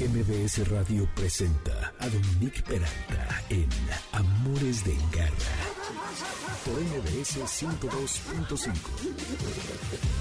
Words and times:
MBS 0.00 0.66
Radio 0.70 1.06
presenta 1.14 1.92
a 1.98 2.08
Dominique 2.08 2.62
Peralta 2.62 3.42
en 3.50 3.68
Amores 4.12 4.82
de 4.82 4.92
Engarra 4.94 5.69
por 6.64 6.74
MBS 6.74 7.38
102.5. 7.38 8.72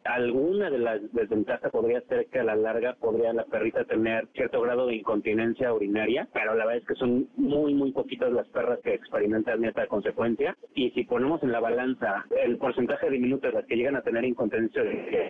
Alguna 0.53 0.69
de 0.69 0.77
las 0.77 1.13
desventajas 1.13 1.71
podría 1.71 1.99
ser 2.01 2.27
que 2.27 2.37
a 2.37 2.43
la 2.43 2.55
larga 2.55 2.93
podría 3.01 3.33
la 3.33 3.43
perrita 3.43 3.85
tener 3.85 4.27
cierto 4.35 4.61
grado 4.61 4.85
de 4.85 4.97
incontinencia 4.97 5.73
urinaria, 5.73 6.27
pero 6.31 6.53
la 6.53 6.67
verdad 6.67 6.83
es 6.83 6.87
que 6.87 6.93
son 6.93 7.27
muy, 7.37 7.73
muy 7.73 7.91
poquitas 7.91 8.31
las 8.31 8.47
perras 8.49 8.77
que 8.83 8.93
experimentan 8.93 9.65
esta 9.65 9.87
consecuencia. 9.87 10.55
Y 10.75 10.91
si 10.91 11.05
ponemos 11.05 11.41
en 11.41 11.51
la 11.51 11.59
balanza 11.59 12.25
el 12.45 12.59
porcentaje 12.59 13.09
diminuto 13.09 13.47
de 13.47 13.53
las 13.53 13.65
que 13.65 13.75
llegan 13.75 13.95
a 13.95 14.03
tener 14.03 14.25
incontinencia, 14.25 14.83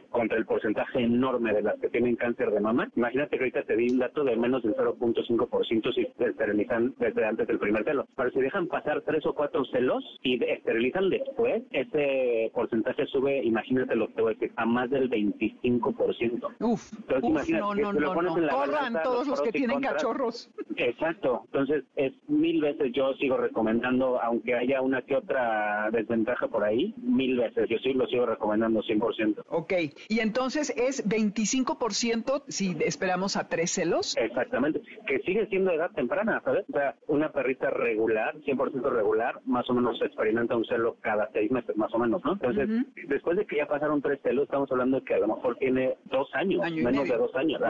contra 0.09 0.37
el 0.37 0.45
porcentaje 0.45 0.99
enorme 0.99 1.53
de 1.53 1.61
las 1.61 1.79
que 1.79 1.87
tienen 1.87 2.17
cáncer 2.17 2.51
de 2.51 2.59
mama. 2.59 2.89
Imagínate 2.97 3.37
que 3.37 3.43
ahorita 3.43 3.63
te 3.63 3.77
di 3.77 3.91
un 3.91 3.99
dato 3.99 4.25
de 4.25 4.35
menos 4.35 4.61
del 4.63 4.75
0.5% 4.75 5.93
si 5.93 6.07
esterilizan 6.21 6.95
desde 6.99 7.25
antes 7.25 7.47
del 7.47 7.59
primer 7.59 7.85
celo. 7.85 8.05
Pero 8.17 8.29
si 8.31 8.41
dejan 8.41 8.67
pasar 8.67 9.01
tres 9.03 9.25
o 9.25 9.33
cuatro 9.33 9.63
celos 9.71 10.03
y 10.21 10.43
esterilizan 10.43 11.09
después, 11.09 11.63
ese 11.71 12.51
porcentaje 12.53 13.05
sube, 13.05 13.41
imagínate 13.41 13.95
lo 13.95 14.13
que 14.13 14.21
voy 14.21 14.33
a 14.33 14.35
decir, 14.35 14.51
a 14.57 14.65
más 14.65 14.89
del 14.89 15.12
25%. 15.15 16.55
Uf, 16.59 16.93
Entonces, 16.93 17.29
imagínate 17.29 17.81
no, 17.81 17.93
no, 17.93 17.93
no, 17.93 18.37
no. 18.37 18.49
Corran 18.49 19.01
todos 19.03 19.27
los, 19.27 19.41
que 19.41 19.51
tienen 19.51 19.81
cachorros. 19.81 20.49
Exacto. 20.75 21.43
Entonces, 21.45 21.83
es 21.95 22.13
mil 22.27 22.61
veces 22.61 22.91
yo 22.93 23.13
sigo 23.13 23.37
recomendando, 23.37 24.21
aunque 24.21 24.55
haya 24.55 24.81
una 24.81 25.01
que 25.01 25.15
otra 25.15 25.89
desventaja 25.91 26.47
por 26.47 26.63
ahí, 26.63 26.93
mil 26.97 27.37
veces. 27.37 27.69
Yo 27.69 27.77
sí 27.79 27.93
lo 27.93 28.07
sigo 28.07 28.25
recomendando 28.25 28.81
100%. 28.81 29.43
Ok. 29.49 29.73
Y 30.09 30.19
entonces 30.19 30.73
es 30.75 31.07
25% 31.07 32.43
si 32.47 32.75
esperamos 32.85 33.37
a 33.37 33.47
tres 33.47 33.71
celos. 33.71 34.15
Exactamente. 34.17 34.81
Que 35.07 35.19
sigue 35.19 35.47
siendo 35.47 35.71
edad 35.71 35.91
temprana, 35.91 36.41
¿sabes? 36.43 36.65
O 36.69 36.73
sea, 36.73 36.95
una 37.07 37.31
perrita 37.31 37.69
regular, 37.69 38.35
100% 38.37 38.89
regular, 38.91 39.41
más 39.45 39.69
o 39.69 39.73
menos 39.73 40.01
experimenta 40.01 40.55
un 40.55 40.65
celo 40.65 40.97
cada 41.01 41.29
seis 41.31 41.51
meses, 41.51 41.75
más 41.75 41.93
o 41.93 41.99
menos, 41.99 42.23
¿no? 42.23 42.33
Entonces, 42.33 42.69
después 43.07 43.37
de 43.37 43.45
que 43.45 43.57
ya 43.57 43.67
pasaron 43.67 44.01
tres 44.01 44.19
celos, 44.21 44.43
estamos 44.45 44.71
hablando 44.71 44.99
de 44.99 45.02
que 45.03 45.15
a 45.15 45.19
lo 45.19 45.27
mejor 45.27 45.55
tiene 45.57 45.95
dos 46.05 46.29
años, 46.33 46.61
menos 46.71 47.07
de 47.07 47.17
dos 47.17 47.35
años. 47.35 47.61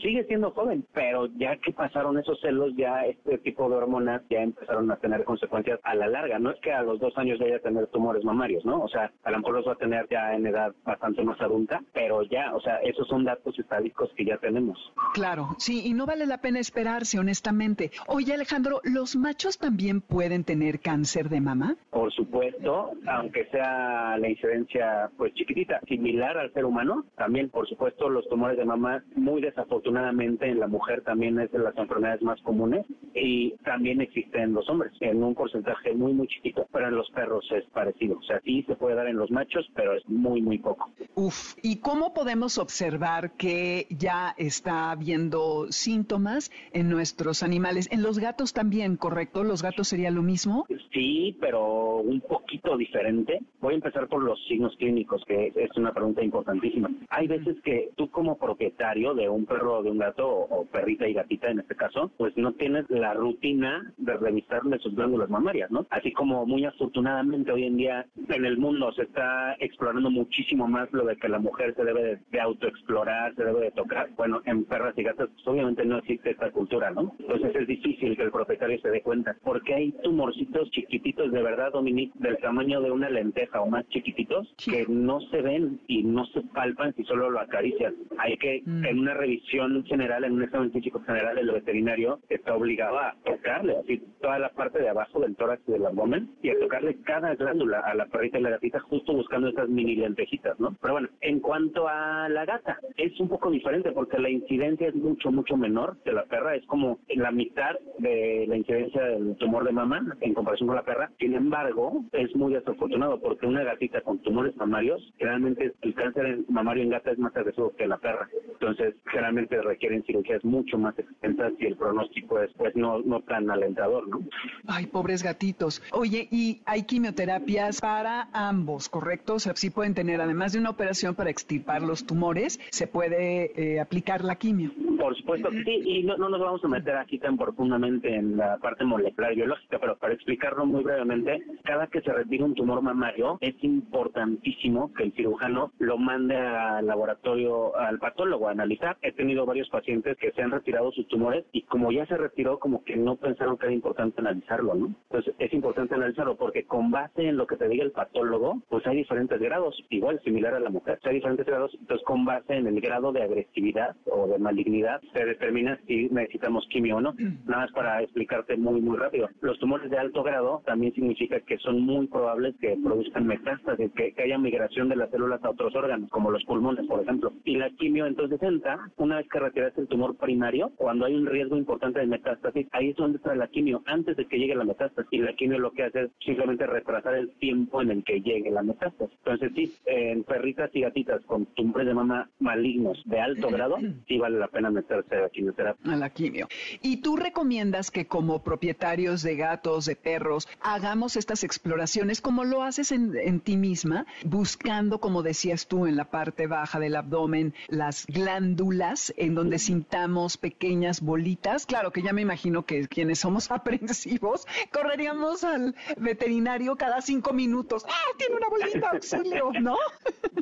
Sigue 0.00 0.24
siendo 0.24 0.50
joven, 0.52 0.84
pero 0.92 1.26
ya 1.36 1.56
que 1.56 1.72
pasaron 1.72 2.18
esos 2.18 2.40
celos, 2.40 2.72
ya 2.76 3.02
este 3.02 3.38
tipo 3.38 3.68
de 3.68 3.76
hormonas 3.76 4.22
ya 4.30 4.42
empezaron 4.42 4.90
a 4.90 4.96
tener 4.96 5.24
consecuencias 5.24 5.80
a 5.82 5.94
la 5.94 6.08
larga. 6.08 6.38
No 6.38 6.50
es 6.50 6.60
que 6.60 6.72
a 6.72 6.82
los 6.82 7.00
dos 7.00 7.16
años 7.18 7.38
vaya 7.38 7.56
a 7.56 7.60
tener 7.60 7.86
tumores 7.88 8.24
mamarios, 8.24 8.64
¿no? 8.64 8.82
O 8.82 8.88
sea, 8.88 9.10
a 9.24 9.30
lo 9.30 9.38
mejor 9.38 9.54
los 9.54 9.68
va 9.68 9.72
a 9.72 9.76
tener 9.76 10.06
ya 10.10 10.34
en 10.34 10.46
edad 10.46 10.72
bastante 10.84 11.22
más 11.22 11.40
adulta, 11.40 11.80
pero 11.92 12.22
ya, 12.22 12.54
o 12.54 12.60
sea, 12.60 12.76
esos 12.78 13.06
son 13.08 13.24
datos 13.24 13.58
estadísticos 13.58 14.10
que 14.16 14.24
ya 14.24 14.38
tenemos. 14.38 14.78
Claro, 15.14 15.56
sí, 15.58 15.86
y 15.86 15.94
no 15.94 16.06
vale 16.06 16.26
la 16.26 16.38
pena 16.38 16.58
esperarse, 16.58 17.18
honestamente. 17.18 17.90
Oye, 18.06 18.34
Alejandro, 18.34 18.80
¿los 18.84 19.16
machos 19.16 19.58
también 19.58 20.00
pueden 20.00 20.44
tener 20.44 20.80
cáncer 20.80 21.28
de 21.28 21.40
mama? 21.40 21.76
Por 22.08 22.14
supuesto, 22.14 22.92
aunque 23.06 23.44
sea 23.50 24.16
la 24.16 24.30
incidencia 24.30 25.10
pues 25.18 25.34
chiquitita, 25.34 25.78
similar 25.86 26.38
al 26.38 26.50
ser 26.54 26.64
humano, 26.64 27.04
también 27.18 27.50
por 27.50 27.68
supuesto 27.68 28.08
los 28.08 28.26
tumores 28.30 28.56
de 28.56 28.64
mama 28.64 29.04
muy 29.14 29.42
desafortunadamente 29.42 30.48
en 30.48 30.58
la 30.58 30.68
mujer 30.68 31.02
también 31.02 31.38
es 31.38 31.52
de 31.52 31.58
las 31.58 31.76
enfermedades 31.76 32.22
más 32.22 32.40
comunes 32.40 32.86
y 33.14 33.50
también 33.62 34.00
existen 34.00 34.40
en 34.40 34.54
los 34.54 34.66
hombres 34.70 34.92
en 35.00 35.22
un 35.22 35.34
porcentaje 35.34 35.92
muy 35.92 36.14
muy 36.14 36.28
chiquito, 36.28 36.66
pero 36.72 36.88
en 36.88 36.96
los 36.96 37.10
perros 37.10 37.44
es 37.54 37.64
parecido, 37.74 38.16
o 38.16 38.22
sea, 38.22 38.40
sí 38.40 38.62
se 38.62 38.74
puede 38.74 38.96
dar 38.96 39.06
en 39.06 39.18
los 39.18 39.30
machos, 39.30 39.70
pero 39.74 39.94
es 39.94 40.08
muy 40.08 40.40
muy 40.40 40.56
poco. 40.56 40.90
Uf, 41.14 41.56
¿y 41.62 41.80
cómo 41.80 42.14
podemos 42.14 42.56
observar 42.56 43.32
que 43.32 43.86
ya 43.90 44.34
está 44.38 44.92
habiendo 44.92 45.66
síntomas 45.70 46.50
en 46.72 46.88
nuestros 46.88 47.42
animales? 47.42 47.86
En 47.92 48.02
los 48.02 48.18
gatos 48.18 48.54
también, 48.54 48.96
¿correcto? 48.96 49.44
¿Los 49.44 49.62
gatos 49.62 49.88
sería 49.88 50.10
lo 50.10 50.22
mismo? 50.22 50.64
Sí, 50.90 51.36
pero 51.38 51.97
un 52.00 52.20
poquito 52.20 52.76
diferente. 52.76 53.40
Voy 53.60 53.74
a 53.74 53.76
empezar 53.76 54.08
por 54.08 54.22
los 54.22 54.38
signos 54.46 54.76
clínicos, 54.76 55.24
que 55.26 55.52
es 55.54 55.76
una 55.76 55.92
pregunta 55.92 56.22
importantísima. 56.22 56.90
Hay 57.10 57.26
veces 57.26 57.56
que 57.62 57.90
tú 57.96 58.10
como 58.10 58.38
propietario 58.38 59.14
de 59.14 59.28
un 59.28 59.46
perro 59.46 59.78
o 59.78 59.82
de 59.82 59.90
un 59.90 59.98
gato, 59.98 60.28
o 60.28 60.66
perrita 60.66 61.08
y 61.08 61.14
gatita 61.14 61.50
en 61.50 61.60
este 61.60 61.74
caso, 61.74 62.10
pues 62.16 62.36
no 62.36 62.52
tienes 62.52 62.88
la 62.88 63.14
rutina 63.14 63.92
de 63.96 64.16
revisarle 64.16 64.78
sus 64.78 64.94
glándulas 64.94 65.30
mamarias, 65.30 65.70
¿no? 65.70 65.86
Así 65.90 66.12
como 66.12 66.46
muy 66.46 66.64
afortunadamente 66.64 67.52
hoy 67.52 67.64
en 67.64 67.76
día 67.76 68.06
en 68.28 68.44
el 68.44 68.58
mundo 68.58 68.92
se 68.92 69.02
está 69.02 69.54
explorando 69.60 70.10
muchísimo 70.10 70.68
más 70.68 70.92
lo 70.92 71.04
de 71.04 71.16
que 71.16 71.28
la 71.28 71.38
mujer 71.38 71.74
se 71.74 71.84
debe 71.84 72.20
de, 72.30 72.40
autoexplorar, 72.40 73.34
se 73.34 73.44
debe 73.44 73.60
de 73.60 73.70
tocar. 73.72 74.10
Bueno, 74.16 74.40
en 74.44 74.64
perras 74.64 74.96
y 74.96 75.02
gatas 75.02 75.28
pues 75.34 75.46
obviamente 75.46 75.84
no 75.84 75.98
existe 75.98 76.30
esta 76.30 76.50
cultura, 76.50 76.90
¿no? 76.90 77.14
Entonces 77.18 77.54
es 77.54 77.66
difícil 77.66 78.16
que 78.16 78.22
el 78.22 78.30
propietario 78.30 78.80
se 78.80 78.90
dé 78.90 79.02
cuenta, 79.02 79.36
porque 79.42 79.74
hay 79.74 79.92
tumorcitos 80.02 80.70
chiquititos 80.70 81.32
de 81.32 81.42
verdad, 81.42 81.74
Del 81.88 82.36
tamaño 82.38 82.82
de 82.82 82.90
una 82.90 83.08
lenteja 83.08 83.62
o 83.62 83.66
más 83.66 83.88
chiquititos, 83.88 84.46
que 84.62 84.84
no 84.88 85.20
se 85.30 85.40
ven 85.40 85.80
y 85.88 86.02
no 86.02 86.26
se 86.26 86.42
palpan 86.42 86.94
si 86.94 87.04
solo 87.04 87.30
lo 87.30 87.40
acaricias. 87.40 87.94
Hay 88.18 88.36
que, 88.36 88.62
mm. 88.64 88.84
en 88.84 88.98
una 88.98 89.14
revisión 89.14 89.84
general, 89.84 90.24
en 90.24 90.34
un 90.34 90.42
examen 90.42 90.70
físico 90.70 91.00
general, 91.00 91.38
el 91.38 91.50
veterinario 91.50 92.20
está 92.28 92.54
obligado 92.54 92.98
a 92.98 93.16
tocarle, 93.24 93.76
así 93.78 94.02
toda 94.20 94.38
la 94.38 94.50
parte 94.50 94.80
de 94.80 94.88
abajo 94.90 95.20
del 95.20 95.34
tórax 95.36 95.62
y 95.66 95.72
del 95.72 95.86
abdomen, 95.86 96.30
y 96.42 96.50
a 96.50 96.58
tocarle 96.58 96.96
cada 97.04 97.34
glándula 97.34 97.80
a 97.80 97.94
la 97.94 98.06
perrita 98.06 98.38
y 98.38 98.42
la 98.42 98.50
gatita, 98.50 98.80
justo 98.80 99.14
buscando 99.14 99.48
esas 99.48 99.68
mini 99.68 99.96
lentejitas, 99.96 100.60
¿no? 100.60 100.76
Pero 100.82 100.94
bueno, 100.94 101.08
en 101.22 101.40
cuanto 101.40 101.88
a 101.88 102.28
la 102.28 102.44
gata, 102.44 102.78
es 102.96 103.18
un 103.18 103.28
poco 103.28 103.50
diferente 103.50 103.92
porque 103.92 104.18
la 104.18 104.30
incidencia 104.30 104.88
es 104.88 104.94
mucho, 104.94 105.30
mucho 105.30 105.56
menor 105.56 105.96
que 106.04 106.12
la 106.12 106.24
perra, 106.24 106.54
es 106.54 106.66
como 106.66 106.98
la 107.08 107.30
mitad 107.30 107.76
de 107.98 108.44
la 108.46 108.56
incidencia 108.56 109.02
del 109.02 109.36
tumor 109.36 109.64
de 109.64 109.72
mama 109.72 110.16
en 110.20 110.34
comparación 110.34 110.66
con 110.66 110.76
la 110.76 110.84
perra. 110.84 111.10
Sin 111.18 111.34
embargo, 111.34 111.67
es 112.12 112.34
muy 112.36 112.54
desafortunado 112.54 113.20
porque 113.20 113.46
una 113.46 113.62
gatita 113.64 114.00
con 114.00 114.18
tumores 114.18 114.56
mamarios, 114.56 115.02
generalmente 115.18 115.72
el 115.82 115.94
cáncer 115.94 116.38
mamario 116.48 116.82
en 116.82 116.90
gata 116.90 117.10
es 117.10 117.18
más 117.18 117.36
agresivo 117.36 117.72
que 117.76 117.86
la 117.86 117.98
perra. 117.98 118.28
Entonces, 118.52 118.94
generalmente 119.06 119.60
requieren 119.62 120.02
cirugías 120.04 120.44
mucho 120.44 120.78
más 120.78 120.98
extensas 120.98 121.52
y 121.58 121.66
el 121.66 121.76
pronóstico 121.76 122.40
es 122.40 122.50
pues 122.56 122.74
no, 122.76 123.00
no 123.00 123.20
tan 123.20 123.50
alentador, 123.50 124.08
¿no? 124.08 124.20
Ay, 124.66 124.86
pobres 124.86 125.22
gatitos. 125.22 125.82
Oye, 125.92 126.28
y 126.30 126.60
hay 126.66 126.82
quimioterapias 126.84 127.80
para 127.80 128.28
ambos, 128.32 128.88
¿correcto? 128.88 129.34
O 129.34 129.38
sea, 129.38 129.54
sí 129.54 129.70
pueden 129.70 129.94
tener, 129.94 130.20
además 130.20 130.52
de 130.52 130.58
una 130.58 130.70
operación 130.70 131.14
para 131.14 131.30
extirpar 131.30 131.82
los 131.82 132.06
tumores, 132.06 132.60
se 132.70 132.86
puede 132.86 133.52
eh, 133.56 133.80
aplicar 133.80 134.24
la 134.24 134.36
quimio. 134.36 134.70
Por 134.98 135.16
supuesto 135.16 135.50
que 135.50 135.62
sí, 135.62 135.80
y 135.84 136.02
no, 136.02 136.16
no 136.16 136.28
nos 136.28 136.40
vamos 136.40 136.64
a 136.64 136.68
meter 136.68 136.96
aquí 136.96 137.18
tan 137.18 137.36
profundamente 137.36 138.14
en 138.14 138.36
la 138.36 138.58
parte 138.58 138.84
molecular 138.84 139.34
biológica, 139.34 139.78
pero 139.78 139.96
para 139.96 140.14
explicarlo 140.14 140.66
muy 140.66 140.82
brevemente, 140.82 141.42
cada 141.64 141.86
que 141.86 142.00
se 142.00 142.12
retira 142.12 142.44
un 142.44 142.54
tumor 142.54 142.82
mamario, 142.82 143.38
es 143.40 143.54
importantísimo 143.62 144.92
que 144.94 145.04
el 145.04 145.12
cirujano 145.12 145.72
lo 145.78 145.98
mande 145.98 146.36
al 146.36 146.86
laboratorio, 146.86 147.76
al 147.76 147.98
patólogo 147.98 148.48
a 148.48 148.52
analizar. 148.52 148.96
He 149.02 149.12
tenido 149.12 149.46
varios 149.46 149.68
pacientes 149.68 150.16
que 150.18 150.32
se 150.32 150.42
han 150.42 150.50
retirado 150.50 150.92
sus 150.92 151.06
tumores 151.08 151.44
y 151.52 151.62
como 151.62 151.92
ya 151.92 152.06
se 152.06 152.16
retiró, 152.16 152.58
como 152.58 152.84
que 152.84 152.96
no 152.96 153.16
pensaron 153.16 153.56
que 153.56 153.66
era 153.66 153.74
importante 153.74 154.20
analizarlo, 154.20 154.74
¿no? 154.74 154.86
Entonces 155.10 155.34
es 155.38 155.52
importante 155.52 155.94
analizarlo 155.94 156.36
porque 156.36 156.64
con 156.64 156.90
base 156.90 157.28
en 157.28 157.36
lo 157.36 157.46
que 157.46 157.56
te 157.56 157.68
diga 157.68 157.84
el 157.84 157.92
patólogo, 157.92 158.62
pues 158.68 158.86
hay 158.86 158.96
diferentes 158.96 159.40
grados, 159.40 159.82
igual 159.90 160.20
similar 160.24 160.54
a 160.54 160.60
la 160.60 160.70
mujer, 160.70 160.98
hay 161.04 161.14
diferentes 161.14 161.46
grados, 161.46 161.76
entonces 161.80 162.04
con 162.06 162.24
base 162.24 162.54
en 162.54 162.66
el 162.66 162.80
grado 162.80 163.12
de 163.12 163.22
agresividad 163.22 163.96
o 164.06 164.26
de 164.26 164.38
malignidad 164.38 165.00
se 165.12 165.24
determina 165.24 165.78
si 165.86 166.08
necesitamos 166.10 166.66
quimio 166.68 166.96
o 166.96 167.00
no. 167.00 167.14
Nada 167.46 167.62
más 167.62 167.72
para 167.72 168.02
explicarte 168.02 168.56
muy, 168.56 168.80
muy 168.80 168.96
rápido. 168.96 169.28
Los 169.40 169.58
tumores 169.58 169.90
de 169.90 169.98
alto 169.98 170.22
grado 170.22 170.62
también 170.66 170.92
significa 170.94 171.40
que 171.48 171.58
son 171.58 171.80
muy 171.80 172.06
probables 172.06 172.54
que 172.60 172.76
produzcan 172.82 173.26
metástasis, 173.26 173.90
que, 173.92 174.14
haya 174.22 174.38
migración 174.38 174.88
de 174.88 174.96
las 174.96 175.10
células 175.10 175.42
a 175.42 175.50
otros 175.50 175.74
órganos, 175.74 176.10
como 176.10 176.30
los 176.30 176.44
pulmones, 176.44 176.86
por 176.86 177.02
ejemplo. 177.02 177.32
Y 177.44 177.56
la 177.56 177.70
quimio 177.70 178.06
entonces 178.06 178.40
entra 178.42 178.90
una 178.96 179.16
vez 179.16 179.28
que 179.28 179.40
retiraste 179.40 179.80
el 179.80 179.88
tumor 179.88 180.16
primario, 180.16 180.70
cuando 180.76 181.06
hay 181.06 181.14
un 181.14 181.26
riesgo 181.26 181.56
importante 181.56 182.00
de 182.00 182.06
metástasis, 182.06 182.66
ahí 182.72 182.90
es 182.90 182.96
donde 182.96 183.16
está 183.16 183.34
la 183.34 183.48
quimio, 183.48 183.82
antes 183.86 184.16
de 184.16 184.26
que 184.26 184.38
llegue 184.38 184.54
la 184.54 184.64
metástasis. 184.64 185.08
Y 185.10 185.18
la 185.18 185.32
quimio 185.34 185.58
lo 185.58 185.72
que 185.72 185.84
hace 185.84 186.02
es 186.02 186.10
simplemente 186.24 186.66
retrasar 186.66 187.14
el 187.14 187.30
tiempo 187.38 187.80
en 187.80 187.90
el 187.90 188.04
que 188.04 188.20
llegue 188.20 188.50
la 188.50 188.62
metástasis. 188.62 189.16
Entonces 189.24 189.52
sí, 189.54 189.74
en 189.86 190.24
perritas 190.24 190.70
y 190.74 190.82
gatitas 190.82 191.22
con 191.24 191.46
tumores 191.46 191.86
de 191.86 191.94
mama 191.94 192.28
malignos 192.38 193.02
de 193.06 193.20
alto 193.20 193.48
grado, 193.50 193.76
sí 194.06 194.18
vale 194.18 194.38
la 194.38 194.48
pena 194.48 194.70
meterse 194.70 195.14
a 195.16 195.22
la 195.22 195.28
quimioterapia. 195.30 195.92
A 195.92 195.96
la 195.96 196.10
quimio. 196.10 196.48
¿Y 196.82 196.98
tú 196.98 197.16
recomiendas 197.16 197.90
que 197.90 198.06
como 198.06 198.42
propietarios 198.42 199.22
de 199.22 199.36
gatos, 199.36 199.86
de 199.86 199.96
perros, 199.96 200.48
hagamos 200.60 201.16
estas 201.16 201.37
exploraciones 201.44 202.20
como 202.20 202.44
lo 202.44 202.62
haces 202.62 202.92
en, 202.92 203.40
ti 203.40 203.56
misma, 203.56 204.06
buscando, 204.24 204.98
como 204.98 205.22
decías 205.22 205.68
tú, 205.68 205.86
en 205.86 205.96
la 205.96 206.10
parte 206.10 206.46
baja 206.46 206.78
del 206.78 206.96
abdomen, 206.96 207.54
las 207.68 208.06
glándulas 208.06 209.14
en 209.16 209.34
donde 209.34 209.58
sintamos 209.58 210.36
pequeñas 210.36 211.00
bolitas. 211.00 211.66
Claro 211.66 211.92
que 211.92 212.02
ya 212.02 212.12
me 212.12 212.22
imagino 212.22 212.64
que 212.64 212.86
quienes 212.88 213.20
somos 213.20 213.50
aprensivos 213.50 214.46
correríamos 214.72 215.44
al 215.44 215.74
veterinario 215.96 216.76
cada 216.76 217.00
cinco 217.00 217.32
minutos. 217.32 217.84
¡Ah, 217.88 218.16
tiene 218.16 218.36
una 218.36 218.48
bolita, 218.48 218.90
auxilio! 218.90 219.50
¿No? 219.60 219.76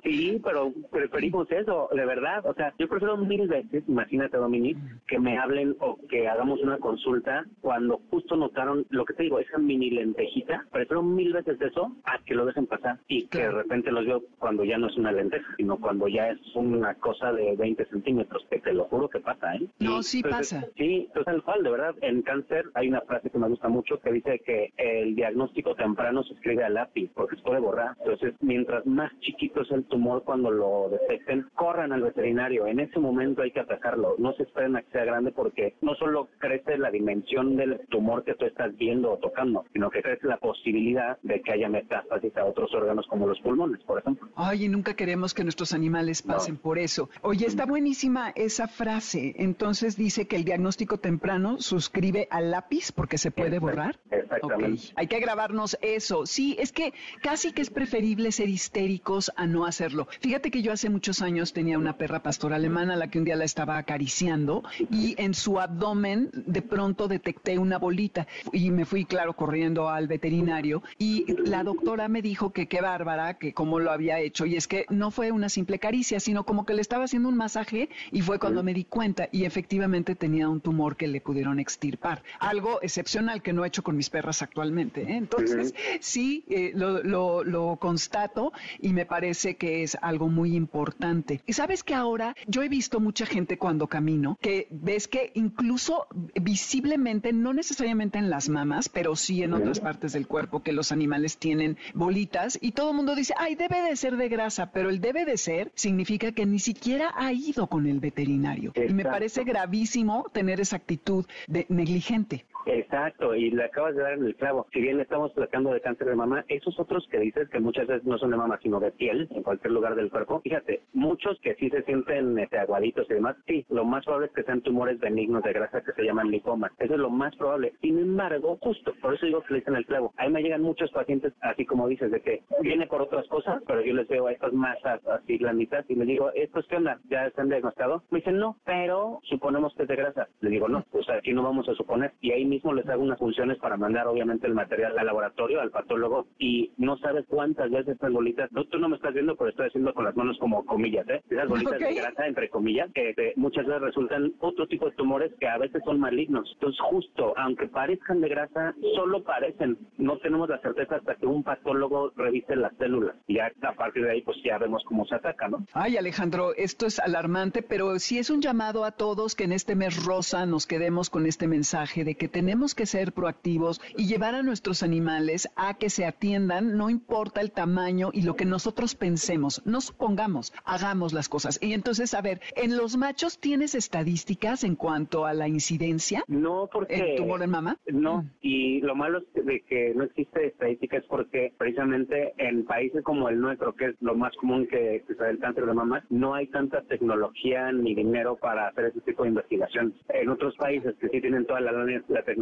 Sí, 0.02 0.40
pero 0.44 0.72
preferimos 0.92 1.50
eso, 1.50 1.88
de 1.92 2.06
verdad. 2.06 2.46
O 2.46 2.54
sea, 2.54 2.72
yo 2.78 2.86
prefiero 2.86 3.16
mil 3.16 3.48
veces, 3.48 3.82
imagínate 3.88 4.06
imagínate, 4.16 4.36
Dominique, 4.36 4.80
que 5.06 5.18
me 5.18 5.38
hablen 5.38 5.76
o 5.80 5.98
que 6.08 6.28
hagamos 6.28 6.60
una 6.60 6.78
consulta 6.78 7.44
cuando 7.60 8.00
justo 8.10 8.36
notaron 8.36 8.86
lo 8.90 9.04
que 9.04 9.14
te 9.14 9.24
digo, 9.24 9.38
esa 9.38 9.58
mini 9.58 9.90
lentejita. 9.90 10.66
Prefiero 10.86 11.02
mil 11.02 11.32
veces 11.32 11.60
eso 11.60 11.90
a 12.04 12.18
que 12.24 12.36
lo 12.36 12.46
dejen 12.46 12.66
pasar 12.66 13.00
y 13.08 13.26
que 13.26 13.38
de 13.38 13.50
repente 13.50 13.90
los 13.90 14.06
veo 14.06 14.22
cuando 14.38 14.62
ya 14.62 14.78
no 14.78 14.86
es 14.86 14.96
una 14.96 15.10
lenteja, 15.10 15.44
sino 15.56 15.78
cuando 15.78 16.06
ya 16.06 16.30
es 16.30 16.38
una 16.54 16.94
cosa 16.94 17.32
de 17.32 17.56
20 17.56 17.86
centímetros, 17.86 18.46
que 18.48 18.60
te 18.60 18.72
lo 18.72 18.84
juro 18.84 19.08
que 19.08 19.18
pasa, 19.18 19.56
¿eh? 19.56 19.66
No, 19.80 20.00
sí 20.04 20.22
pasa. 20.22 20.64
Sí, 20.76 21.06
entonces 21.08 21.34
al 21.34 21.42
cual, 21.42 21.64
de 21.64 21.70
verdad, 21.70 21.96
en 22.02 22.22
cáncer 22.22 22.66
hay 22.74 22.86
una 22.86 23.00
frase 23.00 23.30
que 23.30 23.38
me 23.38 23.48
gusta 23.48 23.68
mucho 23.68 23.98
que 23.98 24.12
dice 24.12 24.40
que 24.46 24.72
el 24.76 25.16
diagnóstico 25.16 25.74
temprano 25.74 26.22
se 26.22 26.34
escribe 26.34 26.62
a 26.62 26.68
lápiz 26.68 27.10
porque 27.14 27.34
se 27.34 27.42
puede 27.42 27.58
borrar. 27.58 27.96
Entonces, 27.98 28.34
mientras 28.40 28.86
más 28.86 29.10
chiquito 29.18 29.62
es 29.62 29.70
el 29.72 29.84
tumor 29.86 30.22
cuando 30.22 30.52
lo 30.52 30.88
detecten, 30.88 31.48
corran 31.56 31.92
al 31.92 32.02
veterinario. 32.02 32.68
En 32.68 32.78
ese 32.78 33.00
momento 33.00 33.42
hay 33.42 33.50
que 33.50 33.60
atacarlo. 33.60 34.14
No 34.18 34.34
se 34.34 34.44
esperen 34.44 34.76
a 34.76 34.82
que 34.82 34.92
sea 34.92 35.04
grande 35.04 35.32
porque 35.32 35.74
no 35.80 35.96
solo 35.96 36.28
crece 36.38 36.78
la 36.78 36.92
dimensión 36.92 37.56
del 37.56 37.80
tumor 37.88 38.22
que 38.22 38.34
tú 38.34 38.44
estás 38.44 38.76
viendo 38.76 39.10
o 39.10 39.18
tocando, 39.18 39.64
sino 39.72 39.90
que 39.90 40.00
crece 40.00 40.28
la 40.28 40.36
posibilidad 40.36 40.75
de 41.23 41.40
que 41.40 41.52
haya 41.52 41.68
metástasis 41.68 42.37
a 42.37 42.45
otros 42.45 42.73
órganos 42.75 43.06
como 43.09 43.26
los 43.26 43.40
pulmones, 43.40 43.83
por 43.85 43.99
ejemplo. 43.99 44.28
Ay, 44.37 44.64
y 44.64 44.68
nunca 44.68 44.95
queremos 44.95 45.33
que 45.33 45.42
nuestros 45.42 45.73
animales 45.73 46.23
pasen 46.23 46.56
por 46.56 46.78
eso. 46.78 47.09
Oye, 47.23 47.47
está 47.47 47.64
buenísima 47.64 48.30
esa 48.37 48.68
frase. 48.68 49.35
Entonces 49.38 49.97
dice 49.97 50.26
que 50.26 50.37
el 50.37 50.45
diagnóstico 50.45 50.99
temprano 50.99 51.61
suscribe 51.61 52.28
al 52.30 52.50
lápiz 52.50 52.92
porque 52.92 53.18
se 53.18 53.30
puede 53.30 53.59
borrar. 53.59 53.99
Exactamente. 54.11 54.83
Hay 54.97 55.06
que 55.06 55.18
grabarnos 55.21 55.78
eso. 55.80 56.26
Sí, 56.26 56.56
es 56.59 56.73
que 56.73 56.92
casi 57.23 57.52
que 57.52 57.62
es 57.62 57.71
preferible 57.71 58.33
ser 58.33 58.49
histéricos 58.49 59.33
a 59.37 59.47
no 59.47 59.64
hacerlo. 59.64 60.09
Fíjate 60.21 60.50
que 60.50 60.62
yo 60.62 60.73
hace 60.73 60.90
muchos 60.90 61.23
años 61.23 61.52
tenía 61.52 61.78
una 61.78 61.97
perra 61.97 62.23
pastor 62.23 62.52
alemana 62.52 62.95
a 62.95 62.97
la 62.97 63.09
que 63.09 63.18
un 63.18 63.25
día 63.25 63.37
la 63.37 63.45
estaba 63.45 63.78
acariciando 63.78 64.62
y 64.90 65.14
en 65.18 65.35
su 65.35 65.59
abdomen 65.59 66.30
de 66.33 66.62
pronto 66.62 67.09
detecté 67.09 67.59
una 67.59 67.78
bolita 67.78 68.26
y 68.52 68.71
me 68.71 68.85
fui, 68.85 69.04
claro, 69.04 69.35
corriendo 69.35 69.88
al 69.88 70.06
veterinario 70.06 70.65
y 70.99 71.25
la 71.44 71.62
doctora 71.64 72.08
me 72.08 72.23
dijo 72.23 72.52
que 72.52 72.66
qué 72.68 72.80
bárbara, 72.80 73.35
que 73.35 73.52
cómo 73.52 73.78
lo 73.78 73.90
había 73.90 74.20
hecho 74.20 74.46
y 74.46 74.56
es 74.56 74.66
que 74.66 74.87
no 74.90 75.11
fue 75.11 75.32
una 75.32 75.49
simple 75.49 75.78
caricia, 75.78 76.20
sino 76.20 76.44
como 76.44 76.64
que 76.66 76.75
le 76.75 76.80
estaba 76.80 77.04
haciendo 77.04 77.28
un 77.28 77.37
masaje 77.37 77.88
y 78.12 78.23
fue 78.23 78.38
cuando 78.38 78.62
me 78.62 78.75
di 78.75 78.85
cuenta 78.85 79.28
y 79.32 79.44
efectivamente 79.44 80.14
tenía 80.14 80.49
un 80.49 80.61
tumor 80.61 80.96
que 80.96 81.06
le 81.06 81.20
pudieron 81.20 81.58
extirpar. 81.58 82.23
Algo 82.38 82.80
excepcional 82.82 83.42
que 83.42 83.52
no 83.52 83.64
he 83.64 83.68
hecho 83.68 83.82
con 83.82 83.96
mis 83.96 84.11
perras 84.11 84.42
actualmente. 84.42 85.02
¿eh? 85.02 85.16
Entonces, 85.16 85.75
sí, 86.00 86.44
eh, 86.49 86.73
lo, 86.75 87.02
lo, 87.02 87.44
lo 87.44 87.76
constato 87.76 88.52
y 88.80 88.92
me 88.92 89.06
parece 89.06 89.56
que 89.56 89.82
es 89.82 89.96
algo 90.00 90.28
muy 90.28 90.54
importante. 90.54 91.42
Y 91.46 91.52
sabes 91.52 91.82
que 91.82 91.94
ahora 91.94 92.35
yo 92.46 92.62
he 92.62 92.68
visto 92.68 93.00
mucha 93.00 93.26
gente 93.26 93.58
cuando 93.58 93.87
camino 93.87 94.38
que 94.40 94.68
ves 94.70 95.08
que 95.08 95.32
incluso 95.35 96.06
visiblemente, 96.40 97.32
no 97.32 97.52
necesariamente 97.52 98.18
en 98.18 98.30
las 98.30 98.49
mamas, 98.49 98.88
pero 98.88 99.16
sí 99.16 99.42
en 99.42 99.54
otras 99.54 99.80
partes 99.80 100.12
del 100.12 100.26
cuerpo, 100.26 100.55
que 100.62 100.72
los 100.72 100.92
animales 100.92 101.38
tienen 101.38 101.76
bolitas 101.94 102.58
y 102.60 102.72
todo 102.72 102.90
el 102.90 102.96
mundo 102.96 103.14
dice, 103.14 103.34
ay, 103.36 103.54
debe 103.54 103.80
de 103.82 103.96
ser 103.96 104.16
de 104.16 104.28
grasa, 104.28 104.70
pero 104.72 104.90
el 104.90 105.00
debe 105.00 105.25
de 105.25 105.36
ser 105.36 105.72
significa 105.75 106.32
que 106.32 106.46
ni 106.46 106.58
siquiera 106.58 107.12
ha 107.16 107.32
ido 107.32 107.66
con 107.66 107.86
el 107.86 108.00
veterinario. 108.00 108.72
Y 108.75 108.92
me 108.92 109.04
parece 109.04 109.44
gravísimo 109.44 110.26
tener 110.32 110.60
esa 110.60 110.76
actitud 110.76 111.26
de 111.46 111.66
negligente. 111.68 112.44
Exacto, 112.66 113.35
y 113.35 113.50
le 113.50 113.64
acabas 113.64 113.94
de 113.94 114.02
dar 114.02 114.12
en 114.14 114.25
el 114.25 114.35
clavo. 114.35 114.66
Si 114.73 114.80
bien 114.80 115.00
estamos 115.00 115.32
tratando 115.35 115.73
de 115.73 115.80
cáncer 115.80 116.08
de 116.08 116.16
mama, 116.16 116.44
esos 116.49 116.78
otros 116.80 117.06
que 117.11 117.18
dices 117.18 117.49
que 117.49 117.61
muchas 117.61 117.87
veces 117.87 118.04
no 118.04 118.18
son 118.18 118.32
de 118.32 118.37
mama, 118.37 118.58
sino 118.62 118.80
de 118.80 118.90
piel, 118.90 119.28
en 119.30 119.42
cualquier 119.42 119.73
lugar 119.73 119.94
del 119.94 120.11
cuerpo, 120.11 120.40
fíjate, 120.40 120.82
muchos 120.92 121.38
que 121.40 121.54
sí 121.54 121.70
se 121.70 121.82
sienten 121.85 122.38
este, 122.38 122.58
aguaditos 122.58 123.08
y 123.08 123.14
demás, 123.14 123.37
sí, 123.46 123.64
lo 123.70 123.85
más 123.85 124.04
probable 124.04 124.26
es 124.26 124.32
que 124.32 124.42
sean 124.42 124.62
tumores 124.62 124.99
benignos 124.99 125.44
de 125.44 125.52
grasa 125.52 125.82
que 125.82 125.92
se 125.92 126.02
llaman 126.02 126.30
lipomas. 126.30 126.73
Eso 126.78 126.94
es 126.94 127.00
lo 127.00 127.11
más 127.11 127.35
probable. 127.37 127.73
Sin 127.80 127.99
embargo, 127.99 128.58
justo, 128.61 128.92
por 129.00 129.14
eso 129.14 129.26
digo 129.26 129.42
que 129.42 129.54
le 129.54 129.61
dicen 129.61 129.76
el 129.76 129.87
clavo. 129.87 130.12
Ahí 130.16 130.30
me 130.30 130.42
llegan 130.42 130.62
muchos 130.62 130.90
pacientes, 130.90 131.32
así 131.42 131.64
como 131.64 131.87
dices, 131.87 132.11
de 132.11 132.20
que 132.20 132.42
viene 132.62 132.87
por 132.87 133.02
otras 133.02 133.28
cosas, 133.28 133.62
pero 133.66 133.80
yo 133.82 133.94
les 133.94 134.08
veo 134.08 134.26
a 134.26 134.32
estas 134.32 134.52
masas 134.52 135.06
así 135.06 135.38
blanditas 135.38 135.85
y 135.88 135.94
les 135.94 136.08
digo, 136.08 136.30
¿estos 136.35 136.66
qué 136.66 136.76
onda? 136.76 136.99
¿Ya 137.08 137.26
están 137.26 137.49
diagnosticados? 137.49 138.02
Me 138.11 138.18
dicen, 138.18 138.38
no, 138.38 138.56
pero 138.64 139.20
suponemos 139.25 139.75
que 139.75 139.82
es 139.82 139.88
de 139.88 139.96
grasa. 139.96 140.28
Les 140.40 140.50
digo, 140.50 140.68
no, 140.68 140.85
pues 140.90 141.08
aquí 141.11 141.32
no 141.32 141.42
vamos 141.42 141.68
a 141.68 141.75
suponer. 141.75 142.12
Y 142.20 142.32
ahí 142.32 142.44
mismo 142.56 142.72
les 142.75 142.88
hago 142.88 143.02
unas 143.02 143.18
funciones 143.18 143.58
para 143.58 143.76
mandar 143.76 144.06
obviamente 144.06 144.46
el 144.46 144.54
material 144.54 144.98
al 144.98 145.06
laboratorio, 145.06 145.60
al 145.60 145.70
patólogo, 145.70 146.26
y 146.38 146.72
no 146.78 146.96
sabes 146.98 147.25
cuántas 147.28 147.70
veces 147.70 147.94
estas 147.94 148.12
bolitas, 148.12 148.50
no, 148.52 148.64
tú 148.64 148.78
no 148.78 148.88
me 148.88 148.96
estás 148.96 149.14
viendo, 149.14 149.36
pero 149.36 149.50
estoy 149.50 149.68
haciendo 149.68 149.94
con 149.94 150.04
las 150.04 150.16
manos 150.16 150.36
como 150.38 150.64
comillas, 150.64 151.08
¿eh? 151.08 151.22
Esas 151.30 151.48
bolitas 151.48 151.75
Ok. 151.75 151.80
de 151.88 151.94
grasa, 151.94 152.26
entre 152.26 152.48
comillas, 152.48 152.90
que 152.94 153.10
eh, 153.10 153.32
muchas 153.36 153.66
veces 153.66 153.82
resultan 153.82 154.32
otro 154.40 154.66
tipo 154.66 154.86
de 154.86 154.92
tumores 154.96 155.32
que 155.38 155.48
a 155.48 155.58
veces 155.58 155.82
son 155.84 156.00
malignos. 156.00 156.48
Entonces, 156.54 156.80
justo, 156.90 157.34
aunque 157.36 157.68
parezcan 157.68 158.20
de 158.20 158.28
grasa, 158.28 158.75
solo 158.94 159.22
parecen. 159.22 159.78
No 159.98 160.18
tenemos 160.18 160.48
la 160.48 160.58
certeza 160.60 160.96
hasta 160.96 161.14
que 161.16 161.26
un 161.26 161.42
patólogo 161.42 162.12
revise 162.16 162.56
las 162.56 162.75
células. 162.76 163.16
Y 163.26 163.34
ya 163.36 163.50
a 163.62 163.72
partir 163.75 164.04
de 164.04 164.12
ahí, 164.12 164.22
pues 164.22 164.36
ya 164.44 164.58
vemos 164.58 164.82
cómo 164.86 165.04
se 165.06 165.14
ataca, 165.14 165.48
¿no? 165.48 165.64
Ay, 165.72 165.96
Alejandro, 165.96 166.54
esto 166.56 166.86
es 166.86 166.98
alarmante, 166.98 167.62
pero 167.62 167.98
sí 167.98 168.18
es 168.18 168.30
un 168.30 168.40
llamado 168.40 168.84
a 168.84 168.92
todos 168.92 169.34
que 169.34 169.44
en 169.44 169.52
este 169.52 169.75
mes 169.75 170.04
rosa 170.04 170.46
nos 170.46 170.66
quedemos 170.66 171.10
con 171.10 171.26
este 171.26 171.46
mensaje 171.48 172.04
de 172.04 172.14
que 172.14 172.28
tenemos 172.28 172.45
que 172.46 172.86
ser 172.86 173.12
proactivos 173.12 173.80
y 173.96 174.06
llevar 174.06 174.34
a 174.36 174.42
nuestros 174.42 174.82
animales 174.84 175.48
a 175.56 175.74
que 175.74 175.90
se 175.90 176.04
atiendan, 176.06 176.76
no 176.76 176.90
importa 176.90 177.40
el 177.40 177.50
tamaño 177.50 178.10
y 178.12 178.22
lo 178.22 178.36
que 178.36 178.44
nosotros 178.44 178.94
pensemos, 178.94 179.62
no 179.66 179.80
supongamos, 179.80 180.52
hagamos 180.64 181.12
las 181.12 181.28
cosas. 181.28 181.58
Y 181.60 181.72
entonces, 181.72 182.14
a 182.14 182.20
ver, 182.22 182.40
¿en 182.54 182.76
los 182.76 182.96
machos 182.96 183.40
tienes 183.40 183.74
estadísticas 183.74 184.62
en 184.62 184.76
cuanto 184.76 185.26
a 185.26 185.34
la 185.34 185.48
incidencia 185.48 186.22
No, 186.28 186.68
porque... 186.72 186.94
en 186.94 187.16
tumor 187.16 187.42
en 187.42 187.50
mama? 187.50 187.76
No, 187.86 188.22
Mm. 188.22 188.30
y 188.42 188.80
lo 188.80 188.94
malo 188.94 189.18
es 189.34 189.44
de 189.44 189.60
que 189.68 189.92
no 189.96 190.04
existe 190.04 190.46
estadística 190.46 190.96
es 190.98 191.04
porque 191.06 191.52
precisamente 191.58 192.32
en 192.38 192.64
países 192.64 193.02
como 193.02 193.28
el 193.28 193.40
nuestro, 193.40 193.74
que 193.74 193.86
es 193.86 193.96
lo 194.00 194.14
más 194.14 194.34
común 194.36 194.66
que, 194.68 195.02
se 195.06 195.28
el 195.28 195.38
cáncer 195.40 195.66
de 195.66 195.74
mama, 195.74 196.04
no 196.10 196.34
hay 196.34 196.46
tanta 196.46 196.82
tecnología 196.82 197.72
ni 197.72 197.94
dinero 197.94 198.36
para 198.36 198.68
hacer 198.68 198.86
ese 198.86 199.00
tipo 199.00 199.24
de 199.24 199.30
investigación. 199.30 199.94
En 200.08 200.28
otros 200.28 200.54
países 200.56 200.94
que 201.00 201.08
sí 201.08 201.20
tienen 201.20 201.44
toda 201.46 201.60
la, 201.60 201.72
la 201.72 202.22
tecnología, 202.22 202.35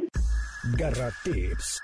Garra 0.76 1.10
Tips. 1.24 1.82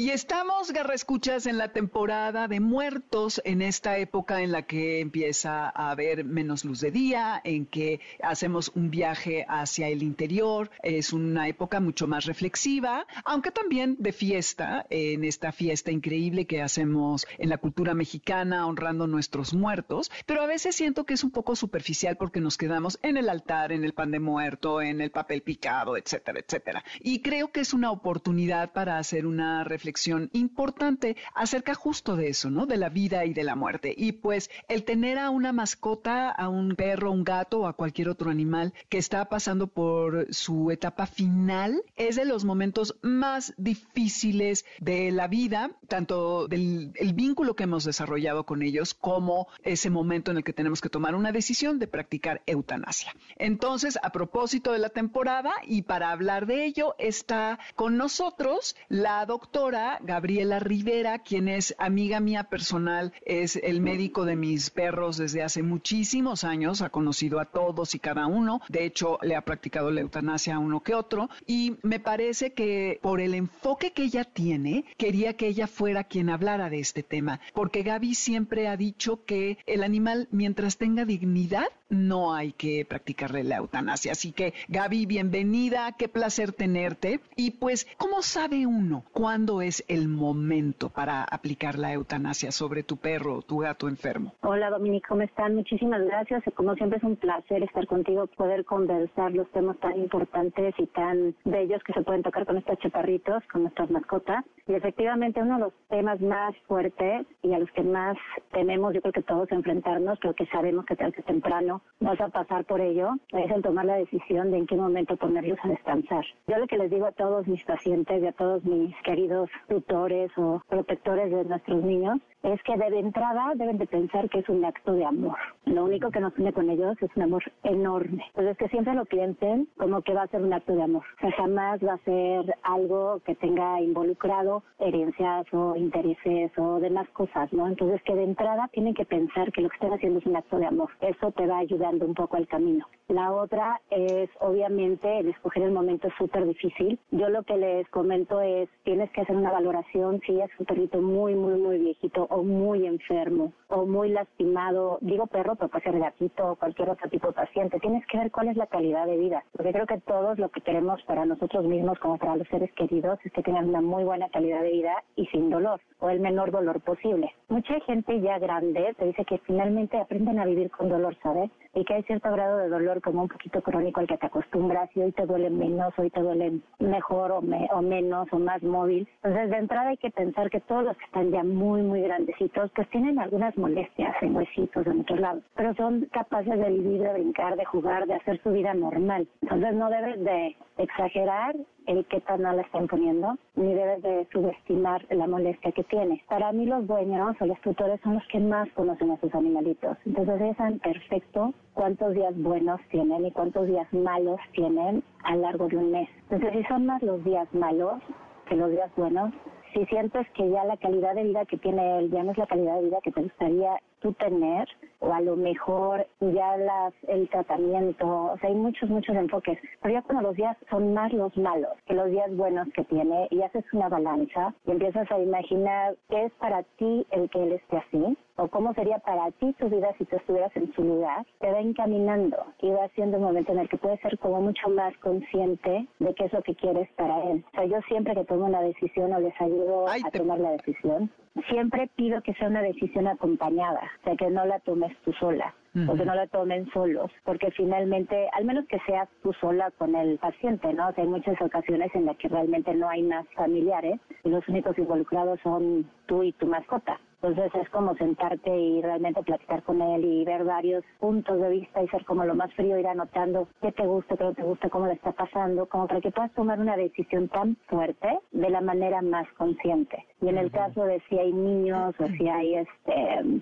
Y 0.00 0.10
estamos, 0.10 0.70
Garra 0.70 0.94
Escuchas, 0.94 1.46
en 1.46 1.58
la 1.58 1.72
temporada 1.72 2.46
de 2.46 2.60
muertos, 2.60 3.42
en 3.44 3.62
esta 3.62 3.98
época 3.98 4.42
en 4.42 4.52
la 4.52 4.62
que 4.62 5.00
empieza 5.00 5.68
a 5.70 5.90
haber 5.90 6.24
menos 6.24 6.64
luz 6.64 6.78
de 6.78 6.92
día, 6.92 7.40
en 7.42 7.66
que 7.66 8.00
hacemos 8.22 8.70
un 8.76 8.90
viaje 8.90 9.44
hacia 9.48 9.88
el 9.88 10.04
interior. 10.04 10.70
Es 10.84 11.12
una 11.12 11.48
época 11.48 11.80
mucho 11.80 12.06
más 12.06 12.26
reflexiva, 12.26 13.08
aunque 13.24 13.50
también 13.50 13.96
de 13.98 14.12
fiesta, 14.12 14.86
en 14.88 15.24
esta 15.24 15.50
fiesta 15.50 15.90
increíble 15.90 16.46
que 16.46 16.62
hacemos 16.62 17.26
en 17.36 17.48
la 17.48 17.58
cultura 17.58 17.92
mexicana, 17.92 18.68
honrando 18.68 19.08
nuestros 19.08 19.52
muertos. 19.52 20.12
Pero 20.26 20.42
a 20.42 20.46
veces 20.46 20.76
siento 20.76 21.06
que 21.06 21.14
es 21.14 21.24
un 21.24 21.32
poco 21.32 21.56
superficial 21.56 22.16
porque 22.16 22.40
nos 22.40 22.56
quedamos 22.56 23.00
en 23.02 23.16
el 23.16 23.28
altar, 23.28 23.72
en 23.72 23.82
el 23.82 23.94
pan 23.94 24.12
de 24.12 24.20
muerto, 24.20 24.80
en 24.80 25.00
el 25.00 25.10
papel 25.10 25.42
picado, 25.42 25.96
etcétera, 25.96 26.38
etcétera. 26.38 26.84
Y 27.00 27.20
creo 27.20 27.50
que 27.50 27.58
es 27.58 27.74
una 27.74 27.90
oportunidad 27.90 28.72
para 28.72 28.98
hacer 28.98 29.26
una 29.26 29.64
reflexión 29.64 29.87
importante 30.32 31.16
acerca 31.34 31.74
justo 31.74 32.16
de 32.16 32.28
eso, 32.28 32.50
¿no? 32.50 32.66
De 32.66 32.76
la 32.76 32.88
vida 32.88 33.24
y 33.24 33.32
de 33.32 33.44
la 33.44 33.56
muerte. 33.56 33.94
Y 33.96 34.12
pues 34.12 34.50
el 34.68 34.84
tener 34.84 35.18
a 35.18 35.30
una 35.30 35.52
mascota, 35.52 36.30
a 36.30 36.48
un 36.48 36.74
perro, 36.76 37.12
un 37.12 37.24
gato 37.24 37.60
o 37.60 37.66
a 37.66 37.74
cualquier 37.74 38.08
otro 38.08 38.30
animal 38.30 38.72
que 38.88 38.98
está 38.98 39.28
pasando 39.28 39.66
por 39.66 40.32
su 40.32 40.70
etapa 40.70 41.06
final 41.06 41.82
es 41.96 42.16
de 42.16 42.24
los 42.24 42.44
momentos 42.44 42.96
más 43.02 43.54
difíciles 43.56 44.64
de 44.80 45.10
la 45.10 45.28
vida, 45.28 45.70
tanto 45.88 46.48
del 46.48 46.92
el 46.94 47.14
vínculo 47.14 47.54
que 47.54 47.64
hemos 47.64 47.84
desarrollado 47.84 48.44
con 48.44 48.62
ellos 48.62 48.94
como 48.94 49.48
ese 49.62 49.90
momento 49.90 50.30
en 50.30 50.38
el 50.38 50.44
que 50.44 50.52
tenemos 50.52 50.80
que 50.80 50.88
tomar 50.88 51.14
una 51.14 51.32
decisión 51.32 51.78
de 51.78 51.86
practicar 51.86 52.42
eutanasia. 52.46 53.14
Entonces, 53.36 53.98
a 54.02 54.10
propósito 54.10 54.72
de 54.72 54.78
la 54.78 54.90
temporada 54.90 55.52
y 55.64 55.82
para 55.82 56.10
hablar 56.10 56.46
de 56.46 56.64
ello, 56.64 56.94
está 56.98 57.58
con 57.74 57.96
nosotros 57.96 58.76
la 58.88 59.24
doctora 59.26 59.77
Gabriela 60.02 60.58
Rivera, 60.58 61.18
quien 61.20 61.48
es 61.48 61.74
amiga 61.78 62.20
mía 62.20 62.44
personal, 62.44 63.12
es 63.24 63.56
el 63.56 63.80
médico 63.80 64.24
de 64.24 64.36
mis 64.36 64.70
perros 64.70 65.16
desde 65.16 65.42
hace 65.42 65.62
muchísimos 65.62 66.44
años, 66.44 66.82
ha 66.82 66.90
conocido 66.90 67.40
a 67.40 67.46
todos 67.46 67.94
y 67.94 67.98
cada 67.98 68.26
uno, 68.26 68.60
de 68.68 68.84
hecho 68.84 69.18
le 69.22 69.36
ha 69.36 69.42
practicado 69.42 69.90
la 69.90 70.00
eutanasia 70.00 70.56
a 70.56 70.58
uno 70.58 70.82
que 70.82 70.94
otro, 70.94 71.28
y 71.46 71.76
me 71.82 72.00
parece 72.00 72.52
que 72.52 72.98
por 73.02 73.20
el 73.20 73.34
enfoque 73.34 73.92
que 73.92 74.04
ella 74.04 74.24
tiene, 74.24 74.84
quería 74.96 75.36
que 75.36 75.46
ella 75.46 75.66
fuera 75.66 76.04
quien 76.04 76.30
hablara 76.30 76.70
de 76.70 76.80
este 76.80 77.02
tema, 77.02 77.40
porque 77.54 77.82
Gaby 77.82 78.14
siempre 78.14 78.68
ha 78.68 78.76
dicho 78.76 79.24
que 79.24 79.58
el 79.66 79.82
animal, 79.82 80.28
mientras 80.30 80.76
tenga 80.76 81.04
dignidad, 81.04 81.66
no 81.88 82.34
hay 82.34 82.52
que 82.52 82.84
practicarle 82.84 83.44
la 83.44 83.56
eutanasia. 83.56 84.12
Así 84.12 84.32
que, 84.32 84.54
Gaby, 84.68 85.06
bienvenida, 85.06 85.92
qué 85.98 86.08
placer 86.08 86.52
tenerte. 86.52 87.20
Y 87.36 87.52
pues, 87.52 87.86
¿cómo 87.96 88.22
sabe 88.22 88.66
uno 88.66 89.04
cuándo 89.12 89.62
es 89.62 89.84
el 89.88 90.08
momento 90.08 90.90
para 90.90 91.24
aplicar 91.24 91.78
la 91.78 91.92
eutanasia 91.92 92.52
sobre 92.52 92.82
tu 92.82 92.96
perro 92.96 93.38
o 93.38 93.42
tu 93.42 93.58
gato 93.58 93.88
enfermo? 93.88 94.34
Hola, 94.42 94.70
Dominique, 94.70 95.08
¿cómo 95.08 95.22
están? 95.22 95.54
Muchísimas 95.54 96.02
gracias. 96.04 96.42
Como 96.54 96.74
siempre 96.74 96.98
es 96.98 97.04
un 97.04 97.16
placer 97.16 97.62
estar 97.62 97.86
contigo, 97.86 98.26
poder 98.26 98.64
conversar 98.64 99.32
los 99.32 99.50
temas 99.52 99.78
tan 99.78 99.98
importantes 99.98 100.74
y 100.78 100.86
tan 100.86 101.34
bellos 101.44 101.82
que 101.84 101.92
se 101.92 102.02
pueden 102.02 102.22
tocar 102.22 102.46
con 102.46 102.58
estos 102.58 102.78
chaparritos, 102.78 103.42
con 103.50 103.62
nuestras 103.62 103.90
mascotas. 103.90 104.44
Y 104.66 104.74
efectivamente 104.74 105.40
uno 105.40 105.54
de 105.54 105.60
los 105.60 105.72
temas 105.88 106.20
más 106.20 106.54
fuertes 106.66 107.26
y 107.42 107.52
a 107.54 107.58
los 107.58 107.70
que 107.72 107.82
más 107.82 108.16
tememos, 108.52 108.94
yo 108.94 109.00
creo 109.00 109.12
que 109.12 109.22
todos 109.22 109.50
enfrentarnos, 109.50 110.18
pero 110.20 110.34
que 110.34 110.46
sabemos 110.46 110.84
que 110.84 110.96
tarde 110.96 111.12
que 111.12 111.22
temprano 111.22 111.77
vas 112.00 112.20
a 112.20 112.28
pasar 112.28 112.64
por 112.64 112.80
ello, 112.80 113.10
es 113.32 113.50
el 113.50 113.62
tomar 113.62 113.84
la 113.84 113.96
decisión 113.96 114.50
de 114.50 114.58
en 114.58 114.66
qué 114.66 114.76
momento 114.76 115.16
ponerlos 115.16 115.58
a 115.62 115.68
descansar. 115.68 116.24
Yo 116.46 116.58
lo 116.58 116.66
que 116.66 116.78
les 116.78 116.90
digo 116.90 117.06
a 117.06 117.12
todos 117.12 117.46
mis 117.46 117.62
pacientes 117.64 118.22
y 118.22 118.26
a 118.26 118.32
todos 118.32 118.64
mis 118.64 118.94
queridos 119.02 119.50
tutores 119.68 120.30
o 120.36 120.62
protectores 120.68 121.30
de 121.30 121.44
nuestros 121.44 121.82
niños 121.82 122.18
es 122.42 122.62
que 122.62 122.76
de 122.76 122.98
entrada 122.98 123.52
deben 123.56 123.78
de 123.78 123.86
pensar 123.86 124.28
que 124.30 124.40
es 124.40 124.48
un 124.48 124.64
acto 124.64 124.92
de 124.92 125.04
amor. 125.04 125.36
Lo 125.64 125.84
único 125.84 126.10
que 126.10 126.20
nos 126.20 126.36
une 126.38 126.52
con 126.52 126.70
ellos 126.70 126.96
es 127.00 127.10
un 127.16 127.22
amor 127.24 127.42
enorme. 127.62 128.24
Entonces 128.28 128.56
que 128.56 128.68
siempre 128.68 128.94
lo 128.94 129.04
piensen 129.04 129.68
como 129.76 130.02
que 130.02 130.14
va 130.14 130.22
a 130.22 130.28
ser 130.28 130.42
un 130.42 130.52
acto 130.52 130.74
de 130.74 130.82
amor. 130.82 131.04
O 131.16 131.20
sea, 131.20 131.32
jamás 131.32 131.80
va 131.84 131.94
a 131.94 132.04
ser 132.04 132.54
algo 132.62 133.20
que 133.24 133.34
tenga 133.34 133.80
involucrado 133.80 134.62
herencias 134.78 135.46
o 135.52 135.76
intereses 135.76 136.52
o 136.56 136.78
demás 136.80 137.08
cosas, 137.10 137.52
¿no? 137.52 137.66
Entonces 137.66 138.02
que 138.02 138.14
de 138.14 138.24
entrada 138.24 138.68
tienen 138.72 138.94
que 138.94 139.04
pensar 139.04 139.52
que 139.52 139.60
lo 139.60 139.68
que 139.68 139.76
están 139.76 139.92
haciendo 139.92 140.20
es 140.20 140.26
un 140.26 140.36
acto 140.36 140.58
de 140.58 140.66
amor. 140.66 140.90
Eso 141.00 141.32
te 141.32 141.46
va 141.46 141.58
ayudando 141.58 142.06
un 142.06 142.14
poco 142.14 142.36
al 142.36 142.46
camino. 142.46 142.86
La 143.08 143.32
otra 143.32 143.80
es, 143.90 144.28
obviamente, 144.40 145.20
el 145.20 145.30
escoger 145.30 145.62
el 145.62 145.72
momento 145.72 146.08
súper 146.18 146.46
difícil. 146.46 146.98
Yo 147.10 147.30
lo 147.30 147.42
que 147.42 147.56
les 147.56 147.88
comento 147.88 148.40
es, 148.40 148.68
tienes 148.84 149.10
que 149.12 149.22
hacer 149.22 149.34
una 149.34 149.50
valoración 149.50 150.20
si 150.26 150.38
es 150.40 150.50
un 150.58 150.66
perrito 150.66 151.00
muy, 151.00 151.34
muy, 151.34 151.58
muy 151.58 151.78
viejito 151.78 152.27
o 152.30 152.42
muy 152.42 152.86
enfermo 152.86 153.52
o 153.68 153.86
muy 153.86 154.10
lastimado. 154.10 154.98
Digo 155.00 155.26
perro, 155.26 155.54
pero 155.56 155.68
puede 155.68 155.84
ser 155.84 155.98
gatito 155.98 156.52
o 156.52 156.56
cualquier 156.56 156.90
otro 156.90 157.08
tipo 157.08 157.28
de 157.28 157.34
paciente. 157.34 157.78
Tienes 157.80 158.06
que 158.06 158.18
ver 158.18 158.30
cuál 158.30 158.48
es 158.48 158.56
la 158.56 158.66
calidad 158.66 159.06
de 159.06 159.16
vida. 159.16 159.44
Porque 159.52 159.72
creo 159.72 159.86
que 159.86 160.00
todos 160.00 160.38
lo 160.38 160.48
que 160.50 160.60
queremos 160.60 161.02
para 161.02 161.26
nosotros 161.26 161.64
mismos 161.64 161.98
como 161.98 162.18
para 162.18 162.36
los 162.36 162.48
seres 162.48 162.72
queridos 162.72 163.18
es 163.24 163.32
que 163.32 163.42
tengan 163.42 163.68
una 163.68 163.80
muy 163.80 164.04
buena 164.04 164.28
calidad 164.28 164.62
de 164.62 164.72
vida 164.72 165.02
y 165.16 165.26
sin 165.26 165.50
dolor 165.50 165.80
o 166.00 166.10
el 166.10 166.20
menor 166.20 166.50
dolor 166.50 166.80
posible. 166.80 167.30
Mucha 167.48 167.80
gente 167.80 168.20
ya 168.20 168.38
grande 168.38 168.94
te 168.98 169.06
dice 169.06 169.24
que 169.24 169.38
finalmente 169.38 169.98
aprenden 169.98 170.38
a 170.38 170.46
vivir 170.46 170.70
con 170.70 170.88
dolor, 170.88 171.16
¿sabes? 171.22 171.50
Y 171.74 171.84
que 171.84 171.94
hay 171.94 172.02
cierto 172.04 172.30
grado 172.30 172.58
de 172.58 172.68
dolor 172.68 173.00
como 173.00 173.22
un 173.22 173.28
poquito 173.28 173.62
crónico 173.62 174.00
al 174.00 174.06
que 174.06 174.16
te 174.16 174.26
acostumbras 174.26 174.90
y 174.96 175.00
hoy 175.00 175.12
te 175.12 175.26
duele 175.26 175.50
menos, 175.50 175.92
hoy 175.98 176.10
te 176.10 176.20
duele 176.20 176.60
mejor 176.78 177.32
o, 177.32 177.38
o 177.38 177.82
menos 177.82 178.28
o 178.32 178.38
más 178.38 178.62
móvil. 178.62 179.08
Entonces, 179.22 179.50
de 179.50 179.56
entrada 179.56 179.88
hay 179.90 179.96
que 179.96 180.10
pensar 180.10 180.50
que 180.50 180.60
todos 180.60 180.84
los 180.84 180.96
que 180.96 181.04
están 181.04 181.30
ya 181.30 181.44
muy, 181.44 181.82
muy 181.82 182.02
grandecitos, 182.18 182.70
pues 182.74 182.88
tienen 182.90 183.18
algunas 183.18 183.56
molestias 183.56 184.14
en 184.22 184.34
huesitos 184.34 184.86
en 184.86 185.00
otros 185.00 185.20
lados, 185.20 185.44
pero 185.54 185.74
son 185.74 186.08
capaces 186.12 186.58
de 186.58 186.70
vivir, 186.70 187.00
de 187.00 187.12
brincar, 187.12 187.56
de 187.56 187.64
jugar, 187.64 188.06
de 188.06 188.14
hacer 188.14 188.42
su 188.42 188.50
vida 188.50 188.74
normal. 188.74 189.28
Entonces, 189.42 189.74
no 189.74 189.88
debes 189.88 190.24
de 190.24 190.56
exagerar 190.78 191.54
el 191.86 192.04
qué 192.06 192.20
tan 192.20 192.42
mal 192.42 192.58
están 192.58 192.86
poniendo, 192.86 193.36
ni 193.54 193.72
debes 193.72 194.02
de 194.02 194.26
subestimar 194.32 195.06
la 195.10 195.26
molestia 195.26 195.72
que 195.72 195.84
tiene. 195.84 196.22
Para 196.28 196.52
mí 196.52 196.66
los 196.66 196.86
dueños 196.86 197.36
o 197.40 197.46
los 197.46 197.60
tutores 197.60 198.00
son 198.02 198.14
los 198.14 198.26
que 198.28 198.40
más 198.40 198.68
conocen 198.72 199.10
a 199.10 199.20
sus 199.20 199.34
animalitos. 199.34 199.96
Entonces 200.04 200.40
ellos 200.40 200.56
saben 200.56 200.78
perfecto 200.80 201.54
cuántos 201.74 202.14
días 202.14 202.36
buenos 202.36 202.80
tienen 202.90 203.24
y 203.26 203.32
cuántos 203.32 203.66
días 203.66 203.90
malos 203.92 204.38
tienen 204.52 205.02
a 205.24 205.34
lo 205.34 205.42
largo 205.42 205.68
de 205.68 205.78
un 205.78 205.92
mes. 205.92 206.08
Entonces 206.30 206.52
si 206.52 206.64
son 206.64 206.86
más 206.86 207.02
los 207.02 207.24
días 207.24 207.48
malos 207.54 208.02
que 208.48 208.56
los 208.56 208.70
días 208.70 208.90
buenos, 208.96 209.32
si 209.72 209.84
sientes 209.86 210.26
que 210.34 210.48
ya 210.50 210.64
la 210.64 210.76
calidad 210.76 211.14
de 211.14 211.24
vida 211.24 211.44
que 211.46 211.58
tiene 211.58 211.98
él 211.98 212.10
ya 212.10 212.22
no 212.22 212.32
es 212.32 212.38
la 212.38 212.46
calidad 212.46 212.76
de 212.76 212.84
vida 212.86 213.00
que 213.02 213.12
te 213.12 213.22
gustaría 213.22 213.80
tú 214.00 214.12
tener, 214.14 214.68
o 215.00 215.12
a 215.12 215.20
lo 215.20 215.36
mejor 215.36 216.06
ya 216.20 216.56
las, 216.56 216.94
el 217.06 217.28
tratamiento, 217.28 218.06
o 218.06 218.38
sea, 218.38 218.50
hay 218.50 218.56
muchos, 218.56 218.88
muchos 218.90 219.14
enfoques, 219.16 219.58
pero 219.82 219.94
ya 219.94 220.02
cuando 220.02 220.28
los 220.28 220.36
días 220.36 220.56
son 220.70 220.94
más 220.94 221.12
los 221.12 221.36
malos 221.36 221.72
que 221.86 221.94
los 221.94 222.10
días 222.10 222.34
buenos 222.36 222.68
que 222.74 222.84
tiene, 222.84 223.28
y 223.30 223.42
haces 223.42 223.64
una 223.72 223.88
balanza 223.88 224.54
y 224.66 224.72
empiezas 224.72 225.10
a 225.10 225.18
imaginar 225.18 225.96
qué 226.08 226.26
es 226.26 226.32
para 226.34 226.62
ti 226.78 227.06
el 227.10 227.28
que 227.30 227.42
él 227.42 227.52
esté 227.52 227.76
así, 227.78 228.16
o 228.38 228.46
cómo 228.48 228.72
sería 228.74 228.98
para 228.98 229.30
ti 229.32 229.52
tu 229.58 229.68
vida 229.68 229.92
si 229.98 230.04
tú 230.04 230.16
estuvieras 230.16 230.54
en 230.56 230.72
su 230.74 230.82
lugar, 230.82 231.26
te 231.40 231.50
va 231.50 231.60
encaminando 231.60 232.36
y 232.60 232.70
va 232.70 232.84
haciendo 232.84 233.18
un 233.18 233.24
momento 233.24 233.52
en 233.52 233.58
el 233.58 233.68
que 233.68 233.76
puedes 233.76 234.00
ser 234.00 234.16
como 234.18 234.40
mucho 234.40 234.68
más 234.70 234.96
consciente 234.98 235.86
de 235.98 236.14
qué 236.14 236.24
es 236.24 236.32
lo 236.32 236.42
que 236.42 236.54
quieres 236.54 236.88
para 236.96 237.22
él. 237.30 237.44
O 237.48 237.56
sea, 237.56 237.64
yo 237.64 237.80
siempre 237.88 238.14
que 238.14 238.24
tomo 238.24 238.46
una 238.46 238.62
decisión 238.62 239.12
o 239.12 239.20
les 239.20 239.38
ayudo 239.40 239.88
a 239.88 240.10
tomar 240.12 240.38
la 240.38 240.52
decisión, 240.52 241.10
siempre 241.48 241.88
pido 241.96 242.22
que 242.22 242.34
sea 242.34 242.48
una 242.48 242.62
decisión 242.62 243.06
acompañada, 243.08 243.87
o 244.00 244.04
sea, 244.04 244.16
que 244.16 244.30
no 244.30 244.44
la 244.46 244.58
tomes 244.60 244.96
tú 245.04 245.12
sola 245.14 245.54
o 245.86 245.94
que 245.94 246.04
no 246.04 246.14
la 246.14 246.26
tomen 246.26 246.68
solos, 246.72 247.10
porque 247.24 247.50
finalmente, 247.52 248.28
al 248.32 248.44
menos 248.44 248.66
que 248.66 248.80
seas 248.80 249.08
tú 249.22 249.32
sola 249.34 249.70
con 249.72 249.94
el 249.94 250.18
paciente, 250.18 250.72
¿no? 250.72 250.88
O 250.88 250.92
sea, 250.92 251.04
hay 251.04 251.10
muchas 251.10 251.40
ocasiones 251.40 251.94
en 251.94 252.06
las 252.06 252.16
que 252.16 252.28
realmente 252.28 252.74
no 252.74 252.88
hay 252.88 253.02
más 253.02 253.26
familiares 253.34 254.00
y 254.24 254.30
los 254.30 254.46
únicos 254.48 254.76
involucrados 254.78 255.38
son 255.42 255.88
tú 256.06 256.22
y 256.22 256.32
tu 256.32 256.46
mascota. 256.46 256.98
Entonces 257.20 257.52
es 257.60 257.68
como 257.70 257.96
sentarte 257.96 258.56
y 258.56 258.80
realmente 258.80 259.20
platicar 259.24 259.64
con 259.64 259.82
él 259.82 260.04
y 260.04 260.24
ver 260.24 260.44
varios 260.44 260.84
puntos 261.00 261.40
de 261.40 261.48
vista 261.50 261.82
y 261.82 261.88
ser 261.88 262.04
como 262.04 262.24
lo 262.24 262.36
más 262.36 262.52
frío, 262.54 262.78
ir 262.78 262.86
anotando 262.86 263.48
qué 263.60 263.72
te 263.72 263.84
gusta, 263.84 264.16
qué 264.16 264.22
no 264.22 264.34
te 264.34 264.44
gusta, 264.44 264.70
cómo 264.70 264.86
le 264.86 264.92
está 264.92 265.10
pasando, 265.10 265.66
como 265.66 265.88
para 265.88 266.00
que 266.00 266.12
puedas 266.12 266.32
tomar 266.34 266.60
una 266.60 266.76
decisión 266.76 267.28
tan 267.28 267.56
fuerte 267.66 268.20
de 268.38 268.50
la 268.50 268.60
manera 268.60 269.02
más 269.02 269.26
consciente. 269.36 270.04
Y 270.20 270.28
en 270.28 270.38
el 270.38 270.50
caso 270.50 270.84
de 270.84 271.00
si 271.08 271.18
hay 271.18 271.32
niños 271.32 271.94
o 271.98 272.06
si 272.06 272.28
hay, 272.28 272.56
este, 272.56 272.94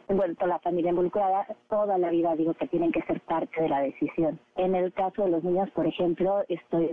bueno, 0.09 0.35
toda 0.35 0.49
la 0.49 0.59
familia 0.59 0.91
involucrada, 0.91 1.47
toda 1.69 1.97
la 1.99 2.11
vida 2.11 2.35
digo 2.37 2.55
que 2.55 2.67
tienen 2.69 2.93
que 2.93 3.03
ser 3.03 3.21
parte 3.21 3.63
de 3.63 3.69
la 3.69 3.81
decisión. 3.81 4.39
En 4.57 4.75
el 4.75 4.93
caso 4.93 5.25
de 5.25 5.31
los 5.31 5.45
niños, 5.45 5.71
por 5.71 5.87
ejemplo, 5.87 6.45
estoy 6.49 6.89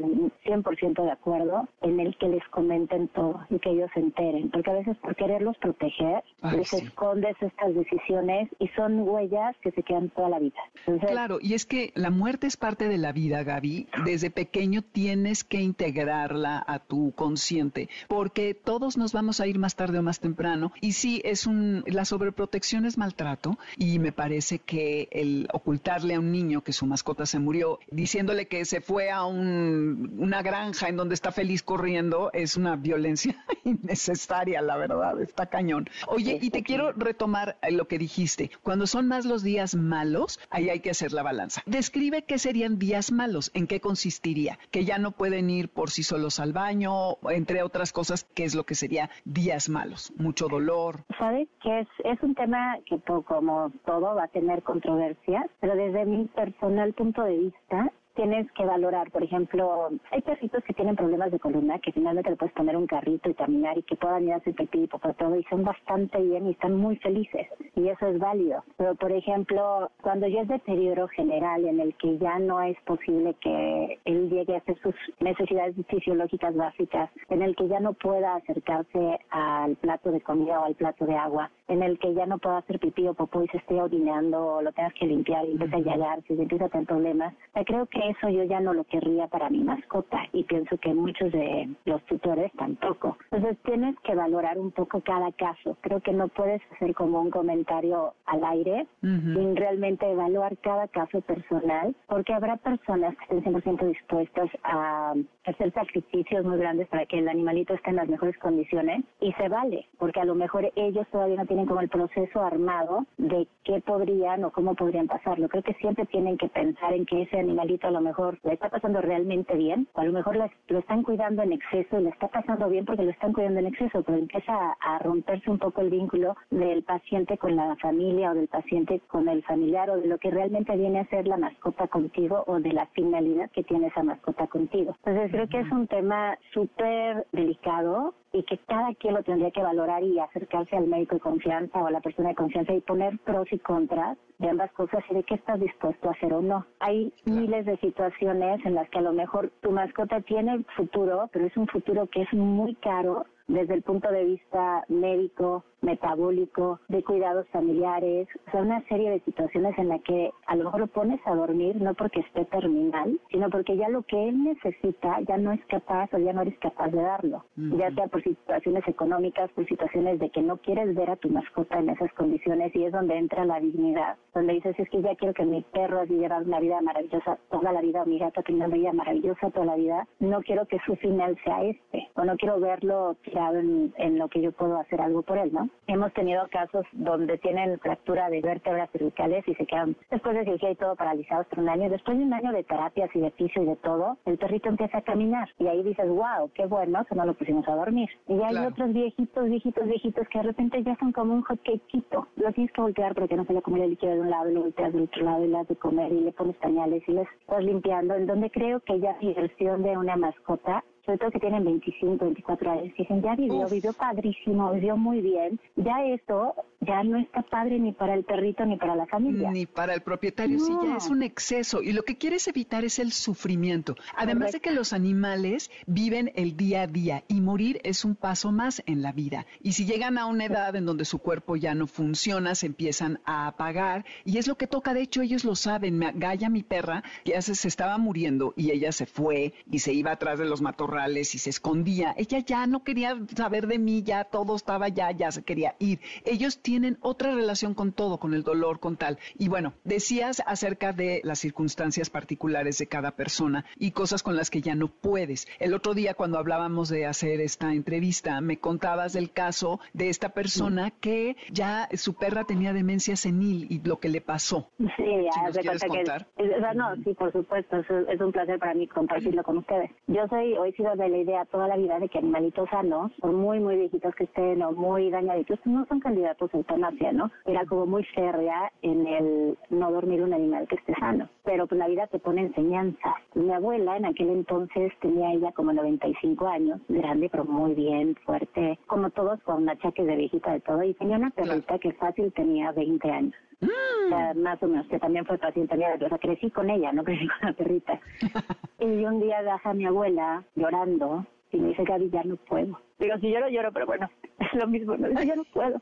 100% 0.45 1.03
de 1.03 1.11
acuerdo 1.11 1.67
en 1.81 1.99
el 1.99 2.15
que 2.17 2.27
les 2.27 2.45
comenten 2.49 3.07
todo 3.09 3.39
y 3.49 3.59
que 3.59 3.71
ellos 3.71 3.89
se 3.93 4.01
enteren, 4.01 4.49
porque 4.51 4.71
a 4.71 4.75
veces 4.75 4.97
por 4.97 5.15
quererlos 5.15 5.57
proteger, 5.57 6.23
les 6.55 6.73
escondes 6.73 7.35
estas 7.41 7.73
decisiones 7.73 8.49
y 8.59 8.67
son 8.69 9.07
huellas 9.07 9.55
que 9.61 9.71
se 9.71 9.83
quedan 9.83 10.09
toda 10.09 10.29
la 10.29 10.39
vida. 10.39 10.59
claro, 11.07 11.39
y 11.41 11.53
es 11.53 11.65
que 11.65 11.91
la 11.95 12.09
muerte 12.09 12.47
es 12.47 12.57
parte 12.57 12.87
de 12.87 12.97
la 12.97 13.11
vida, 13.11 13.43
Gaby. 13.43 13.87
Desde 14.05 14.29
pequeño 14.29 14.81
tienes 14.81 15.43
que 15.43 15.61
integrarla 15.61 16.63
a 16.65 16.79
tu 16.79 17.13
consciente, 17.15 17.89
porque 18.07 18.53
todos 18.53 18.97
nos 18.97 19.13
vamos 19.13 19.39
a 19.39 19.47
ir 19.47 19.59
más 19.59 19.75
tarde 19.75 19.99
o 19.99 20.03
más 20.03 20.19
temprano. 20.19 20.71
Y 20.81 20.93
sí, 20.93 21.21
es 21.23 21.47
un, 21.47 21.83
la 21.87 22.05
sobreprotección 22.05 22.85
es 22.85 22.97
maltrato 22.97 23.57
y 23.77 23.99
me 23.99 24.11
parece 24.11 24.59
que 24.59 25.07
el 25.11 25.47
ocultarle 25.53 26.15
a 26.15 26.19
un 26.19 26.31
niño 26.31 26.63
que 26.63 26.73
su 26.73 26.85
mascota 26.85 27.25
se 27.25 27.39
murió, 27.39 27.79
diciéndole 27.89 28.47
que 28.47 28.65
se 28.65 28.81
fue 28.81 29.11
a 29.11 29.23
un, 29.25 30.15
una 30.17 30.41
granja 30.41 30.89
en 30.89 30.97
donde 30.97 31.15
está 31.15 31.31
feliz 31.31 31.63
corriendo, 31.63 32.31
es 32.33 32.57
una 32.57 32.75
violencia 32.75 33.43
innecesaria, 33.63 34.61
la 34.61 34.77
verdad, 34.77 35.21
está 35.21 35.47
cañón. 35.47 35.89
Oye, 36.07 36.39
y 36.41 36.49
te 36.49 36.63
quiero 36.63 36.91
retomar 36.91 37.57
lo 37.69 37.87
que 37.87 37.97
dijiste. 37.97 38.51
Cuando 38.61 38.87
son 38.87 39.07
más 39.07 39.25
los 39.25 39.43
días 39.43 39.75
malos, 39.75 40.39
ahí 40.49 40.69
hay 40.69 40.79
que 40.79 40.91
hacer 40.91 41.11
la 41.13 41.23
balanza. 41.23 41.61
Describe 41.65 42.23
qué 42.23 42.37
serían 42.37 42.79
días 42.79 43.11
malos, 43.11 43.51
en 43.53 43.67
qué 43.67 43.79
consistiría, 43.79 44.59
que 44.71 44.85
ya 44.85 44.97
no 44.97 45.11
pueden 45.11 45.49
ir 45.49 45.69
por 45.69 45.91
sí 45.91 46.03
solos 46.03 46.39
al 46.39 46.53
baño, 46.53 47.17
entre 47.29 47.63
otras 47.63 47.82
cosas, 47.91 48.23
qué 48.35 48.45
es 48.45 48.55
lo 48.55 48.63
que 48.63 48.75
sería 48.75 49.09
días 49.25 49.69
malos, 49.69 50.13
mucho 50.17 50.47
dolor. 50.47 51.03
Sabe 51.17 51.47
que 51.61 51.81
es, 51.81 51.87
es 52.05 52.21
un 52.21 52.35
tema 52.35 52.77
que 52.85 52.99
como 52.99 53.71
todo 53.85 54.15
va 54.15 54.25
a 54.25 54.27
tener 54.27 54.63
controversias, 54.63 55.47
pero 55.59 55.75
desde 55.75 56.05
mi 56.05 56.25
personal 56.25 56.93
punto 56.93 57.23
de 57.23 57.37
vista, 57.37 57.91
tienes 58.15 58.51
que 58.53 58.65
valorar, 58.65 59.11
por 59.11 59.23
ejemplo, 59.23 59.89
hay 60.11 60.21
perritos 60.21 60.63
que 60.63 60.73
tienen 60.73 60.95
problemas 60.95 61.31
de 61.31 61.39
columna 61.39 61.79
que 61.79 61.91
finalmente 61.91 62.29
le 62.29 62.35
puedes 62.35 62.53
poner 62.53 62.77
un 62.77 62.87
carrito 62.87 63.29
y 63.29 63.33
caminar 63.33 63.77
y 63.77 63.83
que 63.83 63.95
puedan 63.95 64.23
ir 64.23 64.33
a 64.33 64.37
hacer 64.37 64.53
pipí 64.53 64.83
y 64.83 64.87
todo 64.87 65.35
y 65.35 65.43
son 65.45 65.63
bastante 65.63 66.21
bien 66.21 66.47
y 66.47 66.51
están 66.51 66.75
muy 66.75 66.95
felices 66.97 67.47
y 67.75 67.87
eso 67.87 68.07
es 68.07 68.19
válido. 68.19 68.63
Pero 68.77 68.95
por 68.95 69.11
ejemplo, 69.11 69.89
cuando 70.01 70.27
ya 70.27 70.41
es 70.41 70.47
deterioro 70.47 71.07
general 71.09 71.65
en 71.65 71.79
el 71.79 71.95
que 71.95 72.17
ya 72.17 72.39
no 72.39 72.61
es 72.61 72.79
posible 72.81 73.35
que 73.41 73.99
él 74.05 74.29
llegue 74.29 74.55
a 74.55 74.59
hacer 74.59 74.77
sus 74.81 74.95
necesidades 75.19 75.75
fisiológicas 75.87 76.55
básicas, 76.55 77.09
en 77.29 77.41
el 77.41 77.55
que 77.55 77.67
ya 77.67 77.79
no 77.79 77.93
pueda 77.93 78.35
acercarse 78.35 79.19
al 79.29 79.75
plato 79.77 80.11
de 80.11 80.21
comida 80.21 80.59
o 80.59 80.65
al 80.65 80.75
plato 80.75 81.05
de 81.05 81.15
agua, 81.15 81.49
en 81.67 81.83
el 81.83 81.97
que 81.99 82.13
ya 82.13 82.25
no 82.25 82.37
pueda 82.37 82.57
hacer 82.57 82.79
pipí 82.79 83.07
o 83.07 83.13
popó 83.13 83.43
y 83.43 83.47
se 83.47 83.57
esté 83.57 83.81
orinando 83.81 84.55
o 84.55 84.61
lo 84.61 84.71
tengas 84.71 84.93
que 84.93 85.05
limpiar 85.05 85.45
y 85.45 85.51
empieza 85.51 85.77
a 85.77 85.79
llagarse 85.79 86.33
y 86.33 86.41
empieza 86.41 86.65
a 86.65 86.69
tener 86.69 86.87
problemas, 86.87 87.33
creo 87.65 87.85
que 87.85 88.09
eso 88.09 88.29
yo 88.29 88.43
ya 88.43 88.59
no 88.59 88.73
lo 88.73 88.83
querría 88.83 89.27
para 89.27 89.49
mi 89.49 89.63
mascota 89.63 90.19
y 90.33 90.43
pienso 90.43 90.77
que 90.77 90.93
muchos 90.93 91.31
de 91.31 91.69
los 91.85 92.03
tutores 92.05 92.51
tampoco. 92.53 93.17
Entonces 93.31 93.57
tienes 93.63 93.97
que 94.01 94.15
valorar 94.15 94.57
un 94.59 94.71
poco 94.71 95.01
cada 95.01 95.31
caso. 95.31 95.77
Creo 95.81 95.99
que 96.01 96.11
no 96.11 96.27
puedes 96.27 96.61
hacer 96.73 96.93
como 96.93 97.21
un 97.21 97.29
comentario 97.29 98.13
al 98.25 98.43
aire 98.43 98.85
sin 99.01 99.55
realmente 99.55 100.09
evaluar 100.09 100.57
cada 100.57 100.87
caso 100.87 101.21
personal, 101.21 101.95
porque 102.07 102.33
habrá 102.33 102.57
personas 102.57 103.15
que 103.17 103.37
estén 103.37 103.53
100% 103.53 103.87
dispuestas 103.87 104.49
a 104.63 105.13
hacer 105.45 105.73
sacrificios 105.73 106.45
muy 106.45 106.57
grandes 106.57 106.87
para 106.87 107.05
que 107.05 107.19
el 107.19 107.27
animalito 107.27 107.73
esté 107.73 107.89
en 107.89 107.97
las 107.97 108.07
mejores 108.07 108.37
condiciones 108.39 109.03
y 109.19 109.31
se 109.33 109.49
vale, 109.49 109.87
porque 109.97 110.19
a 110.19 110.25
lo 110.25 110.35
mejor 110.35 110.71
ellos 110.75 111.07
todavía 111.11 111.37
no 111.37 111.45
tienen 111.45 111.62
como 111.65 111.81
el 111.81 111.89
proceso 111.89 112.41
armado 112.41 113.05
de 113.17 113.47
qué 113.63 113.81
podrían 113.81 114.43
o 114.43 114.51
cómo 114.51 114.75
podrían 114.75 115.07
pasarlo. 115.07 115.47
Creo 115.49 115.63
que 115.63 115.73
siempre 115.75 116.05
tienen 116.05 116.37
que 116.37 116.49
pensar 116.49 116.93
en 116.93 117.05
que 117.05 117.23
ese 117.23 117.39
animalito 117.39 117.87
a 117.87 117.91
lo 117.91 118.01
mejor 118.01 118.39
le 118.43 118.53
está 118.53 118.69
pasando 118.69 119.01
realmente 119.01 119.55
bien, 119.55 119.87
o 119.93 120.01
a 120.01 120.05
lo 120.05 120.13
mejor 120.13 120.37
lo 120.67 120.79
están 120.79 121.03
cuidando 121.03 121.43
en 121.43 121.53
exceso 121.53 121.99
y 121.99 122.03
le 122.03 122.09
está 122.09 122.27
pasando 122.27 122.69
bien 122.69 122.85
porque 122.85 123.03
lo 123.03 123.11
están 123.11 123.33
cuidando 123.33 123.59
en 123.59 123.67
exceso, 123.67 124.03
pero 124.03 124.17
empieza 124.17 124.75
a, 124.79 124.99
romperse 124.99 125.49
un 125.49 125.59
poco 125.59 125.81
el 125.81 125.89
vínculo 125.89 126.35
del 126.49 126.83
paciente 126.83 127.37
con 127.37 127.55
la 127.55 127.75
familia 127.77 128.31
o 128.31 128.35
del 128.35 128.47
paciente 128.47 129.01
con 129.07 129.27
el 129.27 129.43
familiar 129.43 129.89
o 129.89 129.97
de 129.97 130.07
lo 130.07 130.17
que 130.17 130.31
realmente 130.31 130.75
viene 130.77 130.99
a 130.99 131.07
ser 131.07 131.27
la 131.27 131.37
mascota 131.37 131.87
contigo 131.87 132.43
o 132.47 132.59
de 132.59 132.73
la 132.73 132.85
finalidad 132.87 133.49
que 133.51 133.63
tiene 133.63 133.87
esa 133.87 134.03
mascota 134.03 134.47
contigo. 134.47 134.95
Entonces 135.03 135.31
creo 135.31 135.47
que 135.49 135.59
es 135.59 135.71
un 135.71 135.87
tema 135.87 136.37
súper 136.53 137.25
delicado 137.31 138.13
y 138.33 138.43
que 138.43 138.57
cada 138.67 138.93
quien 138.95 139.13
lo 139.13 139.23
tendría 139.23 139.51
que 139.51 139.61
valorar 139.61 140.03
y 140.03 140.19
acercarse 140.19 140.75
al 140.75 140.87
médico 140.87 141.15
de 141.15 141.21
confianza 141.21 141.79
o 141.79 141.85
a 141.85 141.91
la 141.91 142.01
persona 142.01 142.29
de 142.29 142.35
confianza 142.35 142.73
y 142.73 142.81
poner 142.81 143.17
pros 143.19 143.47
y 143.51 143.59
contras 143.59 144.17
de 144.39 144.49
ambas 144.49 144.71
cosas 144.73 145.03
y 145.09 145.13
de 145.13 145.23
qué 145.23 145.35
estás 145.35 145.59
dispuesto 145.59 146.09
a 146.09 146.13
hacer 146.13 146.33
o 146.33 146.41
no. 146.41 146.65
Hay 146.79 147.13
miles 147.25 147.65
de 147.65 147.77
situaciones 147.77 148.65
en 148.65 148.73
las 148.73 148.89
que 148.89 148.97
a 148.97 149.03
lo 149.03 149.13
mejor 149.13 149.51
tu 149.61 149.71
mascota 149.71 150.19
tiene 150.21 150.65
futuro, 150.75 151.29
pero 151.31 151.45
es 151.45 151.55
un 151.55 151.67
futuro 151.67 152.07
que 152.07 152.23
es 152.23 152.33
muy 152.33 152.73
caro 152.75 153.25
desde 153.47 153.73
el 153.73 153.81
punto 153.81 154.11
de 154.11 154.25
vista 154.25 154.83
médico, 154.87 155.63
metabólico, 155.81 156.79
de 156.87 157.03
cuidados 157.03 157.47
familiares, 157.49 158.27
o 158.47 158.51
sea, 158.51 158.61
una 158.61 158.81
serie 158.87 159.11
de 159.11 159.19
situaciones 159.21 159.77
en 159.77 159.89
las 159.89 160.01
que 160.03 160.31
a 160.47 160.55
lo 160.55 160.65
mejor 160.65 160.79
lo 160.79 160.87
pones 160.87 161.19
a 161.25 161.35
dormir 161.35 161.75
no 161.75 161.93
porque 161.93 162.21
esté 162.21 162.45
terminal, 162.45 163.19
sino 163.31 163.49
porque 163.49 163.75
ya 163.75 163.89
lo 163.89 164.03
que 164.03 164.29
él 164.29 164.43
necesita 164.43 165.19
ya 165.27 165.37
no 165.37 165.51
es 165.51 165.63
capaz 165.65 166.13
o 166.13 166.17
ya 166.17 166.33
no 166.33 166.41
eres 166.41 166.57
capaz 166.59 166.89
de 166.89 167.01
darlo, 167.01 167.43
ya 167.55 167.93
sea 167.93 168.07
por 168.07 168.23
situaciones 168.23 168.87
económicas, 168.87 169.51
por 169.51 169.67
situaciones 169.67 170.19
de 170.19 170.29
que 170.29 170.41
no 170.41 170.57
quieres 170.57 170.95
ver 170.95 171.09
a 171.09 171.17
tu 171.17 171.29
mascota 171.29 171.79
en 171.79 171.89
esas 171.89 172.11
condiciones 172.13 172.73
y 172.75 172.85
es 172.85 172.93
donde 172.93 173.17
entra 173.17 173.45
la 173.45 173.59
dignidad, 173.59 174.17
donde 174.33 174.53
dices 174.53 174.79
es 174.79 174.89
que 174.89 175.01
ya 175.01 175.15
quiero 175.15 175.33
que 175.33 175.45
mi 175.45 175.61
perro 175.73 176.05
viva 176.05 176.37
una 176.37 176.59
vida 176.59 176.81
maravillosa 176.81 177.37
toda 177.51 177.71
la 177.71 177.81
vida, 177.81 178.05
mi 178.05 178.19
gato 178.19 178.41
tenga 178.43 178.65
una 178.65 178.75
vida 178.75 178.93
maravillosa 178.93 179.51
toda 179.51 179.65
la 179.65 179.75
vida, 179.75 180.07
no 180.19 180.41
quiero 180.41 180.65
que 180.65 180.79
su 180.85 180.95
final 180.95 181.37
sea 181.43 181.63
este, 181.63 182.09
o 182.15 182.23
no 182.23 182.37
quiero 182.37 182.59
verlo 182.59 183.15
en, 183.33 184.17
lo 184.17 184.27
que 184.27 184.41
yo 184.41 184.51
puedo 184.51 184.77
hacer 184.77 185.01
algo 185.01 185.21
por 185.21 185.37
él, 185.37 185.51
¿no? 185.51 185.69
Hemos 185.87 186.13
tenido 186.13 186.47
casos 186.51 186.85
donde 186.91 187.37
tienen 187.39 187.79
fractura 187.79 188.29
de 188.29 188.41
vértebras 188.41 188.89
cervicales 188.91 189.43
y 189.47 189.55
se 189.55 189.65
quedan 189.65 189.95
después 190.11 190.35
de 190.35 190.43
cirugía 190.43 190.71
y 190.71 190.75
todo 190.75 190.95
paralizados 190.95 191.47
por 191.47 191.59
un 191.59 191.69
año. 191.69 191.89
Después 191.89 192.17
de 192.17 192.23
un 192.23 192.33
año 192.33 192.51
de 192.51 192.63
terapias 192.63 193.09
y 193.15 193.19
de 193.19 193.31
piso 193.31 193.61
y 193.61 193.65
de 193.65 193.75
todo, 193.77 194.17
el 194.25 194.37
perrito 194.37 194.69
empieza 194.69 194.99
a 194.99 195.01
caminar 195.01 195.49
y 195.57 195.67
ahí 195.67 195.83
dices, 195.83 196.07
wow, 196.07 196.49
qué 196.53 196.65
bueno, 196.65 197.05
que 197.05 197.15
no 197.15 197.25
lo 197.25 197.33
pusimos 197.33 197.67
a 197.67 197.75
dormir. 197.75 198.09
Y 198.27 198.41
hay 198.41 198.57
otros 198.57 198.93
viejitos, 198.93 199.49
viejitos, 199.49 199.87
viejitos 199.87 200.27
que 200.29 200.39
de 200.39 200.43
repente 200.43 200.83
ya 200.83 200.95
son 200.97 201.11
como 201.11 201.33
un 201.33 201.41
hotcakeito. 201.41 202.27
Lo 202.35 202.51
tienes 202.51 202.71
que 202.73 202.81
voltear 202.81 203.15
porque 203.15 203.35
no 203.35 203.45
se 203.45 203.53
le 203.53 203.61
come 203.61 203.83
el 203.83 203.91
líquido 203.91 204.13
de 204.13 204.21
un 204.21 204.29
lado, 204.29 204.49
lo 204.49 204.61
volteas 204.61 204.93
del 204.93 205.03
otro 205.03 205.23
lado 205.23 205.43
y 205.43 205.47
le 205.47 205.57
has 205.57 205.67
de 205.67 205.75
comer 205.75 206.11
y 206.11 206.21
le 206.21 206.31
pones 206.31 206.55
pañales 206.57 207.03
y 207.07 207.11
le 207.11 207.21
estás 207.21 207.63
limpiando. 207.63 208.15
En 208.15 208.27
donde 208.27 208.49
creo 208.49 208.79
que 208.81 208.99
ya 208.99 209.17
diversión 209.19 209.83
de 209.83 209.97
una 209.97 210.15
mascota 210.15 210.83
sobre 211.05 211.17
todo 211.17 211.31
que 211.31 211.39
tienen 211.39 211.65
25, 211.65 212.23
24 212.23 212.71
años, 212.71 212.93
dicen, 212.97 213.21
ya 213.21 213.35
vivió, 213.35 213.67
vivió 213.67 213.91
padrísimo, 213.93 214.71
vivió 214.71 214.95
muy 214.95 215.21
bien, 215.21 215.59
ya 215.75 216.05
esto 216.05 216.55
ya 216.79 217.03
no 217.03 217.17
está 217.17 217.41
padre 217.43 217.79
ni 217.79 217.91
para 217.91 218.13
el 218.13 218.23
perrito 218.23 218.65
ni 218.65 218.77
para 218.77 218.95
la 218.95 219.05
familia. 219.07 219.51
Ni 219.51 219.65
para 219.65 219.93
el 219.93 220.01
propietario, 220.01 220.59
sí, 220.59 220.71
ya 220.83 220.97
es 220.97 221.09
un 221.09 221.23
exceso. 221.23 221.81
Y 221.81 221.93
lo 221.93 222.03
que 222.03 222.17
quieres 222.17 222.47
evitar 222.47 222.83
es 222.83 222.99
el 222.99 223.11
sufrimiento. 223.11 223.95
Además 224.15 224.51
de 224.51 224.59
que 224.59 224.71
los 224.71 224.93
animales 224.93 225.71
viven 225.87 226.31
el 226.35 226.55
día 226.57 226.83
a 226.83 226.87
día 226.87 227.23
y 227.27 227.41
morir 227.41 227.79
es 227.83 228.05
un 228.05 228.15
paso 228.15 228.51
más 228.51 228.81
en 228.85 229.01
la 229.01 229.11
vida. 229.11 229.45
Y 229.61 229.73
si 229.73 229.85
llegan 229.85 230.17
a 230.17 230.25
una 230.25 230.45
edad 230.45 230.75
en 230.75 230.85
donde 230.85 231.05
su 231.05 231.19
cuerpo 231.19 231.55
ya 231.55 231.73
no 231.73 231.87
funciona, 231.87 232.55
se 232.55 232.67
empiezan 232.67 233.19
a 233.25 233.47
apagar 233.47 234.05
y 234.25 234.37
es 234.37 234.47
lo 234.47 234.55
que 234.55 234.67
toca. 234.67 234.93
De 234.93 235.01
hecho, 235.01 235.21
ellos 235.21 235.45
lo 235.45 235.55
saben. 235.55 236.01
Gaya, 236.15 236.49
mi 236.49 236.63
perra, 236.63 237.03
ya 237.25 237.41
se, 237.41 237.55
se 237.55 237.67
estaba 237.67 237.97
muriendo 237.97 238.53
y 238.57 238.71
ella 238.71 238.91
se 238.91 239.05
fue 239.05 239.53
y 239.71 239.79
se 239.79 239.93
iba 239.93 240.11
atrás 240.11 240.39
de 240.39 240.45
los 240.45 240.61
matorrales 240.61 240.92
y 240.93 241.23
se 241.23 241.49
escondía. 241.49 242.13
Ella 242.17 242.39
ya 242.39 242.67
no 242.67 242.83
quería 242.83 243.17
saber 243.35 243.67
de 243.67 243.79
mí, 243.79 244.03
ya 244.03 244.25
todo 244.25 244.55
estaba 244.55 244.89
ya, 244.89 245.11
ya 245.11 245.31
se 245.31 245.43
quería 245.43 245.75
ir. 245.79 245.99
Ellos 246.23 246.59
tienen 246.59 246.97
otra 247.01 247.33
relación 247.33 247.73
con 247.73 247.93
todo, 247.93 248.19
con 248.19 248.33
el 248.33 248.43
dolor, 248.43 248.79
con 248.79 248.95
tal. 248.95 249.17
Y 249.37 249.47
bueno, 249.47 249.73
decías 249.83 250.43
acerca 250.45 250.93
de 250.93 251.21
las 251.23 251.39
circunstancias 251.39 252.09
particulares 252.09 252.77
de 252.77 252.87
cada 252.87 253.11
persona 253.11 253.65
y 253.77 253.91
cosas 253.91 254.21
con 254.21 254.35
las 254.35 254.49
que 254.49 254.61
ya 254.61 254.75
no 254.75 254.87
puedes. 254.87 255.47
El 255.59 255.73
otro 255.73 255.93
día 255.93 256.13
cuando 256.13 256.37
hablábamos 256.37 256.89
de 256.89 257.05
hacer 257.05 257.41
esta 257.41 257.73
entrevista, 257.73 258.39
me 258.41 258.57
contabas 258.57 259.13
del 259.13 259.31
caso 259.31 259.79
de 259.93 260.09
esta 260.09 260.29
persona 260.29 260.91
que 260.91 261.35
ya 261.51 261.89
su 261.93 262.13
perra 262.13 262.43
tenía 262.43 262.71
demencia 262.73 263.15
senil 263.15 263.65
y 263.69 263.81
lo 263.81 263.99
que 263.99 264.09
le 264.09 264.21
pasó. 264.21 264.69
Sí, 264.77 265.05
ya 265.25 265.51
si 265.51 265.59
quieres 265.59 265.83
contar. 265.83 266.27
no, 266.75 266.95
sí, 267.03 267.13
por 267.13 267.31
supuesto, 267.31 267.77
es, 267.77 268.21
un 268.21 268.31
placer 268.31 268.59
para 268.59 268.73
mí 268.73 268.87
compartirlo 268.87 269.43
con 269.43 269.57
ustedes. 269.57 269.91
Yo 270.07 270.27
soy 270.27 270.53
hoy 270.53 270.71
de 270.83 271.09
la 271.09 271.17
idea 271.17 271.45
toda 271.45 271.67
la 271.67 271.77
vida 271.77 271.99
de 271.99 272.09
que 272.09 272.17
animalitos 272.17 272.69
sanos, 272.69 273.11
por 273.19 273.31
muy, 273.31 273.59
muy 273.59 273.77
viejitos 273.77 274.13
que 274.15 274.25
estén 274.25 274.61
o 274.61 274.73
muy 274.73 275.09
dañaditos, 275.09 275.59
no 275.65 275.85
son 275.85 275.99
candidatos 275.99 276.53
a 276.53 276.57
eutanasia, 276.57 277.13
¿no? 277.13 277.31
Era 277.45 277.65
como 277.65 277.85
muy 277.85 278.03
férrea 278.03 278.71
en 278.81 279.07
el 279.07 279.57
no 279.69 279.91
dormir 279.91 280.21
un 280.21 280.33
animal 280.33 280.67
que 280.67 280.75
esté 280.75 280.93
sano. 280.95 281.29
Pero 281.43 281.67
pues 281.67 281.77
la 281.77 281.87
vida 281.87 282.07
te 282.07 282.19
pone 282.19 282.41
enseñanzas. 282.41 283.15
Mi 283.35 283.51
abuela 283.51 283.97
en 283.97 284.05
aquel 284.05 284.29
entonces 284.29 284.93
tenía 285.01 285.33
ella 285.33 285.51
como 285.51 285.73
95 285.73 286.47
años, 286.47 286.79
grande 286.87 287.29
pero 287.29 287.45
muy 287.45 287.73
bien, 287.73 288.15
fuerte, 288.25 288.79
como 288.87 289.09
todos 289.09 289.41
con 289.43 289.67
achaques 289.67 290.05
de 290.05 290.15
viejita 290.15 290.53
de 290.53 290.61
todo, 290.61 290.83
y 290.83 290.93
tenía 290.93 291.17
una 291.17 291.31
perrita 291.31 291.79
que 291.79 291.91
fácil 291.93 292.31
tenía 292.33 292.71
20 292.71 293.11
años. 293.11 293.35
Mm. 293.63 294.41
más 294.41 294.61
o 294.61 294.67
menos, 294.67 294.87
que 294.87 294.99
también 294.99 295.25
fue 295.25 295.37
paciente 295.37 295.77
mía, 295.77 295.95
o 295.95 296.09
sea, 296.09 296.17
crecí 296.17 296.49
con 296.51 296.69
ella, 296.69 296.91
no 296.91 297.03
crecí 297.03 297.27
con 297.27 297.49
la 297.49 297.53
perrita. 297.53 297.99
y 298.79 299.05
un 299.05 299.21
día 299.21 299.41
baja 299.41 299.69
a 299.69 299.73
mi 299.73 299.85
abuela 299.85 300.43
llorando 300.55 301.25
y 301.51 301.57
me 301.57 301.69
dice, 301.69 301.83
Gaby, 301.83 302.09
ya 302.09 302.23
no 302.23 302.35
puedo. 302.35 302.79
Digo, 303.03 303.17
si 303.19 303.31
lloro, 303.31 303.49
lloro, 303.49 303.69
pero 303.73 303.85
bueno, 303.85 304.09
es 304.39 304.53
lo 304.53 304.65
mismo. 304.65 304.95
¿no? 304.95 305.09
ya 305.21 305.35
no 305.35 305.43
puedo. 305.53 305.81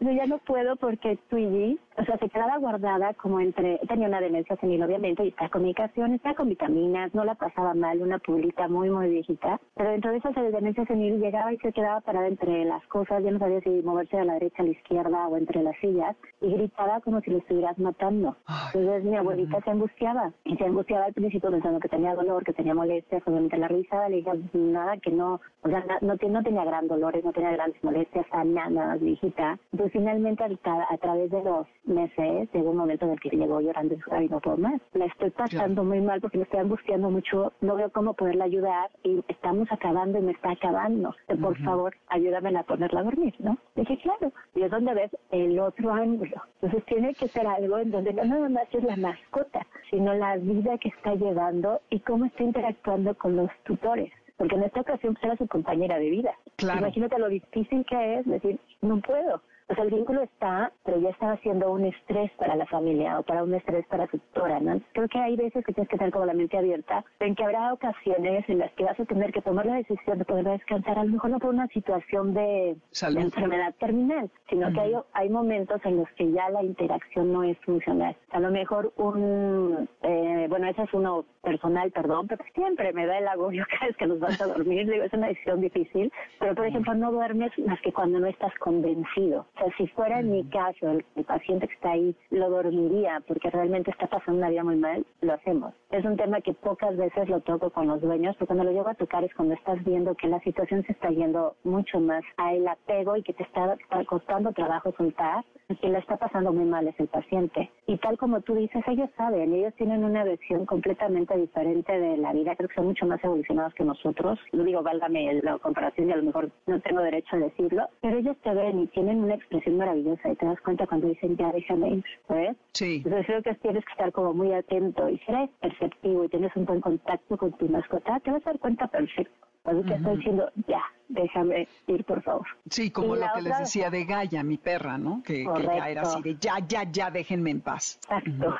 Yo 0.00 0.10
ya 0.12 0.26
no 0.26 0.36
puedo 0.38 0.76
porque 0.76 1.16
Twiggy, 1.30 1.78
o 1.96 2.04
sea, 2.04 2.18
se 2.18 2.28
quedaba 2.28 2.58
guardada 2.58 3.14
como 3.14 3.40
entre, 3.40 3.78
tenía 3.88 4.08
una 4.08 4.20
demencia 4.20 4.56
senil 4.56 4.82
obviamente, 4.82 5.24
y 5.24 5.28
está 5.28 5.48
con 5.48 5.62
medicación, 5.62 6.12
está 6.12 6.34
con 6.34 6.50
vitaminas, 6.50 7.14
no 7.14 7.24
la 7.24 7.34
pasaba 7.34 7.72
mal, 7.72 8.02
una 8.02 8.18
pulita 8.18 8.68
muy, 8.68 8.90
muy 8.90 9.08
viejita, 9.08 9.58
pero 9.74 9.90
dentro 9.90 10.10
de 10.10 10.18
esa 10.18 10.30
demencia 10.30 10.84
senil 10.84 11.18
llegaba 11.18 11.50
y 11.52 11.56
se 11.58 11.72
quedaba 11.72 12.02
parada 12.02 12.28
entre 12.28 12.64
las 12.66 12.86
cosas, 12.88 13.22
ya 13.24 13.30
no 13.30 13.38
sabía 13.38 13.60
si 13.60 13.70
moverse 13.82 14.18
a 14.18 14.24
la 14.24 14.34
derecha, 14.34 14.62
a 14.62 14.66
la 14.66 14.72
izquierda 14.72 15.28
o 15.28 15.36
entre 15.38 15.62
las 15.62 15.76
sillas, 15.78 16.16
y 16.42 16.52
gritaba 16.52 17.00
como 17.00 17.22
si 17.22 17.30
lo 17.30 17.38
estuvieras 17.38 17.78
matando. 17.78 18.36
Entonces 18.74 19.04
mi 19.04 19.16
abuelita 19.16 19.62
se 19.62 19.70
angustiaba, 19.70 20.32
y 20.44 20.56
se 20.56 20.64
angustiaba 20.64 21.06
al 21.06 21.14
principio 21.14 21.50
pensando 21.50 21.80
que 21.80 21.88
tenía 21.88 22.14
dolor, 22.14 22.44
que 22.44 22.52
tenía 22.52 22.74
molestias, 22.74 23.22
obviamente 23.26 23.56
la 23.56 23.68
risa 23.68 24.08
le 24.10 24.16
dije, 24.16 24.30
nada, 24.52 24.98
que 24.98 25.10
no, 25.10 25.40
o 25.74 25.82
sea, 25.86 25.98
no, 26.00 26.14
no 26.14 26.42
tenía 26.42 26.64
gran 26.64 26.88
dolor 26.88 27.16
y 27.16 27.22
no 27.22 27.32
tenía 27.32 27.52
grandes 27.52 27.82
molestias, 27.82 28.26
nada 28.44 28.70
más 28.70 29.00
viejita. 29.00 29.58
Pues 29.76 29.92
finalmente 29.92 30.44
a, 30.44 30.96
través 30.98 31.30
de 31.30 31.42
los 31.42 31.66
meses 31.84 32.48
llegó 32.52 32.70
un 32.70 32.76
momento 32.76 33.06
en 33.06 33.12
el 33.12 33.20
que 33.20 33.30
llegó 33.30 33.60
llorando 33.60 33.94
y 33.94 33.96
dijo, 33.96 34.10
no 34.30 34.40
puedo 34.40 34.56
más. 34.56 34.80
La 34.94 35.06
estoy 35.06 35.30
pasando 35.30 35.84
muy 35.84 36.00
mal 36.00 36.20
porque 36.20 36.38
me 36.38 36.44
estoy 36.44 36.60
angustiando 36.60 37.10
mucho, 37.10 37.52
no 37.60 37.76
veo 37.76 37.90
cómo 37.90 38.14
poderla 38.14 38.44
ayudar 38.44 38.90
y 39.02 39.22
estamos 39.28 39.70
acabando 39.70 40.18
y 40.18 40.22
me 40.22 40.32
está 40.32 40.52
acabando. 40.52 41.14
Por 41.40 41.56
favor, 41.62 41.94
ayúdame 42.08 42.56
a 42.56 42.62
ponerla 42.62 43.00
a 43.00 43.04
dormir, 43.04 43.34
¿no? 43.38 43.56
Dije, 43.76 43.98
claro. 43.98 44.32
Y 44.54 44.62
es 44.62 44.70
donde 44.70 44.94
ves 44.94 45.10
el 45.30 45.58
otro 45.58 45.92
ángulo. 45.92 46.42
Entonces 46.60 46.84
tiene 46.86 47.14
que 47.14 47.28
ser 47.28 47.46
algo 47.46 47.78
en 47.78 47.90
donde 47.90 48.12
no 48.12 48.24
nada 48.24 48.48
más 48.48 48.64
es 48.72 48.82
la 48.82 48.96
mascota, 48.96 49.66
sino 49.90 50.14
la 50.14 50.36
vida 50.36 50.78
que 50.78 50.88
está 50.88 51.14
llevando 51.14 51.80
y 51.90 52.00
cómo 52.00 52.26
está 52.26 52.42
interactuando 52.42 53.14
con 53.14 53.36
los 53.36 53.50
tutores 53.64 54.12
porque 54.40 54.56
en 54.56 54.62
esta 54.62 54.80
ocasión 54.80 55.12
pues, 55.12 55.24
era 55.24 55.36
su 55.36 55.46
compañera 55.46 55.98
de 55.98 56.08
vida. 56.08 56.34
Imagínate 56.62 57.18
lo 57.18 57.28
difícil 57.28 57.84
que 57.84 58.20
es 58.20 58.26
decir, 58.26 58.58
no 58.80 58.98
puedo, 59.02 59.42
o 59.70 59.74
sea, 59.74 59.84
el 59.84 59.90
vínculo 59.90 60.22
está, 60.22 60.72
pero 60.84 60.98
ya 60.98 61.10
estaba 61.10 61.36
siendo 61.38 61.70
un 61.70 61.84
estrés 61.84 62.30
para 62.32 62.56
la 62.56 62.66
familia 62.66 63.20
o 63.20 63.22
para 63.22 63.44
un 63.44 63.54
estrés 63.54 63.86
para 63.86 64.08
su 64.08 64.18
tutora, 64.18 64.58
¿no? 64.58 64.80
Creo 64.92 65.06
que 65.06 65.18
hay 65.18 65.36
veces 65.36 65.64
que 65.64 65.72
tienes 65.72 65.88
que 65.88 65.96
tener 65.96 66.12
como 66.12 66.26
la 66.26 66.34
mente 66.34 66.58
abierta, 66.58 67.04
en 67.20 67.36
que 67.36 67.44
habrá 67.44 67.72
ocasiones 67.72 68.48
en 68.48 68.58
las 68.58 68.72
que 68.72 68.84
vas 68.84 68.98
a 68.98 69.04
tener 69.04 69.32
que 69.32 69.42
tomar 69.42 69.66
la 69.66 69.76
decisión 69.76 70.18
de 70.18 70.24
poder 70.24 70.44
descansar, 70.44 70.98
a 70.98 71.04
lo 71.04 71.12
mejor 71.12 71.30
no 71.30 71.38
por 71.38 71.50
una 71.50 71.68
situación 71.68 72.34
de, 72.34 72.76
enfermedad 73.16 73.72
terminal, 73.78 74.28
sino 74.48 74.72
que 74.72 74.80
hay, 74.80 74.94
hay 75.12 75.28
momentos 75.28 75.80
en 75.84 75.98
los 75.98 76.08
que 76.16 76.32
ya 76.32 76.50
la 76.50 76.64
interacción 76.64 77.32
no 77.32 77.44
es 77.44 77.56
funcional. 77.58 78.16
A 78.32 78.40
lo 78.40 78.50
mejor 78.50 78.92
un, 78.96 79.88
eh, 80.02 80.46
bueno, 80.48 80.66
ese 80.66 80.82
es 80.82 80.92
uno 80.92 81.24
personal, 81.42 81.92
perdón, 81.92 82.26
pero 82.26 82.44
siempre 82.54 82.92
me 82.92 83.06
da 83.06 83.18
el 83.18 83.28
agobio 83.28 83.64
cada 83.70 83.86
vez 83.86 83.96
que 83.96 84.06
nos 84.06 84.18
vas 84.18 84.40
a 84.40 84.46
dormir, 84.46 84.90
digo, 84.90 85.04
es 85.04 85.12
una 85.12 85.28
decisión 85.28 85.60
difícil, 85.60 86.12
pero 86.40 86.56
por 86.56 86.66
ejemplo 86.66 86.92
no 86.94 87.12
duermes 87.12 87.56
más 87.60 87.80
que 87.82 87.92
cuando 87.92 88.18
no 88.18 88.26
estás 88.26 88.52
convencido 88.58 89.46
si 89.76 89.86
fuera 89.88 90.20
en 90.20 90.30
mi 90.30 90.44
caso, 90.44 90.90
el, 90.90 91.04
paciente 91.24 91.68
que 91.68 91.74
está 91.74 91.92
ahí 91.92 92.16
lo 92.30 92.50
dormiría 92.50 93.22
porque 93.26 93.50
realmente 93.50 93.90
está 93.90 94.06
pasando 94.06 94.38
una 94.38 94.50
vida 94.50 94.64
muy 94.64 94.76
mal, 94.76 95.04
lo 95.20 95.34
hacemos. 95.34 95.74
Es 95.90 96.04
un 96.04 96.16
tema 96.16 96.40
que 96.40 96.54
pocas 96.54 96.96
veces 96.96 97.28
lo 97.28 97.40
toco 97.40 97.70
con 97.70 97.86
los 97.86 98.00
dueños, 98.00 98.34
pero 98.36 98.46
cuando 98.46 98.64
lo 98.64 98.72
llevo 98.72 98.88
a 98.88 98.94
tocar 98.94 99.22
es 99.24 99.34
cuando 99.34 99.54
estás 99.54 99.82
viendo 99.84 100.14
que 100.14 100.28
la 100.28 100.40
situación 100.40 100.84
se 100.84 100.92
está 100.92 101.10
yendo 101.10 101.54
mucho 101.64 102.00
más 102.00 102.22
a 102.36 102.54
el 102.54 102.66
apego 102.66 103.16
y 103.16 103.22
que 103.22 103.32
te 103.32 103.42
está, 103.42 103.76
costando 104.06 104.52
trabajo 104.52 104.92
soltar, 104.96 105.44
y 105.68 105.76
que 105.76 105.88
le 105.88 105.98
está 105.98 106.16
pasando 106.16 106.52
muy 106.52 106.64
mal 106.64 106.88
es 106.88 106.98
el 106.98 107.06
paciente. 107.06 107.70
Y 107.86 107.96
tal 107.98 108.18
como 108.18 108.40
tú 108.40 108.54
dices, 108.54 108.82
ellos 108.88 109.08
saben, 109.16 109.54
ellos 109.54 109.72
tienen 109.74 110.04
una 110.04 110.24
versión 110.24 110.66
completamente 110.66 111.36
diferente 111.36 111.92
de 111.92 112.16
la 112.16 112.32
vida, 112.32 112.56
creo 112.56 112.68
que 112.68 112.74
son 112.74 112.86
mucho 112.86 113.06
más 113.06 113.22
evolucionados 113.22 113.74
que 113.74 113.84
nosotros. 113.84 114.38
Lo 114.52 114.64
digo, 114.64 114.82
válgame 114.82 115.40
la 115.42 115.58
comparación 115.58 116.08
y 116.08 116.12
a 116.12 116.16
lo 116.16 116.24
mejor 116.24 116.50
no 116.66 116.80
tengo 116.80 117.02
derecho 117.02 117.36
a 117.36 117.40
decirlo, 117.40 117.86
pero 118.00 118.18
ellos 118.18 118.36
te 118.42 118.52
ven 118.52 118.80
y 118.80 118.86
tienen 118.88 119.22
una 119.22 119.34
expresión 119.50 119.78
maravillosa 119.78 120.30
y 120.30 120.36
te 120.36 120.46
das 120.46 120.60
cuenta 120.60 120.86
cuando 120.86 121.08
dicen 121.08 121.36
ya 121.36 121.50
déjame 121.52 121.90
ir, 121.90 122.04
¿sabes? 122.28 122.56
Sí. 122.72 123.02
Entonces 123.04 123.26
creo 123.26 123.42
que 123.42 123.54
tienes 123.56 123.84
que 123.84 123.92
estar 123.92 124.12
como 124.12 124.32
muy 124.32 124.52
atento 124.52 125.08
y 125.08 125.18
si 125.18 125.32
eres 125.32 125.50
perceptivo 125.60 126.24
y 126.24 126.28
tienes 126.28 126.54
un 126.54 126.64
buen 126.64 126.80
contacto 126.80 127.36
con 127.36 127.52
tu 127.52 127.68
mascota, 127.68 128.20
te 128.20 128.30
vas 128.30 128.46
a 128.46 128.50
dar 128.50 128.58
cuenta 128.60 128.86
perfecto. 128.86 129.34
Cuando 129.62 129.82
te 129.86 129.94
estoy 129.94 130.16
diciendo, 130.16 130.50
ya, 130.66 130.82
déjame 131.08 131.68
ir, 131.86 132.04
por 132.04 132.22
favor. 132.22 132.46
Sí, 132.70 132.90
como 132.90 133.14
lo 133.14 133.26
que 133.34 133.42
les 133.42 133.58
decía 133.58 133.90
de 133.90 134.06
Gaia, 134.06 134.42
mi 134.42 134.56
perra, 134.56 134.96
¿no? 134.96 135.22
Que, 135.22 135.44
ya 135.44 135.90
era 135.90 136.02
así 136.02 136.22
de, 136.22 136.36
ya, 136.40 136.54
ya, 136.66 136.84
ya, 136.90 137.10
déjenme 137.10 137.50
en 137.50 137.60
paz. 137.60 138.00
Exacto. 138.04 138.56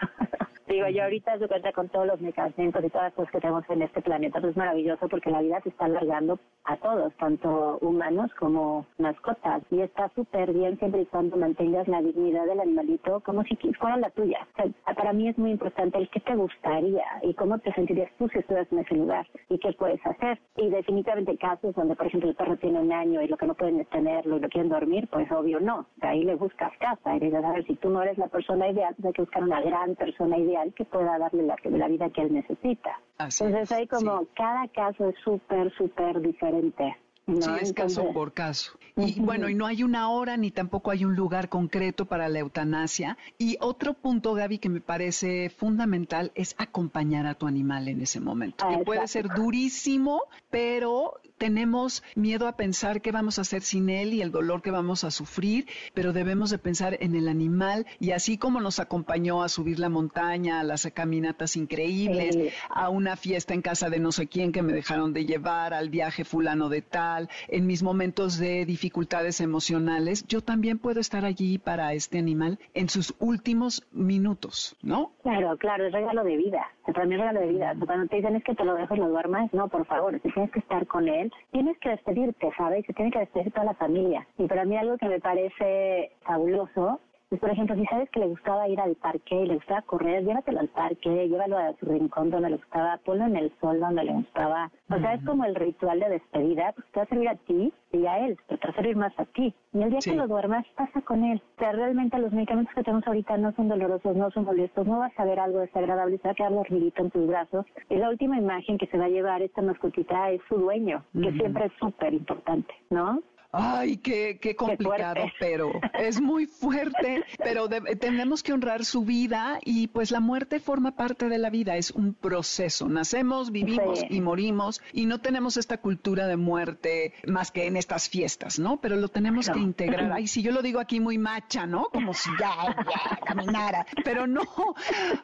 Digo, 0.70 0.86
yo 0.86 1.02
ahorita 1.02 1.36
se 1.36 1.48
cuenta 1.48 1.72
con 1.72 1.88
todos 1.88 2.06
los 2.06 2.20
mecanismos 2.20 2.84
y 2.84 2.90
todas 2.90 3.06
las 3.06 3.14
cosas 3.14 3.32
que 3.32 3.40
tenemos 3.40 3.64
en 3.70 3.82
este 3.82 4.02
planeta, 4.02 4.40
pues 4.40 4.52
es 4.52 4.56
maravilloso 4.56 5.08
porque 5.08 5.28
la 5.28 5.42
vida 5.42 5.60
se 5.62 5.70
está 5.70 5.86
alargando 5.86 6.38
a 6.62 6.76
todos, 6.76 7.12
tanto 7.16 7.78
humanos 7.80 8.30
como 8.38 8.86
mascotas. 8.98 9.64
Y 9.72 9.80
está 9.80 10.08
súper 10.14 10.52
bien 10.52 10.78
siempre 10.78 11.02
y 11.02 11.06
cuando 11.06 11.36
mantengas 11.36 11.88
la 11.88 12.00
dignidad 12.00 12.46
del 12.46 12.60
animalito 12.60 13.18
como 13.26 13.42
si 13.42 13.56
fuera 13.80 13.96
la 13.96 14.10
tuya. 14.10 14.46
para 14.94 15.12
mí 15.12 15.28
es 15.28 15.36
muy 15.38 15.50
importante 15.50 15.98
el 15.98 16.08
qué 16.08 16.20
te 16.20 16.36
gustaría 16.36 17.02
y 17.22 17.34
cómo 17.34 17.58
te 17.58 17.72
sentirías 17.72 18.12
tú 18.16 18.28
si 18.28 18.38
estuvieras 18.38 18.70
en 18.70 18.78
ese 18.78 18.94
lugar 18.94 19.26
y 19.48 19.58
qué 19.58 19.72
puedes 19.72 20.00
hacer. 20.06 20.38
Y 20.56 20.70
definitivamente 20.70 21.36
casos 21.36 21.74
donde, 21.74 21.96
por 21.96 22.06
ejemplo, 22.06 22.30
el 22.30 22.36
perro 22.36 22.56
tiene 22.58 22.78
un 22.78 22.92
año 22.92 23.20
y 23.20 23.26
lo 23.26 23.36
que 23.36 23.46
no 23.46 23.54
pueden 23.54 23.80
es 23.80 23.88
tenerlo 23.88 24.36
y 24.36 24.40
lo 24.40 24.48
quieren 24.48 24.70
dormir, 24.70 25.08
pues 25.10 25.28
obvio 25.32 25.58
no. 25.58 25.86
De 25.96 26.06
ahí 26.06 26.22
le 26.22 26.36
buscas 26.36 26.70
casa. 26.78 27.16
Y 27.16 27.34
a 27.34 27.40
ver, 27.40 27.66
si 27.66 27.74
tú 27.74 27.90
no 27.90 28.04
eres 28.04 28.18
la 28.18 28.28
persona 28.28 28.68
ideal, 28.68 28.94
pues 28.94 29.06
hay 29.06 29.12
que 29.14 29.22
buscar 29.22 29.42
una 29.42 29.60
gran 29.62 29.96
persona 29.96 30.38
ideal 30.38 30.59
que 30.76 30.84
pueda 30.84 31.18
darle 31.18 31.42
la, 31.44 31.56
la 31.64 31.88
vida 31.88 32.10
que 32.10 32.22
él 32.22 32.32
necesita. 32.32 33.00
Entonces 33.18 33.72
hay 33.72 33.86
como 33.86 34.26
cada 34.34 34.68
caso 34.68 35.08
es 35.08 35.16
súper, 35.22 35.72
súper 35.76 36.20
diferente. 36.20 36.96
Sí, 37.26 37.50
es 37.60 37.72
caso 37.72 38.12
por 38.12 38.32
caso. 38.32 38.72
Y 38.96 39.20
bueno, 39.20 39.48
y 39.48 39.54
no 39.54 39.66
hay 39.66 39.82
una 39.82 40.10
hora 40.10 40.36
ni 40.36 40.50
tampoco 40.50 40.90
hay 40.90 41.04
un 41.04 41.14
lugar 41.14 41.48
concreto 41.48 42.06
para 42.06 42.28
la 42.28 42.40
eutanasia. 42.40 43.16
Y 43.38 43.56
otro 43.60 43.94
punto, 43.94 44.34
Gaby, 44.34 44.58
que 44.58 44.68
me 44.68 44.80
parece 44.80 45.48
fundamental 45.50 46.32
es 46.34 46.54
acompañar 46.58 47.26
a 47.26 47.34
tu 47.34 47.46
animal 47.46 47.88
en 47.88 48.00
ese 48.00 48.20
momento. 48.20 48.66
que 48.68 48.78
puede 48.84 49.06
ser 49.06 49.28
durísimo, 49.28 50.22
pero 50.50 51.20
tenemos 51.40 52.04
miedo 52.16 52.46
a 52.46 52.52
pensar 52.52 53.00
qué 53.00 53.12
vamos 53.12 53.38
a 53.38 53.42
hacer 53.42 53.62
sin 53.62 53.88
él 53.88 54.12
y 54.12 54.20
el 54.20 54.30
dolor 54.30 54.60
que 54.60 54.70
vamos 54.70 55.04
a 55.04 55.10
sufrir, 55.10 55.66
pero 55.94 56.12
debemos 56.12 56.50
de 56.50 56.58
pensar 56.58 56.98
en 57.00 57.14
el 57.14 57.28
animal 57.28 57.86
y 57.98 58.10
así 58.10 58.36
como 58.36 58.60
nos 58.60 58.78
acompañó 58.78 59.42
a 59.42 59.48
subir 59.48 59.78
la 59.78 59.88
montaña, 59.88 60.60
a 60.60 60.64
las 60.64 60.86
caminatas 60.92 61.56
increíbles, 61.56 62.36
a 62.68 62.90
una 62.90 63.16
fiesta 63.16 63.54
en 63.54 63.62
casa 63.62 63.88
de 63.88 63.98
no 63.98 64.12
sé 64.12 64.26
quién 64.26 64.52
que 64.52 64.60
me 64.60 64.74
dejaron 64.74 65.14
de 65.14 65.24
llevar, 65.24 65.72
al 65.72 65.88
viaje 65.88 66.24
fulano 66.24 66.68
de 66.68 66.82
tal, 66.82 67.30
en 67.48 67.66
mis 67.66 67.82
momentos 67.82 68.36
de 68.38 68.66
dificultades 68.66 69.40
emocionales, 69.40 70.26
yo 70.26 70.42
también 70.42 70.78
puedo 70.78 71.00
estar 71.00 71.24
allí 71.24 71.56
para 71.56 71.94
este 71.94 72.18
animal 72.18 72.58
en 72.74 72.90
sus 72.90 73.14
últimos 73.18 73.88
minutos, 73.92 74.76
¿no? 74.82 75.12
Claro, 75.22 75.56
claro, 75.56 75.86
es 75.86 75.92
regalo 75.92 76.22
de 76.22 76.36
vida, 76.36 76.66
es 76.86 76.94
regalo 76.94 77.40
de 77.40 77.46
vida. 77.46 77.74
Cuando 77.86 78.08
te 78.08 78.16
dicen 78.16 78.36
es 78.36 78.44
que 78.44 78.54
te 78.54 78.64
lo 78.64 78.74
dejo 78.74 78.94
y 78.94 78.98
lo 78.98 79.08
duermas, 79.08 79.50
no, 79.54 79.68
por 79.68 79.86
favor, 79.86 80.20
tienes 80.20 80.50
que 80.50 80.58
estar 80.58 80.86
con 80.86 81.08
él 81.08 81.29
tienes 81.50 81.78
que 81.78 81.90
despedirte, 81.90 82.50
¿sabes? 82.56 82.84
Se 82.86 82.92
tiene 82.92 83.10
que 83.10 83.20
despedir 83.20 83.52
toda 83.52 83.66
la 83.66 83.74
familia. 83.74 84.26
Y 84.38 84.46
para 84.46 84.64
mí 84.64 84.76
algo 84.76 84.98
que 84.98 85.08
me 85.08 85.20
parece 85.20 86.12
fabuloso 86.22 87.00
es, 87.30 87.38
por 87.38 87.50
ejemplo, 87.50 87.76
si 87.76 87.84
sabes 87.86 88.10
que 88.10 88.20
le 88.20 88.26
gustaba 88.26 88.68
ir 88.68 88.80
al 88.80 88.96
parque 88.96 89.36
y 89.36 89.46
le 89.46 89.54
gustaba 89.54 89.82
correr, 89.82 90.24
llévatelo 90.24 90.60
al 90.60 90.68
parque, 90.68 91.28
llévalo 91.28 91.58
a 91.58 91.72
su 91.78 91.86
rincón 91.86 92.30
donde 92.30 92.50
le 92.50 92.56
gustaba, 92.56 92.98
ponlo 93.04 93.26
en 93.26 93.36
el 93.36 93.52
sol 93.60 93.78
donde 93.78 94.04
le 94.04 94.12
gustaba. 94.12 94.70
O 94.90 94.98
sea, 94.98 95.14
es 95.14 95.24
como 95.24 95.44
el 95.44 95.54
ritual 95.54 96.00
de 96.00 96.08
despedida, 96.08 96.72
pues 96.72 96.86
te 96.90 97.00
va 97.00 97.04
a 97.04 97.08
servir 97.08 97.28
a 97.28 97.36
ti 97.36 97.72
y 97.92 98.06
a 98.06 98.26
él, 98.26 98.36
pero 98.48 98.58
te 98.58 98.66
va 98.66 98.72
a 98.72 98.76
servir 98.76 98.96
más 98.96 99.12
a 99.18 99.24
ti. 99.26 99.54
Y 99.72 99.82
el 99.82 99.90
día 99.90 100.00
que 100.02 100.14
lo 100.14 100.26
duermas, 100.26 100.66
pasa 100.76 101.00
con 101.02 101.22
él. 101.24 101.40
O 101.56 101.58
sea, 101.60 101.72
realmente 101.72 102.18
los 102.18 102.32
medicamentos 102.32 102.74
que 102.74 102.82
tenemos 102.82 103.06
ahorita 103.06 103.36
no 103.38 103.52
son 103.52 103.68
dolorosos, 103.68 104.16
no 104.16 104.30
son 104.32 104.44
molestos, 104.44 104.86
no 104.86 104.98
vas 104.98 105.12
a 105.16 105.24
ver 105.24 105.38
algo 105.38 105.60
desagradable, 105.60 106.18
se 106.18 106.28
va 106.28 106.32
a 106.32 106.34
quedar 106.34 106.52
dormidito 106.52 107.02
en 107.02 107.10
tus 107.10 107.26
brazos. 107.26 107.64
Y 107.88 107.96
la 107.96 108.10
última 108.10 108.38
imagen 108.38 108.76
que 108.76 108.86
se 108.88 108.98
va 108.98 109.04
a 109.04 109.08
llevar 109.08 109.42
esta 109.42 109.62
mascotita 109.62 110.30
es 110.30 110.40
su 110.48 110.56
dueño, 110.56 111.04
que 111.12 111.32
siempre 111.32 111.66
es 111.66 111.72
súper 111.78 112.12
importante, 112.12 112.74
¿no? 112.90 113.22
Ay, 113.52 113.96
qué, 113.96 114.38
qué 114.40 114.54
complicado, 114.54 115.22
pero 115.40 115.72
es 115.94 116.20
muy 116.20 116.46
fuerte, 116.46 117.24
pero 117.38 117.68
tenemos 117.68 118.42
que 118.42 118.52
honrar 118.52 118.84
su 118.84 119.04
vida 119.04 119.58
y 119.64 119.88
pues 119.88 120.12
la 120.12 120.20
muerte 120.20 120.60
forma 120.60 120.92
parte 120.92 121.28
de 121.28 121.38
la 121.38 121.50
vida, 121.50 121.76
es 121.76 121.90
un 121.90 122.14
proceso. 122.14 122.88
Nacemos, 122.88 123.50
vivimos 123.50 124.04
y 124.08 124.20
morimos 124.20 124.80
y 124.92 125.06
no 125.06 125.20
tenemos 125.20 125.56
esta 125.56 125.78
cultura 125.78 126.28
de 126.28 126.36
muerte 126.36 127.12
más 127.26 127.50
que 127.50 127.66
en 127.66 127.76
estas 127.76 128.08
fiestas, 128.08 128.58
¿no? 128.60 128.80
Pero 128.80 128.96
lo 128.96 129.08
tenemos 129.08 129.50
que 129.50 129.58
integrar. 129.58 130.12
Ay, 130.12 130.28
si 130.28 130.42
yo 130.42 130.52
lo 130.52 130.62
digo 130.62 130.78
aquí 130.78 131.00
muy 131.00 131.18
macha, 131.18 131.66
¿no? 131.66 131.88
Como 131.92 132.14
si 132.14 132.30
ya, 132.38 132.76
ya 132.76 133.18
caminara, 133.26 133.84
pero 134.04 134.28
no. 134.28 134.42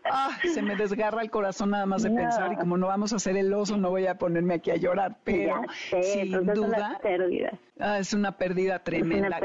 Ah, 0.05 0.37
se 0.53 0.63
me 0.63 0.75
desgarra 0.75 1.23
el 1.23 1.31
corazón 1.31 1.71
nada 1.71 1.87
más 1.87 2.03
de 2.03 2.11
pensar 2.11 2.53
y 2.53 2.57
como 2.57 2.77
no 2.77 2.89
vamos 2.89 3.13
a 3.13 3.17
hacer 3.17 3.37
el 3.37 3.53
oso, 3.55 3.77
no 3.77 3.91
voy 3.91 4.07
a 4.07 4.19
ponerme 4.19 4.55
aquí 4.55 4.73
a 4.73 4.77
llorar, 4.77 5.19
pero 5.23 5.63
sin 6.03 6.33
duda. 6.33 6.99
Ah, 7.79 7.99
es 7.99 8.15
una 8.15 8.33
pérdida 8.33 8.79
tremenda. 8.79 9.39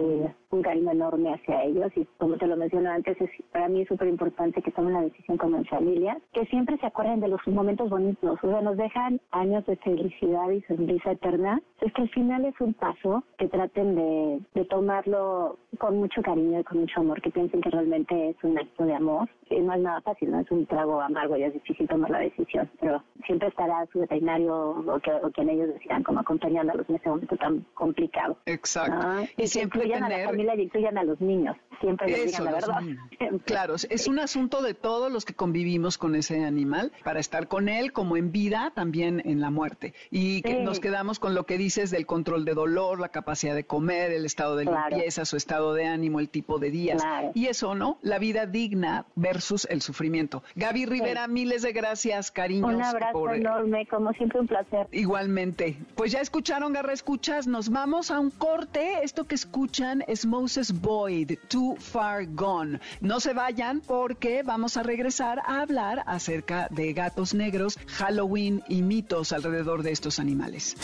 un 0.51 0.62
cariño 0.62 0.90
enorme 0.90 1.35
hacia 1.35 1.64
ellos 1.64 1.92
y 1.97 2.07
como 2.18 2.37
te 2.37 2.47
lo 2.47 2.57
mencioné 2.57 2.88
antes, 2.88 3.20
es, 3.20 3.31
para 3.53 3.68
mí 3.68 3.83
es 3.83 3.88
súper 3.88 4.09
importante 4.09 4.62
que 4.62 4.70
tomen 4.70 4.94
la 4.94 5.03
decisión 5.03 5.37
como 5.37 5.57
en 5.57 5.64
familia, 5.66 6.18
que 6.33 6.44
siempre 6.47 6.77
se 6.79 6.87
acuerden 6.87 7.20
de 7.20 7.29
los 7.29 7.40
momentos 7.47 7.90
bonitos, 7.90 8.38
o 8.42 8.49
sea, 8.49 8.61
nos 8.61 8.77
dejan 8.77 9.20
años 9.31 9.64
de 9.66 9.77
felicidad 9.77 10.51
y 10.51 10.62
sonrisa 10.62 11.12
eterna. 11.12 11.61
Es 11.81 11.92
que 11.92 12.03
al 12.03 12.09
final 12.11 12.44
es 12.44 12.61
un 12.61 12.75
paso 12.75 13.23
que 13.38 13.49
traten 13.49 13.94
de, 13.94 14.40
de 14.55 14.64
tomarlo 14.66 15.59
con 15.79 15.99
mucho 15.99 16.23
cariño 16.23 16.61
y 16.61 16.64
con 16.64 16.81
mucho 16.81 17.01
amor, 17.01 17.20
que 17.20 17.31
piensen 17.31 17.61
que 17.61 17.70
realmente 17.70 18.31
es 18.31 18.37
un 18.42 18.59
acto 18.59 18.85
de 18.85 18.94
amor. 18.94 19.29
Y 19.51 19.61
no 19.61 19.75
es 19.75 19.81
nada 19.81 20.01
fácil, 20.01 20.31
no 20.31 20.40
es 20.40 20.51
un 20.51 20.66
trago 20.66 21.01
amargo 21.01 21.37
y 21.37 21.42
es 21.42 21.53
difícil 21.53 21.87
tomar 21.87 22.11
la 22.11 22.20
decisión, 22.20 22.68
pero 22.81 23.03
siempre 23.27 23.49
estará 23.49 23.87
su 23.92 24.01
veterinario 24.01 24.70
o, 24.70 24.99
que, 25.01 25.12
o 25.12 25.31
quien 25.31 25.51
ellos 25.51 25.68
decidan 25.68 26.03
como 26.03 26.20
acompañándolos 26.20 26.88
en 26.88 26.97
ese 26.97 27.09
momento 27.09 27.37
tan 27.37 27.64
complicado. 27.75 28.24
Exacto. 28.47 29.29
Y, 29.37 29.47
siempre 29.47 29.85
incluyan 29.85 30.05
a 30.05 30.09
la 30.09 30.25
familia 30.25 30.55
y 30.57 30.63
incluyan 30.63 30.99
a 30.99 31.05
los 31.05 31.21
niños, 31.21 31.57
siempre 31.81 32.09
les 32.09 32.27
digan 32.27 32.45
la 32.45 32.53
verdad. 32.53 32.81
Claro, 33.45 33.75
es 33.75 34.07
un 34.07 34.19
asunto 34.19 34.63
de 34.63 34.75
todos 34.75 35.11
los 35.11 35.25
que 35.25 35.35
convivimos 35.35 35.99
con 35.99 36.15
ese 36.15 36.45
animal 36.45 36.93
para 37.05 37.21
estar 37.21 37.49
con 37.49 37.69
él 37.69 37.93
como 37.93 38.17
en 38.17 38.33
vida, 38.33 38.73
también 38.75 39.23
en 39.25 39.41
la 39.41 39.51
muerte. 39.51 39.95
Y 40.11 40.43
que 40.43 40.63
nos 40.63 40.81
quedamos 40.81 41.19
con 41.19 41.35
lo 41.35 41.45
que 41.45 41.59
dices 41.59 41.91
del 41.91 42.07
control 42.07 42.45
de 42.45 42.55
dolor, 42.55 43.01
la 43.01 43.09
capacidad 43.09 43.55
de 43.55 43.65
comer, 43.65 44.13
el 44.13 44.25
estado 44.25 44.57
de 44.57 44.67
limpieza, 44.67 45.25
su 45.25 45.37
estado 45.37 45.75
de 45.75 45.87
ánimo, 45.87 46.21
el 46.21 46.29
tipo 46.29 46.59
de 46.59 46.71
días. 46.71 47.03
Y 47.35 47.47
eso, 47.47 47.75
¿no? 47.75 47.99
La 48.03 48.19
vida 48.19 48.47
digna 48.47 49.07
versus 49.15 49.67
el 49.71 49.83
sufrimiento. 49.83 50.43
Gaby 50.55 50.87
Rivera, 50.87 51.27
miles 51.29 51.63
de 51.63 51.73
gracias, 51.73 52.31
cariños. 52.31 52.75
Un 52.75 52.83
abrazo 52.83 53.33
enorme, 53.33 53.87
como 53.87 54.13
siempre 54.13 54.41
un 54.41 54.47
placer. 54.47 54.87
Igualmente. 54.93 55.77
Pues 55.95 56.13
ya 56.13 56.21
escucharon, 56.21 56.73
Garra 56.73 56.93
Escuchas, 56.93 57.47
nos 57.47 57.71
vamos 57.71 58.11
a 58.11 58.14
un 58.21 58.31
corte. 58.31 58.99
Esto 59.03 59.25
que 59.25 59.35
escuchan 59.35 60.05
es 60.07 60.27
Moses 60.27 60.81
Boyd, 60.81 61.33
Too 61.49 61.77
Far 61.77 62.27
Gone. 62.35 62.81
No 63.01 63.21
se 63.21 63.33
vayan 63.33 63.81
porque 63.81 64.43
vamos 64.43 64.77
a 64.77 64.83
regresar 64.83 65.41
a 65.47 65.62
hablar 65.62 66.03
acerca 66.07 66.69
de 66.71 66.93
gatos 66.93 67.35
negros, 67.35 67.79
Halloween 67.87 68.62
y 68.69 68.83
mitos 68.83 69.33
alrededor 69.33 69.83
de 69.83 69.93
estos 69.93 70.19
animales. 70.19 70.77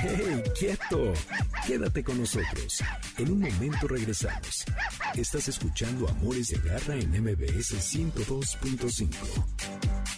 ¡Hey, 0.00 0.42
quieto! 0.58 1.12
Quédate 1.66 2.04
con 2.04 2.18
nosotros. 2.18 2.82
En 3.16 3.32
un 3.32 3.40
momento 3.40 3.88
regresamos. 3.88 4.64
Estás 5.14 5.48
escuchando 5.48 6.08
Amores 6.08 6.48
de 6.48 6.58
Garra 6.58 6.94
en 6.94 7.10
MBS 7.10 7.74
102.5. 7.74 10.17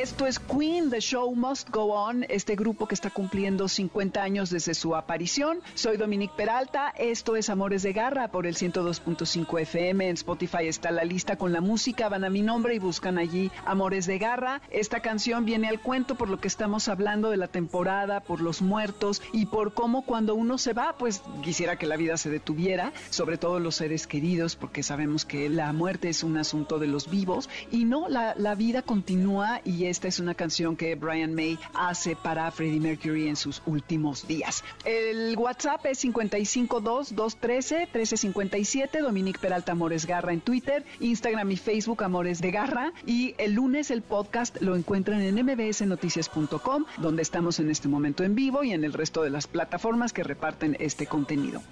Esto 0.00 0.26
es 0.26 0.38
Queen, 0.38 0.88
The 0.88 1.00
Show 1.00 1.34
Must 1.34 1.68
Go 1.68 1.92
On, 1.92 2.24
este 2.28 2.56
grupo 2.56 2.86
que 2.86 2.94
está 2.94 3.10
cumpliendo 3.10 3.68
50 3.68 4.22
años 4.22 4.48
desde 4.48 4.72
su 4.72 4.96
aparición. 4.96 5.60
Soy 5.74 5.98
Dominique 5.98 6.32
Peralta, 6.34 6.94
esto 6.96 7.36
es 7.36 7.50
Amores 7.50 7.82
de 7.82 7.92
Garra 7.92 8.28
por 8.28 8.46
el 8.46 8.54
102.5 8.54 9.60
FM. 9.60 10.08
En 10.08 10.14
Spotify 10.14 10.68
está 10.68 10.90
la 10.90 11.04
lista 11.04 11.36
con 11.36 11.52
la 11.52 11.60
música, 11.60 12.08
van 12.08 12.24
a 12.24 12.30
mi 12.30 12.40
nombre 12.40 12.74
y 12.74 12.78
buscan 12.78 13.18
allí 13.18 13.50
Amores 13.66 14.06
de 14.06 14.18
Garra. 14.18 14.62
Esta 14.70 15.00
canción 15.00 15.44
viene 15.44 15.68
al 15.68 15.82
cuento 15.82 16.14
por 16.14 16.30
lo 16.30 16.40
que 16.40 16.48
estamos 16.48 16.88
hablando 16.88 17.28
de 17.28 17.36
la 17.36 17.48
temporada, 17.48 18.20
por 18.20 18.40
los 18.40 18.62
muertos 18.62 19.20
y 19.34 19.46
por 19.46 19.74
cómo 19.74 20.06
cuando 20.06 20.34
uno 20.34 20.56
se 20.56 20.72
va, 20.72 20.96
pues 20.96 21.22
quisiera 21.42 21.76
que 21.76 21.86
la 21.86 21.98
vida 21.98 22.16
se 22.16 22.30
detuviera, 22.30 22.94
sobre 23.10 23.36
todo 23.36 23.60
los 23.60 23.74
seres 23.74 24.06
queridos, 24.06 24.56
porque 24.56 24.82
sabemos 24.82 25.26
que 25.26 25.50
la 25.50 25.70
muerte 25.74 26.08
es 26.08 26.22
un 26.22 26.38
asunto 26.38 26.78
de 26.78 26.86
los 26.86 27.10
vivos 27.10 27.50
y 27.70 27.84
no, 27.84 28.08
la, 28.08 28.34
la 28.38 28.54
vida 28.54 28.80
continúa 28.80 29.60
y 29.62 29.80
y 29.80 29.86
esta 29.90 30.08
es 30.08 30.18
una 30.20 30.34
canción 30.34 30.76
que 30.76 30.94
Brian 30.94 31.34
May 31.34 31.58
hace 31.74 32.16
para 32.16 32.50
Freddie 32.50 32.80
Mercury 32.80 33.28
en 33.28 33.36
sus 33.36 33.60
últimos 33.66 34.26
días. 34.26 34.64
El 34.84 35.36
WhatsApp 35.36 35.84
es 35.86 36.02
552-213-1357, 36.04 39.00
Dominique 39.00 39.40
Peralta 39.40 39.72
Amores 39.72 40.06
Garra 40.06 40.32
en 40.32 40.40
Twitter, 40.40 40.84
Instagram 41.00 41.50
y 41.50 41.56
Facebook 41.56 42.04
Amores 42.04 42.40
de 42.40 42.52
Garra 42.52 42.92
y 43.04 43.34
el 43.38 43.54
lunes 43.54 43.90
el 43.90 44.02
podcast 44.02 44.62
lo 44.62 44.76
encuentran 44.76 45.22
en 45.22 45.44
mbsnoticias.com 45.44 46.84
donde 46.98 47.22
estamos 47.22 47.58
en 47.58 47.68
este 47.70 47.88
momento 47.88 48.22
en 48.22 48.36
vivo 48.36 48.62
y 48.62 48.72
en 48.72 48.84
el 48.84 48.92
resto 48.92 49.22
de 49.22 49.30
las 49.30 49.48
plataformas 49.48 50.12
que 50.12 50.22
reparten 50.22 50.76
este 50.78 51.06
contenido. 51.06 51.62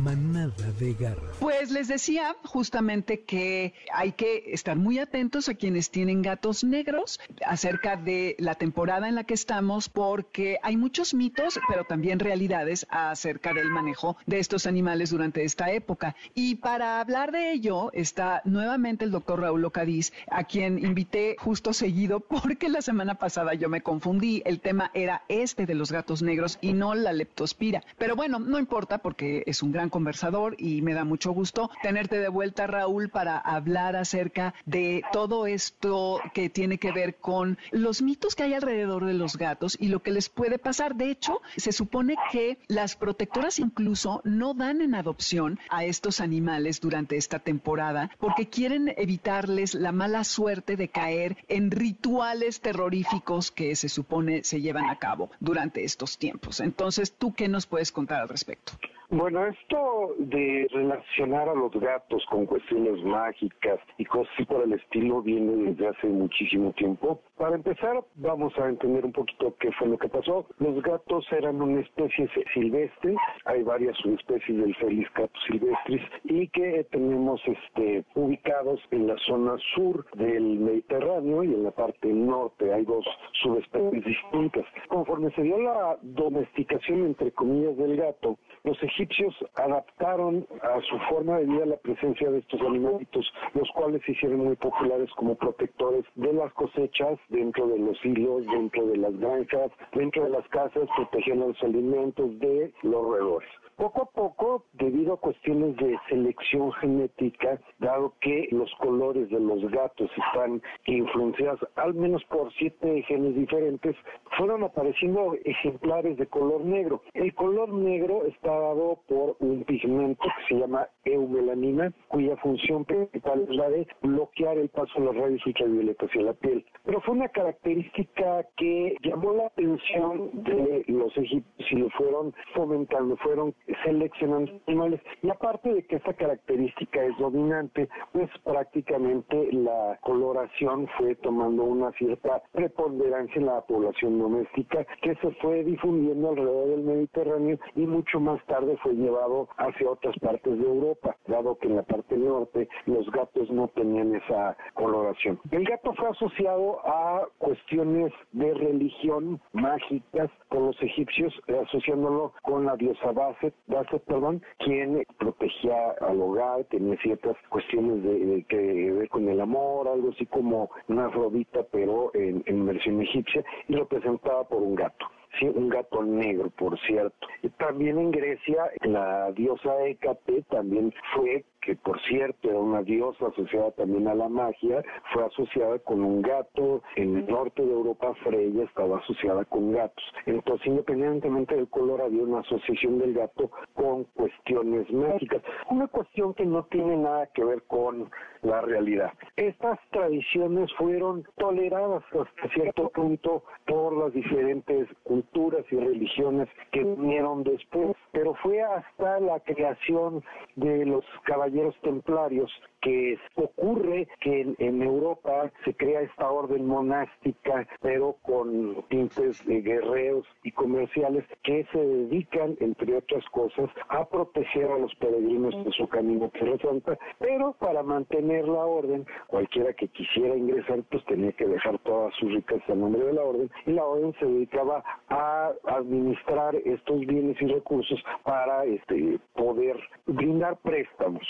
Manada 0.00 0.70
de 0.78 0.92
Garra. 0.94 1.32
Pues 1.40 1.70
les 1.70 1.88
decía 1.88 2.36
justamente 2.44 3.24
que 3.24 3.72
hay 3.92 4.12
que 4.12 4.44
estar 4.48 4.76
muy 4.76 4.98
atentos 4.98 5.48
a 5.48 5.54
quienes 5.54 5.90
tienen 5.90 6.20
gatos 6.22 6.62
negros 6.62 7.18
acerca 7.64 7.96
de 7.96 8.36
la 8.38 8.56
temporada 8.56 9.08
en 9.08 9.14
la 9.14 9.24
que 9.24 9.32
estamos 9.32 9.88
porque 9.88 10.58
hay 10.62 10.76
muchos 10.76 11.14
mitos, 11.14 11.58
pero 11.66 11.84
también 11.84 12.18
realidades 12.18 12.86
acerca 12.90 13.54
del 13.54 13.70
manejo 13.70 14.18
de 14.26 14.38
estos 14.38 14.66
animales 14.66 15.08
durante 15.08 15.44
esta 15.44 15.72
época. 15.72 16.14
Y 16.34 16.56
para 16.56 17.00
hablar 17.00 17.32
de 17.32 17.52
ello 17.52 17.90
está 17.94 18.42
nuevamente 18.44 19.06
el 19.06 19.12
doctor 19.12 19.40
Raúl 19.40 19.64
Ocadiz, 19.64 20.12
a 20.30 20.44
quien 20.44 20.78
invité 20.78 21.36
justo 21.38 21.72
seguido 21.72 22.20
porque 22.28 22.68
la 22.68 22.82
semana 22.82 23.14
pasada 23.14 23.54
yo 23.54 23.70
me 23.70 23.80
confundí. 23.80 24.42
El 24.44 24.60
tema 24.60 24.90
era 24.92 25.22
este 25.28 25.64
de 25.64 25.74
los 25.74 25.90
gatos 25.90 26.20
negros 26.20 26.58
y 26.60 26.74
no 26.74 26.94
la 26.94 27.14
leptospira. 27.14 27.82
Pero 27.96 28.14
bueno, 28.14 28.40
no 28.40 28.58
importa 28.58 28.98
porque 28.98 29.42
es 29.46 29.62
un 29.62 29.72
gran 29.72 29.88
conversador 29.88 30.54
y 30.58 30.82
me 30.82 30.92
da 30.92 31.04
mucho 31.04 31.32
gusto 31.32 31.70
tenerte 31.82 32.18
de 32.18 32.28
vuelta, 32.28 32.66
Raúl, 32.66 33.08
para 33.08 33.38
hablar 33.38 33.96
acerca 33.96 34.52
de 34.66 35.02
todo 35.14 35.46
esto 35.46 36.20
que 36.34 36.50
tiene 36.50 36.76
que 36.76 36.92
ver 36.92 37.14
con 37.14 37.43
los 37.70 38.02
mitos 38.02 38.34
que 38.34 38.44
hay 38.44 38.54
alrededor 38.54 39.04
de 39.04 39.14
los 39.14 39.36
gatos 39.36 39.76
y 39.80 39.88
lo 39.88 40.00
que 40.00 40.10
les 40.10 40.28
puede 40.28 40.58
pasar. 40.58 40.94
De 40.94 41.10
hecho, 41.10 41.40
se 41.56 41.72
supone 41.72 42.16
que 42.32 42.58
las 42.68 42.96
protectoras 42.96 43.58
incluso 43.58 44.20
no 44.24 44.54
dan 44.54 44.80
en 44.80 44.94
adopción 44.94 45.58
a 45.70 45.84
estos 45.84 46.20
animales 46.20 46.80
durante 46.80 47.16
esta 47.16 47.38
temporada 47.38 48.10
porque 48.18 48.48
quieren 48.48 48.92
evitarles 48.96 49.74
la 49.74 49.92
mala 49.92 50.24
suerte 50.24 50.76
de 50.76 50.88
caer 50.88 51.36
en 51.48 51.70
rituales 51.70 52.60
terroríficos 52.60 53.50
que 53.50 53.76
se 53.76 53.88
supone 53.88 54.44
se 54.44 54.60
llevan 54.60 54.86
a 54.86 54.98
cabo 54.98 55.30
durante 55.40 55.84
estos 55.84 56.18
tiempos. 56.18 56.60
Entonces, 56.60 57.12
¿tú 57.12 57.34
qué 57.34 57.48
nos 57.48 57.66
puedes 57.66 57.92
contar 57.92 58.22
al 58.22 58.28
respecto? 58.28 58.72
Bueno, 59.10 59.46
esto 59.46 60.14
de 60.18 60.66
relacionar 60.72 61.48
a 61.48 61.54
los 61.54 61.72
gatos 61.72 62.24
con 62.30 62.46
cuestiones 62.46 63.02
mágicas 63.04 63.78
y 63.98 64.04
cosas 64.04 64.32
así 64.34 64.44
por 64.44 64.62
el 64.62 64.72
estilo 64.72 65.22
viene 65.22 65.70
desde 65.70 65.88
hace 65.88 66.06
muchísimo 66.08 66.72
tiempo. 66.72 67.20
Para 67.36 67.56
empezar, 67.56 68.04
vamos 68.14 68.56
a 68.58 68.68
entender 68.68 69.04
un 69.04 69.12
poquito 69.12 69.56
qué 69.58 69.72
fue 69.72 69.88
lo 69.88 69.98
que 69.98 70.08
pasó. 70.08 70.46
Los 70.58 70.80
gatos 70.82 71.26
eran 71.32 71.60
una 71.60 71.80
especie 71.80 72.28
silvestre, 72.54 73.16
hay 73.44 73.62
varias 73.64 73.96
subespecies 73.98 74.56
del 74.56 74.74
Felis 74.76 75.10
catus 75.10 75.42
silvestris 75.48 76.02
y 76.24 76.46
que 76.48 76.84
tenemos 76.92 77.40
este, 77.44 78.04
ubicados 78.14 78.80
en 78.92 79.08
la 79.08 79.16
zona 79.26 79.56
sur 79.74 80.06
del 80.14 80.60
Mediterráneo 80.60 81.42
y 81.42 81.54
en 81.54 81.64
la 81.64 81.72
parte 81.72 82.08
norte 82.08 82.72
hay 82.72 82.84
dos 82.84 83.04
subespecies 83.42 84.04
distintas. 84.04 84.64
Conforme 84.88 85.30
se 85.32 85.42
dio 85.42 85.58
la 85.58 85.98
domesticación 86.02 87.04
entre 87.04 87.32
comillas 87.32 87.76
del 87.76 87.96
gato, 87.96 88.38
los 88.62 88.80
egipcios 88.82 89.34
adaptaron 89.56 90.46
a 90.62 90.80
su 90.82 90.98
forma 91.10 91.38
de 91.38 91.46
vida 91.46 91.66
la 91.66 91.76
presencia 91.78 92.30
de 92.30 92.38
estos 92.38 92.60
animalitos, 92.60 93.26
los 93.54 93.68
cuales 93.72 94.02
se 94.06 94.12
hicieron 94.12 94.38
muy 94.38 94.56
populares 94.56 95.10
como 95.16 95.34
protectores 95.34 96.04
de 96.14 96.32
las 96.32 96.52
cosechas, 96.54 97.18
dentro 97.28 97.66
de 97.68 97.78
los 97.78 98.04
hilos, 98.04 98.46
dentro 98.46 98.86
de 98.86 98.96
las 98.96 99.18
granjas, 99.18 99.70
dentro 99.92 100.24
de 100.24 100.30
las 100.30 100.48
casas, 100.48 100.88
protegían 100.96 101.40
los 101.40 101.62
alimentos 101.62 102.38
de 102.38 102.72
los 102.82 103.04
roedores. 103.04 103.48
Poco 103.76 104.02
a 104.02 104.06
poco, 104.06 104.64
debido 104.74 105.14
a 105.14 105.16
cuestiones 105.16 105.76
de 105.76 105.98
selección 106.08 106.70
genética, 106.74 107.60
dado 107.80 108.14
que 108.20 108.46
los 108.52 108.72
colores 108.76 109.28
de 109.30 109.40
los 109.40 109.68
gatos 109.72 110.08
están 110.16 110.62
influenciados 110.86 111.58
al 111.74 111.92
menos 111.94 112.22
por 112.26 112.52
siete 112.52 113.02
genes 113.02 113.34
diferentes, 113.34 113.96
fueron 114.38 114.62
apareciendo 114.62 115.34
ejemplares 115.44 116.16
de 116.18 116.26
color 116.26 116.64
negro. 116.64 117.02
El 117.14 117.34
color 117.34 117.72
negro 117.72 118.24
está 118.26 118.50
dado 118.50 119.00
por 119.08 119.36
un 119.40 119.64
pigmento 119.64 120.22
que 120.22 120.54
se 120.54 120.60
llama 120.60 120.86
eumelanina, 121.04 121.92
cuya 122.08 122.36
función 122.36 122.84
principal 122.84 123.42
es 123.42 123.56
la 123.56 123.68
de 123.70 123.88
bloquear 124.02 124.56
el 124.56 124.68
paso 124.68 124.92
de 125.00 125.06
los 125.06 125.16
rayos 125.16 125.44
ultravioletas 125.46 126.08
hacia 126.08 126.22
la 126.22 126.34
piel. 126.34 126.64
Pero 126.84 127.00
fue 127.00 127.13
una 127.14 127.28
característica 127.28 128.44
que 128.56 128.96
llamó 129.02 129.34
la 129.34 129.46
atención 129.46 130.30
de 130.42 130.84
los 130.88 131.16
egipcios 131.16 131.70
y 131.70 131.76
lo 131.76 131.88
fueron 131.90 132.34
fomentando, 132.54 133.16
fueron 133.18 133.54
seleccionando 133.84 134.50
animales. 134.66 135.00
Y 135.22 135.30
aparte 135.30 135.72
de 135.72 135.86
que 135.86 135.96
esta 135.96 136.12
característica 136.14 137.04
es 137.04 137.16
dominante, 137.18 137.88
pues 138.12 138.28
prácticamente 138.42 139.52
la 139.52 139.96
coloración 140.02 140.88
fue 140.98 141.14
tomando 141.16 141.62
una 141.62 141.92
cierta 141.92 142.42
preponderancia 142.50 143.38
en 143.40 143.46
la 143.46 143.60
población 143.60 144.18
doméstica 144.18 144.84
que 145.00 145.14
se 145.16 145.30
fue 145.40 145.62
difundiendo 145.62 146.30
alrededor 146.30 146.68
del 146.68 146.82
Mediterráneo 146.82 147.58
y 147.76 147.86
mucho 147.86 148.18
más 148.18 148.44
tarde 148.46 148.76
fue 148.82 148.94
llevado 148.94 149.48
hacia 149.56 149.88
otras 149.88 150.18
partes 150.18 150.58
de 150.58 150.66
Europa, 150.66 151.16
dado 151.28 151.56
que 151.58 151.68
en 151.68 151.76
la 151.76 151.84
parte 151.84 152.16
norte 152.16 152.68
los 152.86 153.08
gatos 153.12 153.48
no 153.50 153.68
tenían 153.68 154.16
esa 154.16 154.56
coloración. 154.74 155.38
El 155.52 155.64
gato 155.64 155.94
fue 155.94 156.08
asociado 156.08 156.84
a 156.84 157.03
cuestiones 157.38 158.12
de 158.32 158.54
religión 158.54 159.40
mágicas 159.52 160.30
por 160.48 160.60
los 160.60 160.82
egipcios, 160.82 161.32
asociándolo 161.66 162.32
con 162.42 162.64
la 162.64 162.76
diosa 162.76 163.12
Basset, 163.12 163.54
Basset 163.66 164.02
perdón, 164.04 164.42
quien 164.58 165.02
protegía 165.18 165.92
al 166.00 166.20
hogar, 166.20 166.64
tenía 166.64 166.96
ciertas 166.98 167.36
cuestiones 167.48 168.02
de, 168.02 168.44
que 168.48 168.92
ver 168.92 169.08
con 169.08 169.28
el 169.28 169.40
amor, 169.40 169.88
algo 169.88 170.10
así 170.10 170.26
como 170.26 170.70
una 170.88 171.06
Afrodita, 171.06 171.64
pero 171.70 172.10
en, 172.14 172.66
versión 172.66 173.00
egipcia, 173.02 173.44
y 173.68 173.74
lo 173.74 173.86
presentaba 173.86 174.44
por 174.44 174.62
un 174.62 174.74
gato 174.74 175.06
sí, 175.38 175.46
un 175.46 175.68
gato 175.68 176.02
negro, 176.02 176.50
por 176.50 176.78
cierto. 176.80 177.26
También 177.58 177.98
en 177.98 178.10
Grecia, 178.10 178.70
la 178.82 179.32
diosa 179.32 179.84
Hécate 179.84 180.42
también 180.50 180.92
fue 181.14 181.44
que 181.64 181.76
por 181.76 182.00
cierto 182.02 182.50
era 182.50 182.58
una 182.58 182.82
diosa 182.82 183.26
asociada 183.28 183.70
también 183.72 184.06
a 184.06 184.14
la 184.14 184.28
magia, 184.28 184.82
fue 185.12 185.24
asociada 185.24 185.78
con 185.78 186.02
un 186.02 186.20
gato. 186.22 186.82
En 186.96 187.16
el 187.16 187.26
norte 187.26 187.64
de 187.64 187.72
Europa, 187.72 188.14
Freya 188.22 188.64
estaba 188.64 188.98
asociada 188.98 189.44
con 189.46 189.72
gatos. 189.72 190.04
Entonces, 190.26 190.66
independientemente 190.66 191.56
del 191.56 191.68
color, 191.68 192.02
había 192.02 192.22
una 192.22 192.40
asociación 192.40 192.98
del 192.98 193.14
gato 193.14 193.50
con 193.74 194.04
cuestiones 194.14 194.90
mágicas. 194.92 195.42
Una 195.70 195.86
cuestión 195.88 196.34
que 196.34 196.44
no 196.44 196.64
tiene 196.64 196.96
nada 196.96 197.26
que 197.34 197.44
ver 197.44 197.62
con 197.62 198.10
la 198.42 198.60
realidad. 198.60 199.12
Estas 199.36 199.78
tradiciones 199.90 200.70
fueron 200.76 201.24
toleradas 201.36 202.04
hasta 202.12 202.48
cierto 202.54 202.90
punto 202.90 203.44
por 203.66 203.96
las 203.96 204.12
diferentes 204.12 204.86
culturas 205.02 205.64
y 205.70 205.76
religiones 205.76 206.48
que 206.72 206.84
vinieron 206.84 207.42
después, 207.42 207.96
pero 208.12 208.34
fue 208.42 208.60
hasta 208.60 209.20
la 209.20 209.40
creación 209.40 210.22
de 210.56 210.84
los 210.84 211.04
caballeros 211.24 211.53
templarios 211.82 212.50
que 212.80 213.18
ocurre 213.36 214.06
que 214.20 214.54
en, 214.58 214.82
Europa 214.82 215.50
se 215.64 215.74
crea 215.74 216.02
esta 216.02 216.30
orden 216.30 216.66
monástica, 216.66 217.66
pero 217.80 218.16
con 218.22 218.84
tintes 218.88 219.42
guerreros 219.46 220.26
y 220.42 220.52
comerciales 220.52 221.24
que 221.42 221.64
se 221.72 221.78
dedican, 221.78 222.56
entre 222.60 222.96
otras 222.96 223.24
cosas, 223.30 223.70
a 223.88 224.04
proteger 224.04 224.70
a 224.70 224.78
los 224.78 224.94
peregrinos 224.96 225.64
de 225.64 225.72
su 225.72 225.88
camino 225.88 226.28
Tierra 226.30 226.58
Santa, 226.58 226.98
pero 227.18 227.54
para 227.58 227.82
mantener 227.82 228.46
la 228.46 228.66
orden, 228.66 229.06
cualquiera 229.28 229.72
que 229.72 229.88
quisiera 229.88 230.36
ingresar, 230.36 230.82
pues 230.90 231.04
tenía 231.06 231.32
que 231.32 231.46
dejar 231.46 231.78
todas 231.80 232.14
sus 232.16 232.32
riquezas 232.34 232.68
a 232.68 232.74
nombre 232.74 233.04
de 233.04 233.12
la 233.14 233.22
orden, 233.22 233.50
y 233.66 233.72
la 233.72 233.84
orden 233.84 234.12
se 234.18 234.26
dedicaba 234.26 234.84
a 235.08 235.52
administrar 235.68 236.54
estos 236.56 237.00
bienes 237.06 237.40
y 237.40 237.46
recursos 237.46 238.04
para 238.24 238.64
este 238.64 239.18
poder 239.34 239.78
brindar 240.06 240.56
préstamos. 240.58 241.24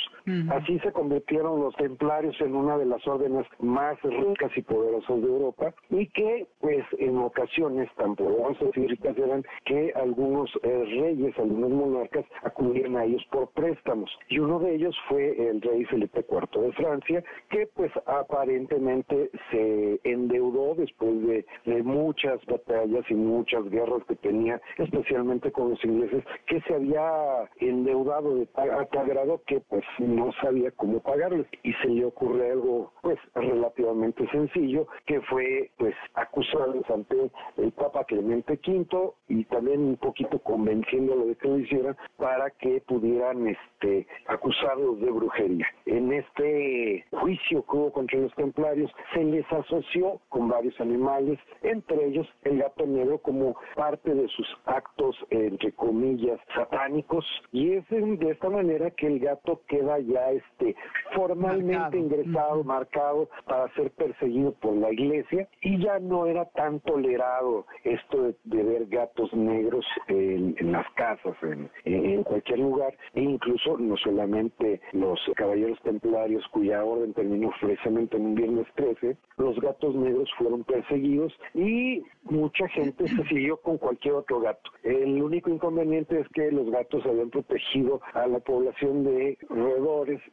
Así 0.51 0.79
se 0.81 0.93
convirtieron 0.93 1.61
los 1.61 1.75
templarios 1.77 2.39
en 2.41 2.55
una 2.55 2.79
de 2.79 2.87
las 2.87 3.07
órdenes 3.07 3.47
más 3.59 4.01
ricas 4.03 4.51
y 4.57 4.62
poderosas 4.62 5.21
de 5.21 5.29
Europa 5.29 5.75
y 5.91 6.07
que 6.09 6.47
pues 6.61 6.85
en 6.99 7.19
ocasiones 7.19 7.89
tan 7.97 8.17
poderosas 8.17 8.77
y 8.77 8.87
ricas 8.87 9.17
eran 9.19 9.45
que 9.65 9.93
algunos 9.95 10.51
eh, 10.62 10.85
reyes, 11.01 11.39
algunos 11.39 11.71
monarcas 11.71 12.25
acudían 12.43 12.97
a 12.97 13.05
ellos 13.05 13.25
por 13.31 13.49
préstamos. 13.51 14.11
Y 14.29 14.39
uno 14.39 14.59
de 14.59 14.75
ellos 14.75 14.97
fue 15.09 15.49
el 15.49 15.61
rey 15.61 15.85
Felipe 15.87 16.25
IV 16.29 16.61
de 16.62 16.73
Francia 16.73 17.25
que 17.51 17.69
pues 17.75 17.93
aparentemente 18.07 19.31
se 19.51 20.01
endeudó 20.05 20.75
después 20.75 21.21
de, 21.27 21.47
de 21.67 21.83
muchas 21.83 22.45
batallas 22.47 23.05
y 23.09 23.15
muchas 23.15 23.69
guerras 23.71 24.03
que 24.09 24.17
tenía 24.17 24.61
especialmente 24.79 25.53
con 25.53 25.71
los 25.71 25.85
ingleses 25.85 26.25
que 26.47 26.61
se 26.62 26.75
había 26.75 27.49
endeudado 27.59 28.37
de 28.37 28.47
tal 28.47 29.07
grado 29.07 29.41
que 29.47 29.61
pues 29.61 29.85
no 30.07 30.32
sabía 30.40 30.70
cómo 30.72 31.00
pagar 31.00 31.32
y 31.62 31.72
se 31.74 31.88
le 31.88 32.05
ocurre 32.05 32.52
algo 32.52 32.92
pues 33.02 33.18
relativamente 33.34 34.26
sencillo 34.30 34.86
que 35.07 35.20
fue 35.22 35.70
pues 35.78 35.94
acusarlos 36.14 36.88
ante 36.90 37.30
el 37.57 37.72
Papa 37.72 38.05
Clemente 38.05 38.59
V 38.66 39.12
y 39.28 39.44
también 39.44 39.80
un 39.80 39.96
poquito 39.96 40.38
convenciéndolo 40.40 41.26
de 41.26 41.36
que 41.36 41.48
lo 41.48 41.59
hicieran 41.59 41.96
para 42.16 42.50
que 42.50 42.80
pudieran 42.86 43.46
este 43.48 44.07
acusarlos 44.26 45.00
de 45.00 45.11
brujería. 45.11 45.66
En 45.86 46.12
este 46.12 47.05
juicio 47.11 47.64
que 47.64 47.76
hubo 47.76 47.92
contra 47.92 48.18
los 48.18 48.34
templarios 48.34 48.90
se 49.12 49.24
les 49.24 49.50
asoció 49.52 50.20
con 50.28 50.48
varios 50.48 50.78
animales, 50.80 51.38
entre 51.62 52.07
ellos 52.07 52.26
el 52.42 52.59
gato 52.59 52.86
negro 52.86 53.18
como 53.18 53.57
parte 53.74 54.14
de 54.14 54.28
sus 54.28 54.46
actos 54.66 55.16
entre 55.30 55.72
comillas 55.72 56.40
satánicos 56.55 57.24
y 57.52 57.72
es 57.72 57.84
de 57.90 58.30
esta 58.30 58.48
manera 58.48 58.90
que 58.90 59.07
el 59.07 59.20
gato 59.20 59.61
queda 59.68 59.93
ya 59.99 60.30
este 60.30 60.74
formalmente 61.14 61.99
ingresado, 61.99 62.64
marcado 62.64 63.28
para 63.47 63.72
ser 63.74 63.90
perseguido 63.92 64.53
por 64.53 64.76
la 64.76 64.92
iglesia. 64.92 65.49
Y 65.62 65.78
ya 65.82 65.99
no 65.99 66.26
era 66.26 66.45
tan 66.47 66.80
tolerado 66.80 67.66
esto 67.84 68.34
de, 68.45 68.62
ver 68.64 68.86
gatos 68.86 69.32
negros 69.34 69.84
en, 70.09 70.55
las 70.72 70.86
casas, 70.95 71.36
en, 71.84 72.22
cualquier 72.22 72.59
lugar, 72.59 72.97
e 73.14 73.22
incluso 73.22 73.76
no 73.78 73.97
solamente 73.97 74.80
los 74.92 75.20
caballeros 75.36 75.78
templarios 75.82 76.47
cuya 76.49 76.84
orden 76.84 77.12
terminó 77.12 77.51
precisamente 77.61 78.16
en 78.16 78.26
un 78.26 78.34
viernes 78.34 78.66
13, 78.74 79.16
los 79.36 79.61
gatos 79.61 79.95
negros 79.95 80.30
fueron 80.38 80.64
perseguidos 80.64 81.32
y 81.55 82.03
mucha 82.24 82.66
gente 82.68 83.07
se 83.09 83.24
siguió 83.28 83.57
con 83.59 83.78
cualquier 83.78 84.14
otro 84.14 84.40
gato. 84.40 84.70
El 84.82 85.22
único 85.22 85.51
inconveniente 85.51 86.20
es 86.20 86.28
que 86.28 86.51
los 86.51 86.70
gatos 86.70 87.05
habían 87.07 87.30
protegido 87.30 88.01
a 88.14 88.26
la 88.26 88.38
población 88.40 89.05
de 89.05 89.38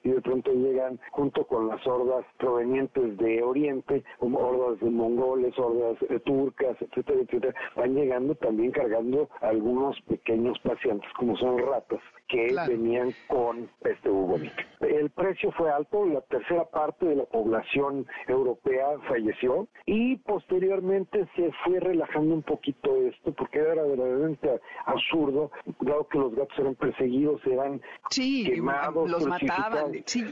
y 0.03 0.09
de 0.09 0.21
pronto 0.21 0.51
llegan 0.51 0.99
junto 1.11 1.45
con 1.45 1.67
las 1.67 1.85
hordas 1.87 2.25
provenientes 2.37 3.17
de 3.17 3.41
Oriente, 3.41 4.03
hordas 4.19 4.79
de 4.79 4.89
mongoles, 4.89 5.57
hordas 5.57 5.97
eh, 6.09 6.19
turcas, 6.19 6.77
etcétera, 6.81 7.21
etcétera, 7.21 7.53
van 7.75 7.95
llegando 7.95 8.35
también 8.35 8.71
cargando 8.71 9.29
algunos 9.41 9.99
pequeños 10.01 10.57
pacientes 10.59 11.09
como 11.17 11.35
son 11.37 11.57
ratas 11.57 12.01
que 12.31 12.55
venían 12.67 13.13
con 13.27 13.69
peste 13.81 14.09
bubónica. 14.09 14.65
El 14.79 15.09
precio 15.11 15.51
fue 15.51 15.69
alto, 15.69 16.05
la 16.05 16.21
tercera 16.21 16.65
parte 16.65 17.05
de 17.05 17.15
la 17.15 17.25
población 17.25 18.07
europea 18.27 18.85
falleció 19.07 19.67
y 19.85 20.15
posteriormente 20.17 21.27
se 21.35 21.51
fue 21.63 21.79
relajando 21.79 22.33
un 22.33 22.41
poquito 22.41 22.95
esto 22.95 23.33
porque 23.33 23.59
era 23.59 23.83
verdaderamente 23.83 24.59
absurdo, 24.85 25.51
dado 25.81 26.07
que 26.07 26.17
los 26.17 26.35
gatos 26.35 26.57
eran 26.57 26.75
perseguidos, 26.75 27.41
eran 27.45 27.81
quemados, 28.09 29.09
los 29.09 29.27
mataban, 29.27 29.91
sí, 30.05 30.23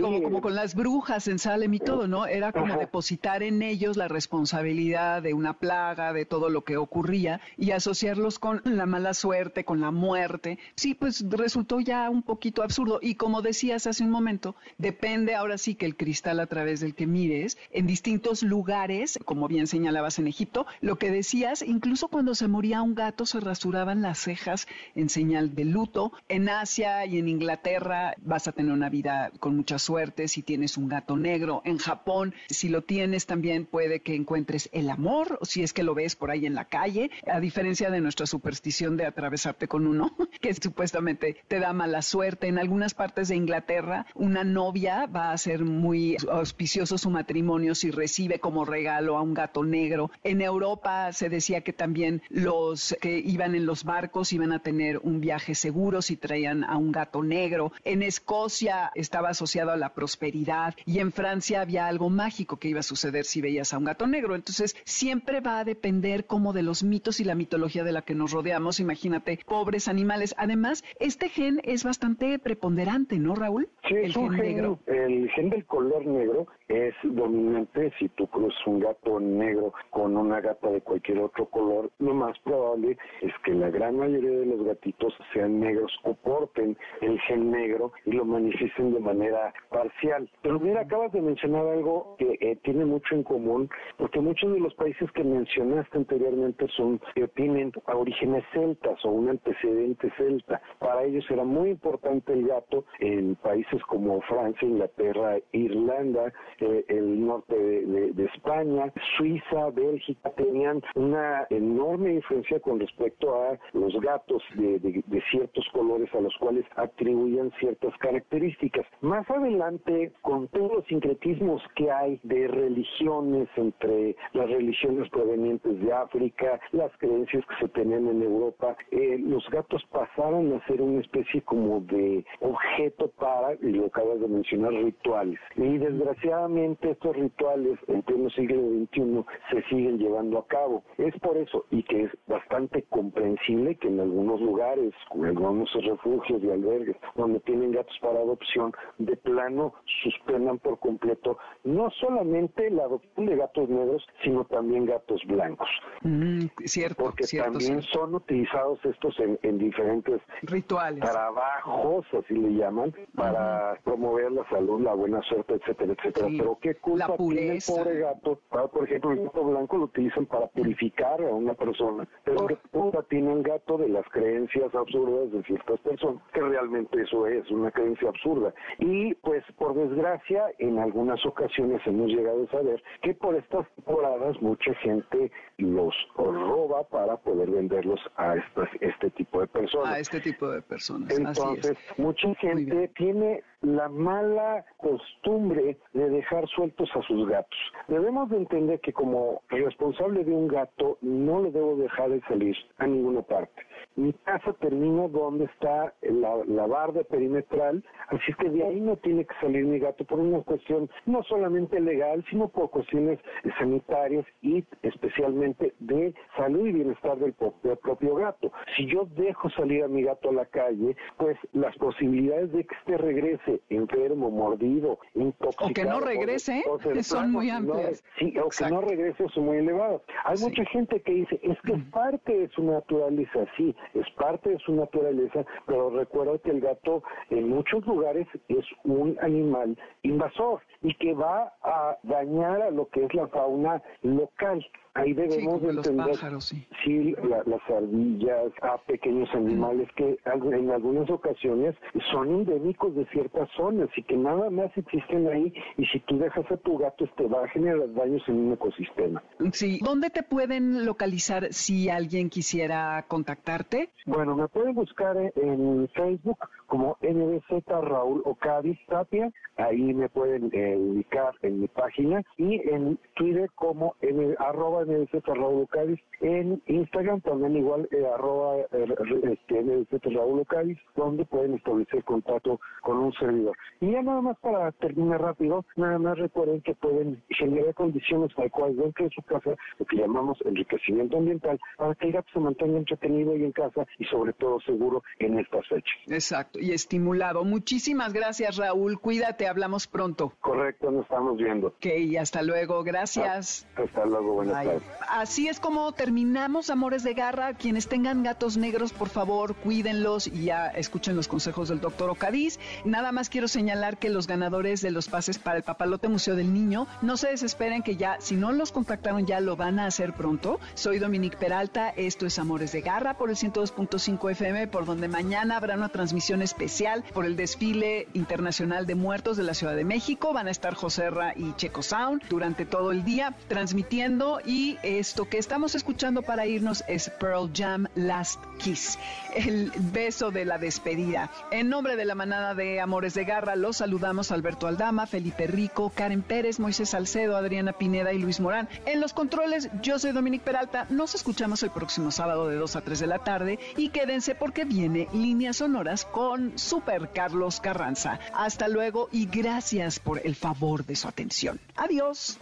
como, 0.00 0.22
como 0.22 0.40
con 0.40 0.54
las 0.54 0.74
brujas 0.74 1.26
en 1.28 1.38
Salem 1.38 1.74
y 1.74 1.78
todo, 1.80 2.06
¿no? 2.06 2.26
Era 2.26 2.52
como 2.52 2.76
depositar 2.76 3.42
en 3.42 3.62
ellos 3.62 3.96
la 3.96 4.08
responsabilidad 4.08 5.22
de 5.22 5.34
una 5.34 5.54
plaga, 5.54 6.12
de 6.12 6.26
todo 6.26 6.48
lo 6.48 6.62
que 6.62 6.76
ocurría 6.76 7.40
y 7.56 7.72
asociarlos 7.72 8.38
con 8.38 8.60
la 8.64 8.86
mala 8.86 9.14
suerte, 9.14 9.64
con 9.64 9.80
la 9.80 9.90
muerte. 9.90 10.58
Sí, 10.74 10.94
pues 10.94 11.28
resultó 11.46 11.78
ya 11.78 12.10
un 12.10 12.24
poquito 12.24 12.64
absurdo. 12.64 12.98
Y 13.00 13.14
como 13.14 13.40
decías 13.40 13.86
hace 13.86 14.02
un 14.02 14.10
momento, 14.10 14.56
depende 14.78 15.36
ahora 15.36 15.58
sí 15.58 15.76
que 15.76 15.86
el 15.86 15.96
cristal 15.96 16.40
a 16.40 16.48
través 16.48 16.80
del 16.80 16.96
que 16.96 17.06
mires, 17.06 17.56
en 17.70 17.86
distintos 17.86 18.42
lugares, 18.42 19.16
como 19.24 19.46
bien 19.46 19.68
señalabas 19.68 20.18
en 20.18 20.26
Egipto, 20.26 20.66
lo 20.80 20.96
que 20.96 21.12
decías, 21.12 21.62
incluso 21.62 22.08
cuando 22.08 22.34
se 22.34 22.48
moría 22.48 22.82
un 22.82 22.96
gato 22.96 23.26
se 23.26 23.38
rasuraban 23.38 24.02
las 24.02 24.18
cejas 24.18 24.66
en 24.96 25.08
señal 25.08 25.54
de 25.54 25.66
luto. 25.66 26.12
En 26.28 26.48
Asia 26.48 27.06
y 27.06 27.18
en 27.18 27.28
Inglaterra 27.28 28.16
vas 28.18 28.48
a 28.48 28.52
tener 28.52 28.72
una 28.72 28.88
vida 28.88 29.30
con 29.38 29.54
mucha 29.54 29.78
suerte 29.78 30.26
si 30.26 30.42
tienes 30.42 30.76
un 30.76 30.88
gato 30.88 31.16
negro. 31.16 31.62
En 31.64 31.78
Japón, 31.78 32.34
si 32.48 32.68
lo 32.68 32.82
tienes 32.82 33.26
también 33.26 33.66
puede 33.66 34.00
que 34.00 34.16
encuentres 34.16 34.68
el 34.72 34.90
amor, 34.90 35.38
si 35.42 35.62
es 35.62 35.72
que 35.72 35.84
lo 35.84 35.94
ves 35.94 36.16
por 36.16 36.32
ahí 36.32 36.44
en 36.44 36.56
la 36.56 36.64
calle, 36.64 37.12
a 37.32 37.38
diferencia 37.38 37.88
de 37.88 38.00
nuestra 38.00 38.26
superstición 38.26 38.96
de 38.96 39.06
atravesarte 39.06 39.68
con 39.68 39.86
uno, 39.86 40.16
que 40.40 40.52
supuestamente 40.52 41.35
te 41.48 41.60
da 41.60 41.72
mala 41.72 42.02
suerte. 42.02 42.48
En 42.48 42.58
algunas 42.58 42.94
partes 42.94 43.28
de 43.28 43.36
Inglaterra, 43.36 44.06
una 44.14 44.44
novia 44.44 45.06
va 45.06 45.32
a 45.32 45.38
ser 45.38 45.64
muy 45.64 46.16
auspicioso 46.30 46.98
su 46.98 47.10
matrimonio 47.10 47.74
si 47.74 47.90
recibe 47.90 48.38
como 48.38 48.64
regalo 48.64 49.16
a 49.16 49.22
un 49.22 49.34
gato 49.34 49.64
negro. 49.64 50.10
En 50.24 50.40
Europa 50.40 51.12
se 51.12 51.28
decía 51.28 51.60
que 51.60 51.72
también 51.72 52.22
los 52.28 52.96
que 53.00 53.18
iban 53.18 53.54
en 53.54 53.66
los 53.66 53.84
barcos 53.84 54.32
iban 54.32 54.52
a 54.52 54.60
tener 54.60 54.98
un 54.98 55.20
viaje 55.20 55.54
seguro 55.54 56.02
si 56.02 56.16
traían 56.16 56.64
a 56.64 56.76
un 56.76 56.92
gato 56.92 57.22
negro. 57.22 57.72
En 57.84 58.02
Escocia 58.02 58.90
estaba 58.94 59.30
asociado 59.30 59.70
a 59.70 59.76
la 59.76 59.94
prosperidad 59.94 60.74
y 60.84 60.98
en 60.98 61.12
Francia 61.12 61.60
había 61.60 61.86
algo 61.86 62.10
mágico 62.10 62.58
que 62.58 62.68
iba 62.68 62.80
a 62.80 62.84
suceder 62.84 63.24
si 63.24 63.40
veías 63.40 63.72
a 63.72 63.78
un 63.78 63.84
gato 63.84 64.06
negro. 64.06 64.34
Entonces 64.34 64.76
siempre 64.84 65.40
va 65.40 65.60
a 65.60 65.64
depender 65.64 66.26
como 66.26 66.52
de 66.52 66.62
los 66.62 66.82
mitos 66.82 67.20
y 67.20 67.24
la 67.24 67.34
mitología 67.34 67.84
de 67.84 67.92
la 67.92 68.02
que 68.02 68.14
nos 68.14 68.32
rodeamos. 68.32 68.80
Imagínate, 68.80 69.40
pobres 69.46 69.88
animales. 69.88 70.34
Además, 70.38 70.84
este 71.00 71.25
gen 71.28 71.60
es 71.64 71.84
bastante 71.84 72.38
preponderante, 72.38 73.18
¿no, 73.18 73.34
Raúl? 73.34 73.68
Sí, 73.88 73.94
el 73.94 74.12
gen 74.12 74.30
negro. 74.30 74.78
El 74.86 75.30
gen 75.30 75.50
del 75.50 75.64
color 75.64 76.06
negro 76.06 76.46
es 76.68 76.94
dominante 77.04 77.92
si 77.98 78.08
tú 78.10 78.26
cruzas 78.26 78.66
un 78.66 78.80
gato 78.80 79.20
negro 79.20 79.72
con 79.90 80.16
una 80.16 80.40
gata 80.40 80.70
de 80.70 80.80
cualquier 80.80 81.20
otro 81.20 81.46
color, 81.46 81.90
lo 81.98 82.14
más 82.14 82.38
probable 82.40 82.96
es 83.20 83.32
que 83.44 83.52
la 83.52 83.70
gran 83.70 83.96
mayoría 83.96 84.30
de 84.30 84.46
los 84.46 84.64
gatitos 84.64 85.16
sean 85.32 85.60
negros 85.60 85.92
o 86.02 86.14
porten 86.14 86.76
el 87.00 87.20
gen 87.20 87.50
negro 87.50 87.92
y 88.04 88.12
lo 88.12 88.24
manifiesten 88.24 88.92
de 88.92 89.00
manera 89.00 89.52
parcial. 89.70 90.28
Pero 90.42 90.58
mira, 90.58 90.80
acabas 90.80 91.12
de 91.12 91.20
mencionar 91.20 91.66
algo 91.66 92.16
que 92.18 92.36
eh, 92.40 92.56
tiene 92.64 92.84
mucho 92.84 93.14
en 93.14 93.22
común, 93.22 93.68
porque 93.96 94.20
muchos 94.20 94.52
de 94.52 94.60
los 94.60 94.74
países 94.74 95.10
que 95.12 95.24
mencionaste 95.24 95.96
anteriormente 95.96 96.66
son 96.76 97.00
que 97.14 97.28
tienen 97.28 97.72
orígenes 97.86 98.44
celtas 98.52 99.04
o 99.04 99.10
un 99.10 99.28
antecedente 99.28 100.10
celta. 100.16 100.60
Para 100.78 101.04
ellos 101.04 101.24
era 101.30 101.44
muy 101.44 101.70
importante 101.70 102.32
el 102.32 102.46
gato 102.46 102.84
en 102.98 103.36
países 103.36 103.82
como 103.84 104.20
Francia, 104.22 104.66
Inglaterra, 104.66 105.38
Irlanda, 105.52 106.32
eh, 106.60 106.84
el 106.88 107.26
norte 107.26 107.54
de, 107.56 108.24
España, 108.34 108.92
Suiza, 109.16 109.70
Bélgica, 109.70 110.30
tenían 110.30 110.82
una 110.94 111.46
enorme 111.50 112.14
influencia 112.14 112.60
con 112.60 112.80
respecto 112.80 113.34
a 113.34 113.58
los 113.72 113.98
gatos 114.00 114.42
de, 114.54 115.02
ciertos 115.30 115.66
colores 115.72 116.12
a 116.14 116.20
los 116.20 116.34
cuales 116.38 116.64
atribuían 116.76 117.50
ciertas 117.58 117.96
características. 117.98 118.86
Más 119.00 119.28
adelante, 119.30 120.12
con 120.22 120.48
todos 120.48 120.72
los 120.72 120.86
sincretismos 120.86 121.62
que 121.74 121.90
hay 121.90 122.20
de 122.22 122.48
religiones 122.48 123.48
entre 123.56 124.16
las 124.32 124.48
religiones 124.48 125.08
provenientes 125.10 125.80
de 125.80 125.92
África, 125.92 126.60
las 126.72 126.92
creencias 126.98 127.44
que 127.46 127.66
se 127.66 127.68
tenían 127.72 128.06
en 128.08 128.22
Europa, 128.22 128.76
eh, 128.90 129.18
los 129.18 129.48
gatos 129.50 129.84
pasaron 129.90 130.52
a 130.54 130.66
ser 130.66 130.80
una 130.80 131.00
especie 131.00 131.42
como 131.42 131.80
de 131.80 132.24
objeto 132.40 133.08
para, 133.18 133.54
y 133.54 133.72
lo 133.72 133.86
acabas 133.86 134.20
de 134.20 134.28
mencionar, 134.28 134.72
rituales. 134.72 135.38
Y 135.56 135.78
desgraciadamente 135.78 136.45
estos 136.46 137.16
rituales 137.16 137.78
en 137.88 138.02
pleno 138.02 138.30
siglo 138.30 138.60
XXI 138.60 139.24
se 139.50 139.62
siguen 139.68 139.98
llevando 139.98 140.38
a 140.38 140.46
cabo. 140.46 140.84
Es 140.96 141.14
por 141.20 141.36
eso, 141.36 141.64
y 141.70 141.82
que 141.82 142.04
es 142.04 142.10
bastante 142.26 142.82
comprensible 142.84 143.74
que 143.76 143.88
en 143.88 144.00
algunos 144.00 144.40
lugares, 144.40 144.94
como 145.08 145.24
algunos 145.24 145.72
refugios 145.72 146.42
y 146.42 146.50
albergues, 146.50 146.96
donde 147.16 147.40
tienen 147.40 147.72
gatos 147.72 147.96
para 148.00 148.20
adopción, 148.20 148.72
de 148.98 149.16
plano 149.16 149.74
suspendan 150.02 150.58
por 150.58 150.78
completo 150.78 151.36
no 151.64 151.90
solamente 151.90 152.70
la 152.70 152.84
adopción 152.84 153.26
de 153.26 153.36
gatos 153.36 153.68
negros, 153.68 154.06
sino 154.22 154.44
también 154.44 154.86
gatos 154.86 155.20
blancos. 155.26 155.68
Mm, 156.02 156.46
cierto, 156.64 157.04
Porque 157.04 157.24
también 157.26 157.82
son 157.82 158.14
utilizados 158.14 158.78
estos 158.84 159.16
en, 159.42 159.58
diferentes 159.58 160.20
rituales, 160.42 161.00
trabajos, 161.00 162.06
así 162.12 162.34
le 162.34 162.54
llaman, 162.54 162.94
para 163.14 163.78
promover 163.82 164.30
la 164.30 164.48
salud, 164.48 164.80
la 164.80 164.94
buena 164.94 165.20
suerte, 165.22 165.54
etcétera, 165.54 165.94
etcétera. 165.94 166.28
Pero 166.38 166.58
qué 166.60 166.74
culpa 166.76 167.16
tiene 167.16 167.56
el 167.56 167.62
pobre 167.66 168.00
gato. 168.00 168.40
Ah, 168.50 168.66
por 168.66 168.84
ejemplo, 168.84 169.12
el 169.12 169.24
gato 169.24 169.44
blanco 169.44 169.76
lo 169.76 169.84
utilizan 169.84 170.26
para 170.26 170.46
purificar 170.48 171.20
a 171.22 171.34
una 171.34 171.54
persona. 171.54 172.08
Pero 172.24 172.46
qué 172.46 172.56
culpa 172.70 173.02
tiene 173.04 173.32
el 173.32 173.42
gato 173.42 173.78
de 173.78 173.88
las 173.88 174.06
creencias 174.10 174.74
absurdas 174.74 175.32
de 175.32 175.42
ciertas 175.44 175.80
personas, 175.80 176.22
que 176.32 176.40
realmente 176.40 177.00
eso 177.02 177.26
es 177.26 177.50
una 177.50 177.70
creencia 177.70 178.08
absurda. 178.08 178.54
Y 178.78 179.14
pues 179.16 179.44
por 179.58 179.74
desgracia, 179.74 180.44
en 180.58 180.78
algunas 180.78 181.24
ocasiones 181.26 181.80
hemos 181.86 182.08
llegado 182.08 182.44
a 182.44 182.50
saber 182.50 182.82
que 183.02 183.14
por 183.14 183.34
estas 183.34 183.68
temporadas 183.74 184.40
mucha 184.40 184.74
gente 184.74 185.30
los 185.58 185.94
roba 186.16 186.84
para 186.84 187.16
poder 187.16 187.50
venderlos 187.50 188.00
a 188.16 188.36
estas, 188.36 188.68
este 188.80 189.10
tipo 189.10 189.40
de 189.40 189.46
personas. 189.46 189.92
A 189.92 189.98
este 189.98 190.20
tipo 190.20 190.50
de 190.50 190.62
personas. 190.62 191.16
Entonces, 191.16 191.76
mucha 191.96 192.34
gente 192.36 192.88
tiene 192.96 193.42
la 193.66 193.88
mala 193.88 194.64
costumbre 194.76 195.76
de 195.92 196.08
dejar 196.08 196.46
sueltos 196.48 196.88
a 196.94 197.02
sus 197.02 197.28
gatos. 197.28 197.58
Debemos 197.88 198.30
de 198.30 198.36
entender 198.36 198.78
que 198.78 198.92
como 198.92 199.42
responsable 199.48 200.22
de 200.22 200.30
un 200.30 200.46
gato 200.46 200.98
no 201.02 201.42
le 201.42 201.50
debo 201.50 201.74
dejar 201.74 202.10
de 202.10 202.20
salir 202.22 202.56
a 202.78 202.86
ninguna 202.86 203.22
parte. 203.22 203.60
Mi 203.96 204.12
casa 204.12 204.52
termina 204.60 205.08
donde 205.08 205.46
está 205.46 205.92
la, 206.02 206.36
la 206.46 206.66
barda 206.66 207.02
perimetral, 207.02 207.82
así 208.08 208.32
que 208.38 208.50
de 208.50 208.62
ahí 208.62 208.80
no 208.80 208.96
tiene 208.98 209.24
que 209.24 209.34
salir 209.40 209.64
mi 209.64 209.80
gato 209.80 210.04
por 210.04 210.20
una 210.20 210.42
cuestión 210.42 210.88
no 211.06 211.24
solamente 211.24 211.80
legal, 211.80 212.24
sino 212.30 212.48
por 212.48 212.70
cuestiones 212.70 213.18
sanitarias 213.58 214.26
y 214.42 214.64
especialmente 214.82 215.74
de 215.80 216.14
salud 216.36 216.68
y 216.68 216.72
bienestar 216.72 217.18
del, 217.18 217.34
del 217.64 217.76
propio 217.78 218.14
gato. 218.14 218.52
Si 218.76 218.86
yo 218.86 219.06
dejo 219.16 219.50
salir 219.50 219.82
a 219.82 219.88
mi 219.88 220.04
gato 220.04 220.30
a 220.30 220.34
la 220.34 220.46
calle, 220.46 220.94
pues 221.16 221.36
las 221.52 221.76
posibilidades 221.78 222.52
de 222.52 222.64
que 222.64 222.74
este 222.76 222.98
regrese 222.98 223.55
enfermo, 223.68 224.30
mordido, 224.30 224.98
intoxicado. 225.14 225.70
O 225.70 225.74
que 225.74 225.84
no 225.84 226.00
regrese, 226.00 226.64
son 227.02 227.32
muy 227.32 227.50
amplias. 227.50 228.02
sí, 228.18 228.34
o 228.38 228.48
que 228.48 228.70
no 228.70 228.80
regrese 228.80 229.28
son 229.34 229.46
muy 229.46 229.58
elevadas. 229.58 230.00
Hay 230.24 230.38
mucha 230.38 230.64
gente 230.66 231.00
que 231.00 231.12
dice, 231.12 231.40
es 231.42 231.60
que 231.62 231.72
es 231.74 231.84
parte 231.90 232.38
de 232.38 232.48
su 232.48 232.62
naturaleza, 232.62 233.46
sí, 233.56 233.74
es 233.94 234.08
parte 234.16 234.50
de 234.50 234.58
su 234.58 234.74
naturaleza, 234.74 235.44
pero 235.66 235.90
recuerda 235.90 236.38
que 236.38 236.50
el 236.50 236.60
gato 236.60 237.02
en 237.30 237.48
muchos 237.48 237.86
lugares 237.86 238.26
es 238.48 238.64
un 238.84 239.16
animal 239.20 239.76
invasor 240.02 240.60
y 240.82 240.94
que 240.94 241.14
va 241.14 241.52
a 241.62 241.96
dañar 242.02 242.62
a 242.62 242.70
lo 242.70 242.88
que 242.88 243.04
es 243.04 243.14
la 243.14 243.28
fauna 243.28 243.82
local. 244.02 244.64
Ahí 244.96 245.12
debemos 245.12 245.62
entender 245.62 246.16
sí. 246.40 247.14
las 247.46 247.70
ardillas, 247.70 248.52
a 248.62 248.78
pequeños 248.78 249.28
animales 249.34 249.88
que 249.96 250.18
en 250.24 250.70
algunas 250.70 251.10
ocasiones 251.10 251.74
son 252.10 252.30
endémicos 252.30 252.94
de 252.94 253.06
ciertas 253.06 253.48
zonas 253.56 253.88
y 253.96 254.02
que 254.02 254.16
nada 254.16 254.48
más 254.50 254.70
existen 254.76 255.28
ahí 255.28 255.52
y 255.76 255.84
si 255.86 256.00
tú 256.00 256.18
dejas 256.18 256.50
a 256.50 256.56
tu 256.56 256.78
gato 256.78 257.06
te 257.16 257.26
va 257.26 257.44
a 257.44 257.48
generar 257.48 257.92
daños 257.94 258.22
en 258.28 258.36
un 258.46 258.52
ecosistema. 258.52 259.22
Sí, 259.52 259.80
¿dónde 259.82 260.10
te 260.10 260.22
pueden 260.22 260.84
localizar 260.86 261.52
si 261.52 261.88
alguien 261.88 262.30
quisiera 262.30 263.04
contactarte? 263.08 263.90
Bueno, 264.06 264.34
me 264.34 264.48
pueden 264.48 264.74
buscar 264.74 265.16
en 265.16 265.88
Facebook 265.94 266.38
como 266.66 266.96
NBZ 267.00 267.66
Raúl 267.66 268.22
Ocadis 268.24 268.78
Tapia, 268.86 269.30
ahí 269.56 269.94
me 269.94 270.08
pueden 270.08 270.50
eh, 270.52 270.76
ubicar 270.76 271.34
en 271.42 271.60
mi 271.60 271.68
página 271.68 272.22
y 272.36 272.60
en 272.68 272.98
Twitter 273.14 273.48
como 273.54 273.94
en, 274.00 274.34
arroba 274.38 274.84
NBZ 274.84 275.24
Raúl 275.26 275.62
Ocadis, 275.62 276.00
en 276.20 276.62
Instagram 276.66 277.20
también 277.20 277.56
igual 277.56 277.88
eh, 277.90 278.06
arroba 278.14 278.58
eh, 278.58 278.94
este, 279.24 279.62
NBZ 279.62 280.14
Raúl 280.14 280.40
Ocadis, 280.40 280.78
donde 280.94 281.24
pueden 281.24 281.54
establecer 281.54 282.04
contacto 282.04 282.60
con 282.82 282.98
un 282.98 283.12
servidor. 283.14 283.56
Y 283.80 283.92
ya 283.92 284.02
nada 284.02 284.20
más 284.20 284.38
para 284.40 284.72
terminar 284.72 285.20
rápido, 285.20 285.64
nada 285.76 285.98
más 285.98 286.18
recuerden 286.18 286.60
que 286.62 286.74
pueden 286.74 287.22
generar 287.30 287.74
condiciones 287.74 288.30
adecuadas 288.38 288.76
dentro 288.76 289.04
de 289.04 289.10
su 289.10 289.22
casa, 289.22 289.54
lo 289.78 289.86
que 289.86 289.96
llamamos 289.96 290.38
enriquecimiento 290.44 291.18
ambiental, 291.18 291.58
para 291.76 291.94
que 291.94 292.06
el 292.06 292.12
gato 292.12 292.28
se 292.32 292.40
mantenga 292.40 292.78
entretenido 292.78 293.36
y 293.36 293.44
en 293.44 293.52
casa 293.52 293.86
y 293.98 294.04
sobre 294.04 294.32
todo 294.34 294.60
seguro 294.60 295.02
en 295.18 295.38
estas 295.38 295.66
fechas. 295.68 295.96
Exacto, 296.08 296.55
y 296.60 296.72
estimulado. 296.72 297.44
Muchísimas 297.44 298.12
gracias 298.12 298.56
Raúl, 298.56 299.00
cuídate, 299.00 299.46
hablamos 299.46 299.86
pronto. 299.86 300.32
Correcto, 300.40 300.90
nos 300.90 301.02
estamos 301.02 301.36
viendo. 301.36 301.68
Ok, 301.68 301.86
hasta 302.20 302.42
luego, 302.42 302.82
gracias. 302.82 303.66
Ah, 303.76 303.82
hasta 303.82 304.04
luego, 304.06 304.34
buenas 304.34 304.64
tardes. 304.64 304.82
Así 305.08 305.48
es 305.48 305.60
como 305.60 305.92
terminamos 305.92 306.70
Amores 306.70 307.02
de 307.02 307.14
Garra. 307.14 307.54
Quienes 307.54 307.88
tengan 307.88 308.22
gatos 308.22 308.56
negros, 308.56 308.92
por 308.92 309.08
favor, 309.08 309.54
cuídenlos 309.54 310.26
y 310.26 310.44
ya 310.44 310.68
escuchen 310.68 311.16
los 311.16 311.28
consejos 311.28 311.68
del 311.68 311.80
doctor 311.80 312.10
Ocadiz. 312.10 312.58
Nada 312.84 313.12
más 313.12 313.28
quiero 313.28 313.48
señalar 313.48 313.98
que 313.98 314.08
los 314.08 314.26
ganadores 314.26 314.80
de 314.80 314.90
los 314.90 315.08
pases 315.08 315.38
para 315.38 315.58
el 315.58 315.62
Papalote 315.62 316.08
Museo 316.08 316.36
del 316.36 316.52
Niño, 316.52 316.86
no 317.02 317.16
se 317.16 317.28
desesperen 317.28 317.82
que 317.82 317.96
ya, 317.96 318.16
si 318.20 318.36
no 318.36 318.52
los 318.52 318.72
contactaron 318.72 319.26
ya 319.26 319.40
lo 319.40 319.56
van 319.56 319.78
a 319.78 319.86
hacer 319.86 320.12
pronto. 320.12 320.60
Soy 320.74 320.98
Dominique 320.98 321.36
Peralta, 321.36 321.90
esto 321.90 322.26
es 322.26 322.38
Amores 322.38 322.72
de 322.72 322.80
Garra 322.80 323.14
por 323.14 323.30
el 323.30 323.36
102.5 323.36 324.30
FM, 324.30 324.68
por 324.68 324.86
donde 324.86 325.08
mañana 325.08 325.56
habrá 325.56 325.74
una 325.74 325.88
transmisión 325.88 326.42
especial 326.46 327.04
por 327.12 327.26
el 327.26 327.36
desfile 327.36 328.08
internacional 328.14 328.86
de 328.86 328.94
muertos 328.94 329.36
de 329.36 329.42
la 329.42 329.52
Ciudad 329.52 329.76
de 329.76 329.84
México. 329.84 330.32
Van 330.32 330.48
a 330.48 330.50
estar 330.50 330.74
Joserra 330.74 331.34
y 331.36 331.52
Checo 331.56 331.82
Sound 331.82 332.22
durante 332.30 332.64
todo 332.64 332.92
el 332.92 333.04
día 333.04 333.34
transmitiendo 333.48 334.40
y 334.44 334.78
esto 334.82 335.28
que 335.28 335.38
estamos 335.38 335.74
escuchando 335.74 336.22
para 336.22 336.46
irnos 336.46 336.84
es 336.88 337.10
Pearl 337.10 337.50
Jam 337.54 337.88
Last 337.94 338.40
Kiss, 338.58 338.98
el 339.34 339.72
beso 339.92 340.30
de 340.30 340.44
la 340.44 340.58
despedida. 340.58 341.30
En 341.50 341.68
nombre 341.68 341.96
de 341.96 342.04
la 342.04 342.14
manada 342.14 342.54
de 342.54 342.80
Amores 342.80 343.14
de 343.14 343.24
Garra, 343.24 343.56
los 343.56 343.78
saludamos 343.78 344.32
Alberto 344.32 344.66
Aldama, 344.66 345.06
Felipe 345.06 345.46
Rico, 345.46 345.90
Karen 345.94 346.22
Pérez, 346.22 346.58
Moisés 346.58 346.90
Salcedo, 346.90 347.36
Adriana 347.36 347.72
Pineda 347.72 348.12
y 348.12 348.18
Luis 348.18 348.40
Morán. 348.40 348.68
En 348.86 349.00
los 349.00 349.12
controles, 349.12 349.68
yo 349.82 349.98
soy 349.98 350.12
Dominique 350.12 350.44
Peralta. 350.44 350.86
Nos 350.90 351.14
escuchamos 351.14 351.62
el 351.62 351.70
próximo 351.70 352.10
sábado 352.10 352.48
de 352.48 352.56
2 352.56 352.76
a 352.76 352.80
3 352.80 353.00
de 353.00 353.06
la 353.06 353.18
tarde 353.18 353.58
y 353.76 353.88
quédense 353.88 354.34
porque 354.34 354.64
viene 354.64 355.08
Líneas 355.12 355.56
Sonoras 355.56 356.04
con 356.36 356.58
Super 356.58 357.12
Carlos 357.14 357.60
Carranza. 357.60 358.20
Hasta 358.34 358.68
luego 358.68 359.08
y 359.10 359.26
gracias 359.26 359.98
por 359.98 360.20
el 360.22 360.34
favor 360.34 360.84
de 360.84 360.94
su 360.94 361.08
atención. 361.08 361.58
Adiós. 361.76 362.36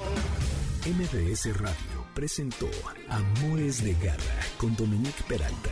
MBS 0.85 1.57
Radio 1.57 2.05
presentó 2.13 2.69
Amores 3.09 3.85
de 3.85 3.95
Garra 3.95 4.41
con 4.59 4.75
Dominique 4.75 5.23
Peralta. 5.29 5.71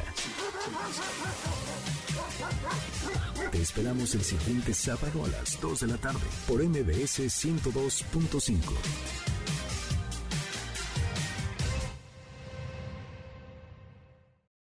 Te 3.50 3.60
esperamos 3.60 4.14
el 4.14 4.22
siguiente 4.22 4.72
sábado 4.72 5.24
a 5.24 5.28
las 5.28 5.60
2 5.60 5.80
de 5.80 5.86
la 5.88 5.98
tarde 5.98 6.20
por 6.46 6.62
MBS 6.62 7.26
102.5. 7.26 9.31